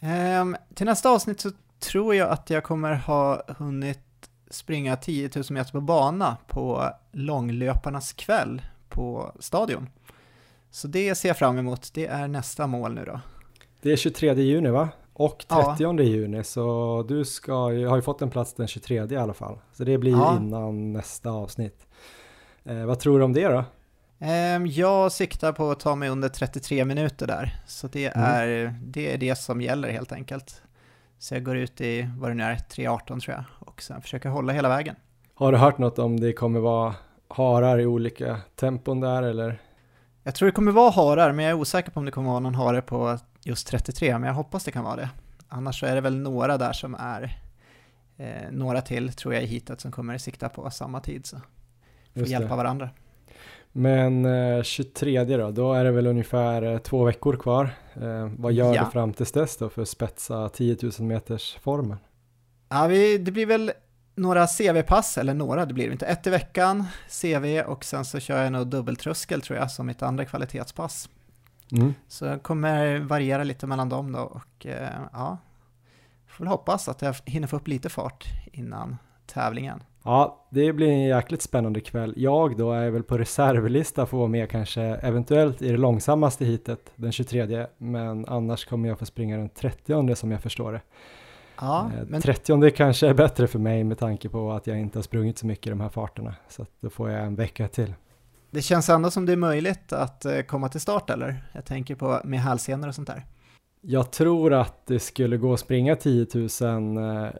Ehm, 0.00 0.56
till 0.74 0.86
nästa 0.86 1.10
avsnitt 1.10 1.40
så 1.40 1.50
tror 1.78 2.14
jag 2.14 2.28
att 2.30 2.50
jag 2.50 2.64
kommer 2.64 2.94
ha 2.94 3.42
hunnit 3.58 4.00
springa 4.50 4.96
10 4.96 5.30
000 5.36 5.44
meter 5.50 5.72
på 5.72 5.80
bana 5.80 6.36
på 6.46 6.90
långlöparnas 7.12 8.12
kväll 8.12 8.62
på 8.88 9.32
Stadion. 9.38 9.86
Så 10.70 10.88
det 10.88 11.14
ser 11.14 11.28
jag 11.28 11.38
fram 11.38 11.58
emot. 11.58 11.90
Det 11.94 12.06
är 12.06 12.28
nästa 12.28 12.66
mål 12.66 12.94
nu 12.94 13.04
då. 13.04 13.20
Det 13.82 13.92
är 13.92 13.96
23 13.96 14.34
juni 14.34 14.70
va? 14.70 14.88
Och 15.12 15.44
Ja. 15.48 15.76
30 15.78 16.02
juni, 16.02 16.44
så 16.44 17.04
du 17.08 17.24
ska 17.24 17.52
har 17.62 17.96
ju 17.96 18.02
fått 18.02 18.22
en 18.22 18.30
plats 18.30 18.54
den 18.54 18.66
23 18.68 19.06
i 19.10 19.16
alla 19.16 19.34
fall. 19.34 19.58
Så 19.72 19.84
det 19.84 19.98
blir 19.98 20.12
Ja. 20.12 20.36
innan 20.36 20.92
nästa 20.92 21.30
avsnitt. 21.30 21.86
Eh, 22.64 22.84
vad 22.84 22.98
tror 23.00 23.18
du 23.18 23.24
om 23.24 23.32
det 23.32 23.48
då? 23.48 23.64
Ehm, 24.18 24.66
jag 24.66 25.12
siktar 25.12 25.52
på 25.52 25.70
att 25.70 25.80
ta 25.80 25.94
mig 25.94 26.08
under 26.08 26.28
33 26.28 26.84
minuter 26.84 27.26
där. 27.26 27.54
Så 27.66 27.86
det 27.88 28.06
Mm. 28.16 28.24
är, 28.30 28.74
det 28.82 29.14
är 29.14 29.18
det 29.18 29.36
som 29.38 29.60
gäller 29.60 29.90
helt 29.90 30.12
enkelt. 30.12 30.62
Så 31.18 31.34
jag 31.34 31.44
går 31.44 31.56
ut 31.56 31.80
i, 31.80 32.10
vad 32.18 32.30
det 32.30 32.34
nu 32.34 32.42
är, 32.44 32.54
3.18 32.56 33.20
tror 33.20 33.36
jag. 33.36 33.44
Och 33.58 33.82
sen 33.82 34.02
försöker 34.02 34.28
hålla 34.28 34.52
hela 34.52 34.68
vägen. 34.68 34.96
Har 35.34 35.52
du 35.52 35.58
hört 35.58 35.78
något 35.78 35.98
om 35.98 36.20
det 36.20 36.32
kommer 36.32 36.60
vara 36.60 36.94
harar 37.28 37.78
i 37.78 37.86
olika 37.86 38.40
tempon 38.56 39.00
där 39.00 39.22
eller? 39.22 39.60
Jag 40.22 40.34
tror 40.34 40.46
det 40.46 40.52
kommer 40.52 40.72
vara 40.72 40.90
harar, 40.90 41.32
men 41.32 41.44
jag 41.44 41.50
är 41.50 41.60
osäker 41.60 41.90
på 41.90 42.00
om 42.00 42.04
det 42.06 42.12
kommer 42.12 42.28
vara 42.30 42.40
någon 42.40 42.54
hare 42.54 42.82
på 42.82 43.18
just 43.44 43.66
33, 43.68 44.18
men 44.18 44.26
jag 44.26 44.34
hoppas 44.34 44.64
det 44.64 44.70
kan 44.72 44.84
vara 44.84 44.96
det. 44.96 45.10
Annars 45.48 45.80
så 45.80 45.86
är 45.86 45.94
det 45.94 46.00
väl 46.00 46.16
några 46.16 46.58
där 46.58 46.72
som 46.72 46.94
är, 46.94 47.38
eh, 48.16 48.50
några 48.50 48.80
till 48.80 49.12
tror 49.12 49.34
jag 49.34 49.42
i 49.42 49.46
hitet 49.46 49.80
som 49.80 49.92
kommer 49.92 50.18
sikta 50.18 50.48
på 50.48 50.70
samma 50.70 51.00
tid, 51.00 51.26
så 51.26 51.36
får 52.12 52.20
Just 52.20 52.32
hjälpa 52.32 52.56
varandra. 52.56 52.90
Men 53.72 54.24
eh, 54.24 54.62
23 54.62 55.24
då, 55.24 55.50
då 55.50 55.72
är 55.72 55.84
det 55.84 55.90
väl 55.90 56.06
ungefär 56.06 56.62
eh, 56.62 56.78
två 56.78 57.04
veckor 57.04 57.36
kvar. 57.36 57.70
Eh, 57.94 58.30
vad 58.38 58.52
gör 58.52 58.74
Ja. 58.74 58.84
du 58.84 58.90
fram 58.90 59.12
tills 59.12 59.32
dess 59.32 59.56
då 59.56 59.68
för 59.68 59.82
att 59.82 59.88
spetsa 59.88 60.48
10 60.48 60.76
000 60.82 60.92
meters 61.08 61.58
formen? 61.62 61.98
Ja, 62.68 62.86
vi, 62.86 63.18
det 63.18 63.30
blir 63.32 63.46
väl 63.46 63.72
några 64.14 64.46
CV-pass, 64.46 65.18
eller 65.18 65.34
några, 65.34 65.66
det 65.66 65.74
blir 65.74 65.86
det 65.86 65.92
inte. 65.92 66.06
Ett 66.06 66.26
i 66.26 66.30
veckan, 66.30 66.84
CV, 67.22 67.60
och 67.66 67.84
sen 67.84 68.04
så 68.04 68.20
kör 68.20 68.42
jag 68.42 68.52
nog 68.52 68.66
dubbeltröskel 68.66 69.42
tror 69.42 69.58
jag 69.58 69.70
som 69.70 69.86
mitt 69.86 70.02
andra 70.02 70.24
kvalitetspass. 70.24 71.08
Mm. 71.72 71.94
Så 72.08 72.24
jag 72.24 72.42
kommer 72.42 72.98
variera 72.98 73.44
lite 73.44 73.66
mellan 73.66 73.88
dem 73.88 74.12
då 74.12 74.20
och 74.20 74.66
eh, 74.66 74.88
ja, 75.12 75.38
får 76.26 76.44
väl 76.44 76.48
hoppas 76.50 76.88
att 76.88 77.02
jag 77.02 77.16
hinner 77.24 77.46
få 77.46 77.56
upp 77.56 77.68
lite 77.68 77.88
fart 77.88 78.24
innan 78.52 78.96
tävlingen. 79.26 79.82
Ja, 80.02 80.46
det 80.50 80.72
blir 80.72 80.88
en 80.88 81.00
jäkligt 81.00 81.42
spännande 81.42 81.80
kväll. 81.80 82.14
Jag 82.16 82.56
då 82.56 82.72
är 82.72 82.90
väl 82.90 83.02
på 83.02 83.18
reservlista 83.18 84.06
för 84.06 84.16
att 84.16 84.18
vara 84.18 84.28
med 84.28 84.50
kanske 84.50 84.82
eventuellt 84.82 85.62
i 85.62 85.70
det 85.70 85.76
långsammaste 85.76 86.44
hitet 86.44 86.92
den 86.96 87.12
23 87.12 87.66
men 87.78 88.26
annars 88.26 88.64
kommer 88.64 88.88
jag 88.88 88.98
få 88.98 89.06
springa 89.06 89.36
den 89.36 89.48
30 89.48 90.14
som 90.14 90.30
jag 90.30 90.42
förstår 90.42 90.72
det. 90.72 90.80
Ja, 91.60 91.90
Eh, 91.96 92.04
men 92.08 92.20
30 92.22 92.70
kanske 92.70 93.08
är 93.08 93.14
bättre 93.14 93.46
för 93.46 93.58
mig 93.58 93.84
med 93.84 93.98
tanke 93.98 94.28
på 94.28 94.52
att 94.52 94.66
jag 94.66 94.78
inte 94.80 94.98
har 94.98 95.02
sprungit 95.02 95.38
så 95.38 95.46
mycket 95.46 95.66
i 95.66 95.70
de 95.70 95.80
här 95.80 95.88
farterna 95.88 96.34
så 96.48 96.62
att 96.62 96.70
då 96.80 96.90
får 96.90 97.10
jag 97.10 97.26
en 97.26 97.34
vecka 97.34 97.68
till. 97.68 97.94
det 98.50 98.62
känns 98.62 98.88
ändå 98.88 99.10
som 99.10 99.26
det 99.26 99.32
är 99.32 99.36
möjligt 99.36 99.92
att 99.92 100.24
eh, 100.24 100.40
komma 100.40 100.68
till 100.68 100.80
start 100.80 101.10
eller? 101.10 101.44
Jag 101.52 101.64
tänker 101.64 101.94
på 101.94 102.20
med 102.24 102.40
hälsenor 102.40 102.88
och 102.88 102.94
sånt 102.94 103.08
där. 103.08 103.24
Jag 103.80 104.10
tror 104.10 104.52
att 104.52 104.86
det 104.86 105.00
skulle 105.00 105.36
gå 105.36 105.52
att 105.52 105.60
springa 105.60 105.96
10 105.96 106.26
000 106.34 106.96
eh, 106.96 107.30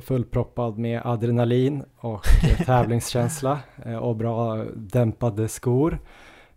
fullproppad 0.00 0.78
med 0.78 1.02
adrenalin 1.04 1.84
och 1.96 2.26
eh, 2.44 2.58
tävlingskänsla 2.66 3.58
eh, 3.84 3.96
och 3.96 4.16
bra 4.16 4.64
dämpade 4.74 5.48
skor. 5.48 5.98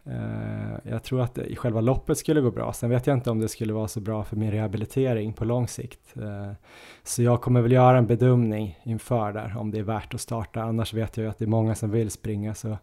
Eh, 0.05 0.91
jag 0.91 1.03
tror 1.03 1.21
att 1.21 1.37
i 1.37 1.55
själva 1.55 1.81
loppet 1.81 2.17
skulle 2.17 2.41
gå 2.41 2.51
bra. 2.51 2.73
Sen 2.73 2.89
vet 2.89 3.07
jag 3.07 3.17
inte 3.17 3.31
om 3.31 3.39
det 3.39 3.49
skulle 3.49 3.73
vara 3.73 3.87
så 3.87 3.99
bra 3.99 4.23
för 4.23 4.35
min 4.35 4.51
rehabilitering 4.51 5.33
på 5.33 5.45
lång 5.45 5.67
sikt. 5.67 6.17
Eh, 6.17 6.51
så 7.03 7.23
jag 7.23 7.41
kommer 7.41 7.61
väl 7.61 7.71
göra 7.71 7.97
en 7.97 8.07
bedömning 8.07 8.79
inför 8.83 9.31
där 9.31 9.57
om 9.57 9.71
det 9.71 9.79
är 9.79 9.83
värt 9.83 10.13
att 10.13 10.21
starta. 10.21 10.61
Annars 10.61 10.93
vet 10.93 11.17
jag 11.17 11.23
ju 11.23 11.29
att 11.29 11.37
det 11.37 11.45
är 11.45 11.49
många 11.49 11.75
som 11.75 11.91
vill 11.91 12.11
springa 12.11 12.53
så, 12.53 12.77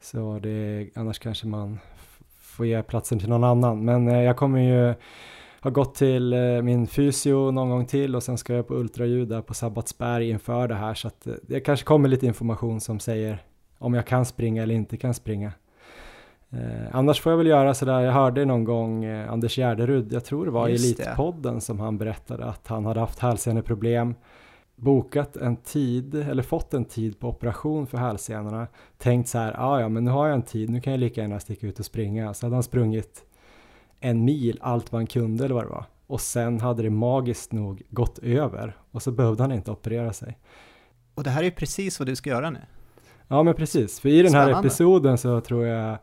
så 0.00 0.38
det, 0.42 0.88
annars 0.94 1.18
kanske 1.18 1.46
man 1.46 1.78
får 2.38 2.66
ge 2.66 2.82
platsen 2.82 3.18
till 3.18 3.28
någon 3.28 3.44
annan. 3.44 3.84
Men 3.84 4.08
eh, 4.08 4.22
jag 4.22 4.36
kommer 4.36 4.60
ju 4.60 4.94
ha 5.60 5.70
gått 5.70 5.94
till 5.94 6.34
min 6.62 6.86
fysio 6.86 7.50
någon 7.50 7.70
gång 7.70 7.86
till 7.86 8.16
och 8.16 8.22
sen 8.22 8.38
ska 8.38 8.54
jag 8.54 8.68
på 8.68 8.74
ultraljud 8.74 9.28
där 9.28 9.42
på 9.42 9.54
Sabbatsberg 9.54 10.30
inför 10.30 10.68
det 10.68 10.74
här 10.74 10.94
så 10.94 11.08
att 11.08 11.26
det 11.42 11.60
kanske 11.60 11.86
kommer 11.86 12.08
lite 12.08 12.26
information 12.26 12.80
som 12.80 13.00
säger 13.00 13.42
om 13.78 13.94
jag 13.94 14.06
kan 14.06 14.24
springa 14.24 14.62
eller 14.62 14.74
inte 14.74 14.96
kan 14.96 15.14
springa. 15.14 15.52
Eh, 16.50 16.88
annars 16.92 17.20
får 17.20 17.32
jag 17.32 17.36
väl 17.36 17.46
göra 17.46 17.74
sådär, 17.74 18.00
jag 18.00 18.12
hörde 18.12 18.44
någon 18.44 18.64
gång 18.64 19.04
eh, 19.04 19.32
Anders 19.32 19.56
Gärderud, 19.56 20.12
jag 20.12 20.24
tror 20.24 20.44
det 20.44 20.50
var 20.50 20.68
i 20.68 20.74
Elitpodden 20.74 21.54
det. 21.54 21.60
som 21.60 21.80
han 21.80 21.98
berättade 21.98 22.44
att 22.44 22.66
han 22.68 22.86
hade 22.86 23.00
haft 23.00 23.18
hälseneproblem, 23.18 24.14
bokat 24.76 25.36
en 25.36 25.56
tid, 25.56 26.14
eller 26.14 26.42
fått 26.42 26.74
en 26.74 26.84
tid 26.84 27.18
på 27.18 27.28
operation 27.28 27.86
för 27.86 27.98
hälsenorna, 27.98 28.66
tänkt 28.98 29.28
så 29.28 29.38
här, 29.38 29.54
ah, 29.58 29.80
ja 29.80 29.88
men 29.88 30.04
nu 30.04 30.10
har 30.10 30.26
jag 30.26 30.34
en 30.34 30.42
tid, 30.42 30.70
nu 30.70 30.80
kan 30.80 30.92
jag 30.92 31.00
lika 31.00 31.20
gärna 31.20 31.40
sticka 31.40 31.66
ut 31.66 31.78
och 31.78 31.84
springa. 31.84 32.34
Så 32.34 32.46
hade 32.46 32.56
han 32.56 32.62
sprungit 32.62 33.24
en 34.00 34.24
mil, 34.24 34.58
allt 34.62 34.92
han 34.92 35.06
kunde 35.06 35.44
eller 35.44 35.54
vad 35.54 35.64
det 35.64 35.70
var. 35.70 35.84
Och 36.06 36.20
sen 36.20 36.60
hade 36.60 36.82
det 36.82 36.90
magiskt 36.90 37.52
nog 37.52 37.82
gått 37.90 38.18
över 38.18 38.76
och 38.90 39.02
så 39.02 39.10
behövde 39.10 39.42
han 39.42 39.52
inte 39.52 39.70
operera 39.70 40.12
sig. 40.12 40.38
Och 41.14 41.24
det 41.24 41.30
här 41.30 41.40
är 41.40 41.44
ju 41.44 41.50
precis 41.50 41.98
vad 41.98 42.08
du 42.08 42.16
ska 42.16 42.30
göra 42.30 42.50
nu. 42.50 42.60
Ja 43.28 43.42
men 43.42 43.54
precis, 43.54 44.00
för 44.00 44.08
i 44.08 44.22
den 44.22 44.34
här 44.34 44.44
Spännande. 44.44 44.68
episoden 44.68 45.18
så 45.18 45.40
tror 45.40 45.66
jag 45.66 45.98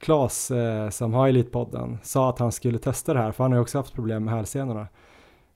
Klas 0.00 0.50
eh, 0.50 0.90
som 0.90 1.14
har 1.14 1.28
Elitpodden 1.28 1.98
sa 2.02 2.28
att 2.30 2.38
han 2.38 2.52
skulle 2.52 2.78
testa 2.78 3.14
det 3.14 3.20
här, 3.20 3.32
för 3.32 3.44
han 3.44 3.52
har 3.52 3.56
ju 3.58 3.62
också 3.62 3.78
haft 3.78 3.94
problem 3.94 4.24
med 4.24 4.34
hälsenorna. 4.34 4.88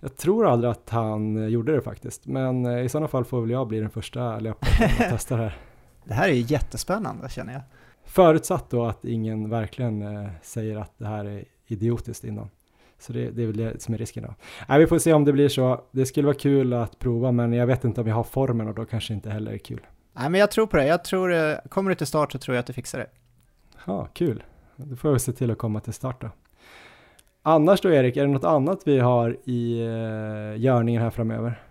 Jag 0.01 0.17
tror 0.17 0.47
aldrig 0.47 0.71
att 0.71 0.91
han 0.91 1.37
eh, 1.37 1.47
gjorde 1.47 1.73
det 1.73 1.81
faktiskt, 1.81 2.27
men 2.27 2.67
eh, 2.67 2.85
i 2.85 2.89
sådana 2.89 3.09
fall 3.09 3.25
får 3.25 3.41
väl 3.41 3.51
jag 3.51 3.69
bli 3.69 3.81
den 3.81 3.91
första 3.91 4.39
löparen 4.39 4.91
att 4.91 4.97
testa 5.11 5.37
det 5.37 5.43
här. 5.43 5.57
Det 6.05 6.15
här 6.15 6.29
är 6.29 6.33
ju 6.33 6.41
jättespännande 6.41 7.29
känner 7.29 7.53
jag. 7.53 7.63
Förutsatt 8.13 8.71
då 8.71 8.87
att 8.87 9.05
ingen 9.05 9.51
verkligen 9.51 10.03
eh, 10.03 10.31
säger 10.43 10.77
att 10.77 10.93
det 10.99 11.07
här 11.07 11.25
är 11.25 11.45
idiotiskt 11.67 12.25
innan. 12.25 12.51
Så 12.99 13.13
det, 13.13 13.31
det, 13.31 13.43
är 13.43 13.47
väl 13.47 13.57
det 13.57 13.83
som 13.83 13.95
är 13.95 13.99
risken 13.99 14.23
då. 14.23 14.35
Nej, 14.69 14.79
vi 14.79 14.87
får 14.87 14.99
se 14.99 15.13
om 15.13 15.25
det 15.25 15.33
blir 15.33 15.49
så. 15.49 15.81
Det 15.91 16.07
skulle 16.07 16.27
vara 16.27 16.37
kul 16.37 16.73
att 16.73 16.99
prova, 16.99 17.33
men 17.33 17.53
jag 17.53 17.67
vet 17.67 17.85
inte 17.85 18.01
om 18.01 18.07
jag 18.07 18.15
har 18.15 18.25
formen 18.25 18.69
och 18.69 18.75
då 18.75 18.85
kanske 18.85 19.15
inte 19.15 19.31
heller 19.31 19.53
är 19.53 19.59
kul. 19.59 19.81
Nej, 20.13 20.31
men 20.31 20.41
jag 20.41 20.51
tror 20.51 20.67
på 20.67 20.77
det. 20.77 20.87
Jag 20.87 21.05
tror, 21.05 21.33
eh, 21.33 21.57
kommer 21.69 21.91
du 21.91 21.95
till 21.95 22.07
start 22.07 22.33
så 22.33 22.39
tror 22.39 22.55
jag 22.55 22.61
att 22.61 22.67
du 22.67 22.73
fixar 22.73 22.99
det. 22.99 23.07
Ja, 23.87 24.09
kul. 24.13 24.43
Då 24.77 24.97
får 24.97 25.11
jag 25.11 25.21
se 25.21 25.33
till 25.33 25.51
att 25.51 25.59
komma 25.59 25.81
till 25.81 25.93
start 25.93 26.21
då. 26.21 26.31
Annars 27.43 27.81
då 27.81 27.91
Erik, 27.91 28.17
är 28.17 28.27
det 28.27 28.33
något 28.33 28.45
annat 28.45 28.81
vi 28.85 28.99
har 28.99 29.37
i 29.45 29.83
uh, 29.83 30.61
görningen 30.61 31.03
här 31.03 31.11
framöver? 31.11 31.63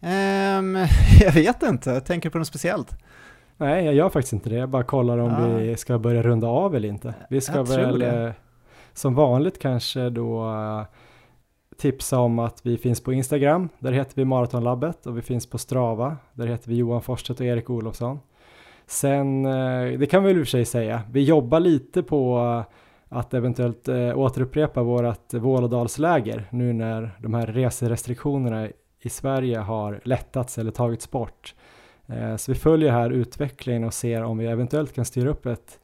Um, 0.00 0.76
jag 1.20 1.32
vet 1.32 1.62
inte, 1.62 1.90
jag 1.90 2.04
tänker 2.04 2.30
på 2.30 2.38
något 2.38 2.46
speciellt. 2.46 2.96
Nej, 3.56 3.84
jag 3.84 3.94
gör 3.94 4.08
faktiskt 4.08 4.32
inte 4.32 4.48
det. 4.48 4.56
Jag 4.56 4.68
bara 4.68 4.82
kollar 4.82 5.18
om 5.18 5.30
ja. 5.30 5.56
vi 5.56 5.76
ska 5.76 5.98
börja 5.98 6.22
runda 6.22 6.46
av 6.46 6.76
eller 6.76 6.88
inte. 6.88 7.14
Vi 7.30 7.40
ska 7.40 7.56
jag 7.56 7.68
väl 7.68 8.02
uh, 8.02 8.32
som 8.92 9.14
vanligt 9.14 9.58
kanske 9.58 10.10
då 10.10 10.44
uh, 10.44 10.82
tipsa 11.78 12.18
om 12.18 12.38
att 12.38 12.66
vi 12.66 12.78
finns 12.78 13.00
på 13.00 13.12
Instagram. 13.12 13.68
Där 13.78 13.92
heter 13.92 14.12
vi 14.16 14.24
Maratonlabbet 14.24 15.06
och 15.06 15.18
vi 15.18 15.22
finns 15.22 15.46
på 15.46 15.58
Strava. 15.58 16.16
Där 16.32 16.46
heter 16.46 16.68
vi 16.68 16.76
Johan 16.76 17.02
Forsstedt 17.02 17.40
och 17.40 17.46
Erik 17.46 17.70
Olofsson. 17.70 18.18
Sen, 18.86 19.46
eh, 19.46 19.98
det 19.98 20.06
kan 20.06 20.24
vi 20.24 20.28
väl 20.28 20.38
i 20.38 20.42
och 20.42 20.46
för 20.46 20.50
sig 20.50 20.64
säga, 20.64 21.02
vi 21.10 21.24
jobbar 21.24 21.60
lite 21.60 22.02
på 22.02 22.38
att 23.08 23.34
eventuellt 23.34 23.88
eh, 23.88 24.18
återupprepa 24.18 24.82
vårt 24.82 25.34
Vålådalsläger 25.34 26.44
nu 26.50 26.72
när 26.72 27.10
de 27.18 27.34
här 27.34 27.46
reserestriktionerna 27.46 28.68
i 29.00 29.08
Sverige 29.08 29.58
har 29.58 30.00
lättats 30.04 30.58
eller 30.58 30.70
tagits 30.70 31.10
bort. 31.10 31.54
Eh, 32.08 32.36
så 32.36 32.52
vi 32.52 32.58
följer 32.58 32.92
här 32.92 33.10
utvecklingen 33.10 33.84
och 33.84 33.94
ser 33.94 34.22
om 34.22 34.38
vi 34.38 34.46
eventuellt 34.46 34.92
kan 34.92 35.04
styra 35.04 35.30
upp 35.30 35.46
ett 35.46 35.78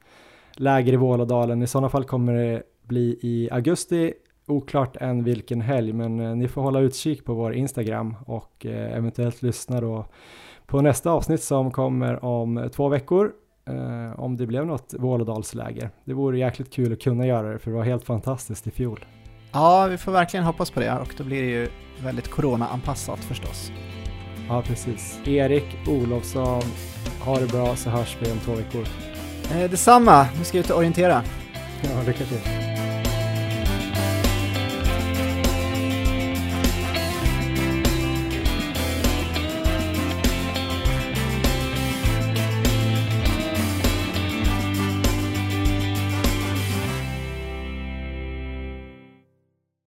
läger 0.52 0.92
i 0.92 0.96
Vålådalen. 0.96 1.62
I 1.62 1.66
sådana 1.66 1.88
fall 1.88 2.04
kommer 2.04 2.34
det 2.34 2.62
bli 2.82 3.18
i 3.22 3.48
augusti, 3.52 4.14
oklart 4.46 4.96
än 4.96 5.24
vilken 5.24 5.60
helg, 5.60 5.92
men 5.92 6.20
eh, 6.20 6.36
ni 6.36 6.48
får 6.48 6.62
hålla 6.62 6.80
utkik 6.80 7.24
på 7.24 7.34
vår 7.34 7.54
Instagram 7.54 8.16
och 8.26 8.66
eh, 8.66 8.96
eventuellt 8.96 9.42
lyssna 9.42 9.80
då 9.80 10.06
på 10.66 10.80
nästa 10.80 11.10
avsnitt 11.10 11.42
som 11.42 11.70
kommer 11.70 12.24
om 12.24 12.68
två 12.72 12.88
veckor 12.88 13.32
om 14.16 14.36
det 14.36 14.46
blev 14.46 14.66
något 14.66 14.94
Vålådalsläger. 14.98 15.90
Det 16.04 16.14
vore 16.14 16.38
jäkligt 16.38 16.72
kul 16.72 16.92
att 16.92 17.00
kunna 17.00 17.26
göra 17.26 17.52
det 17.52 17.58
för 17.58 17.70
det 17.70 17.76
var 17.76 17.84
helt 17.84 18.04
fantastiskt 18.04 18.66
i 18.66 18.70
fjol. 18.70 19.04
Ja, 19.52 19.86
vi 19.90 19.98
får 19.98 20.12
verkligen 20.12 20.46
hoppas 20.46 20.70
på 20.70 20.80
det 20.80 20.98
och 20.98 21.14
då 21.18 21.24
blir 21.24 21.42
det 21.42 21.48
ju 21.48 21.68
väldigt 22.04 22.30
corona-anpassat 22.30 23.18
förstås. 23.18 23.72
Ja, 24.48 24.62
precis. 24.62 25.18
Erik 25.24 25.64
Olofsson, 25.86 26.62
ha 27.20 27.38
det 27.38 27.46
bra 27.46 27.76
så 27.76 27.90
hörs 27.90 28.16
vi 28.20 28.30
om 28.30 28.38
två 28.38 28.52
veckor. 28.52 28.86
Eh, 29.52 29.70
detsamma, 29.70 30.26
nu 30.38 30.44
ska 30.44 30.58
jag 30.58 30.64
ut 30.64 30.70
och 30.70 30.78
orientera. 30.78 31.22
Ja, 31.82 32.02
lycka 32.06 32.24
till. 32.24 32.71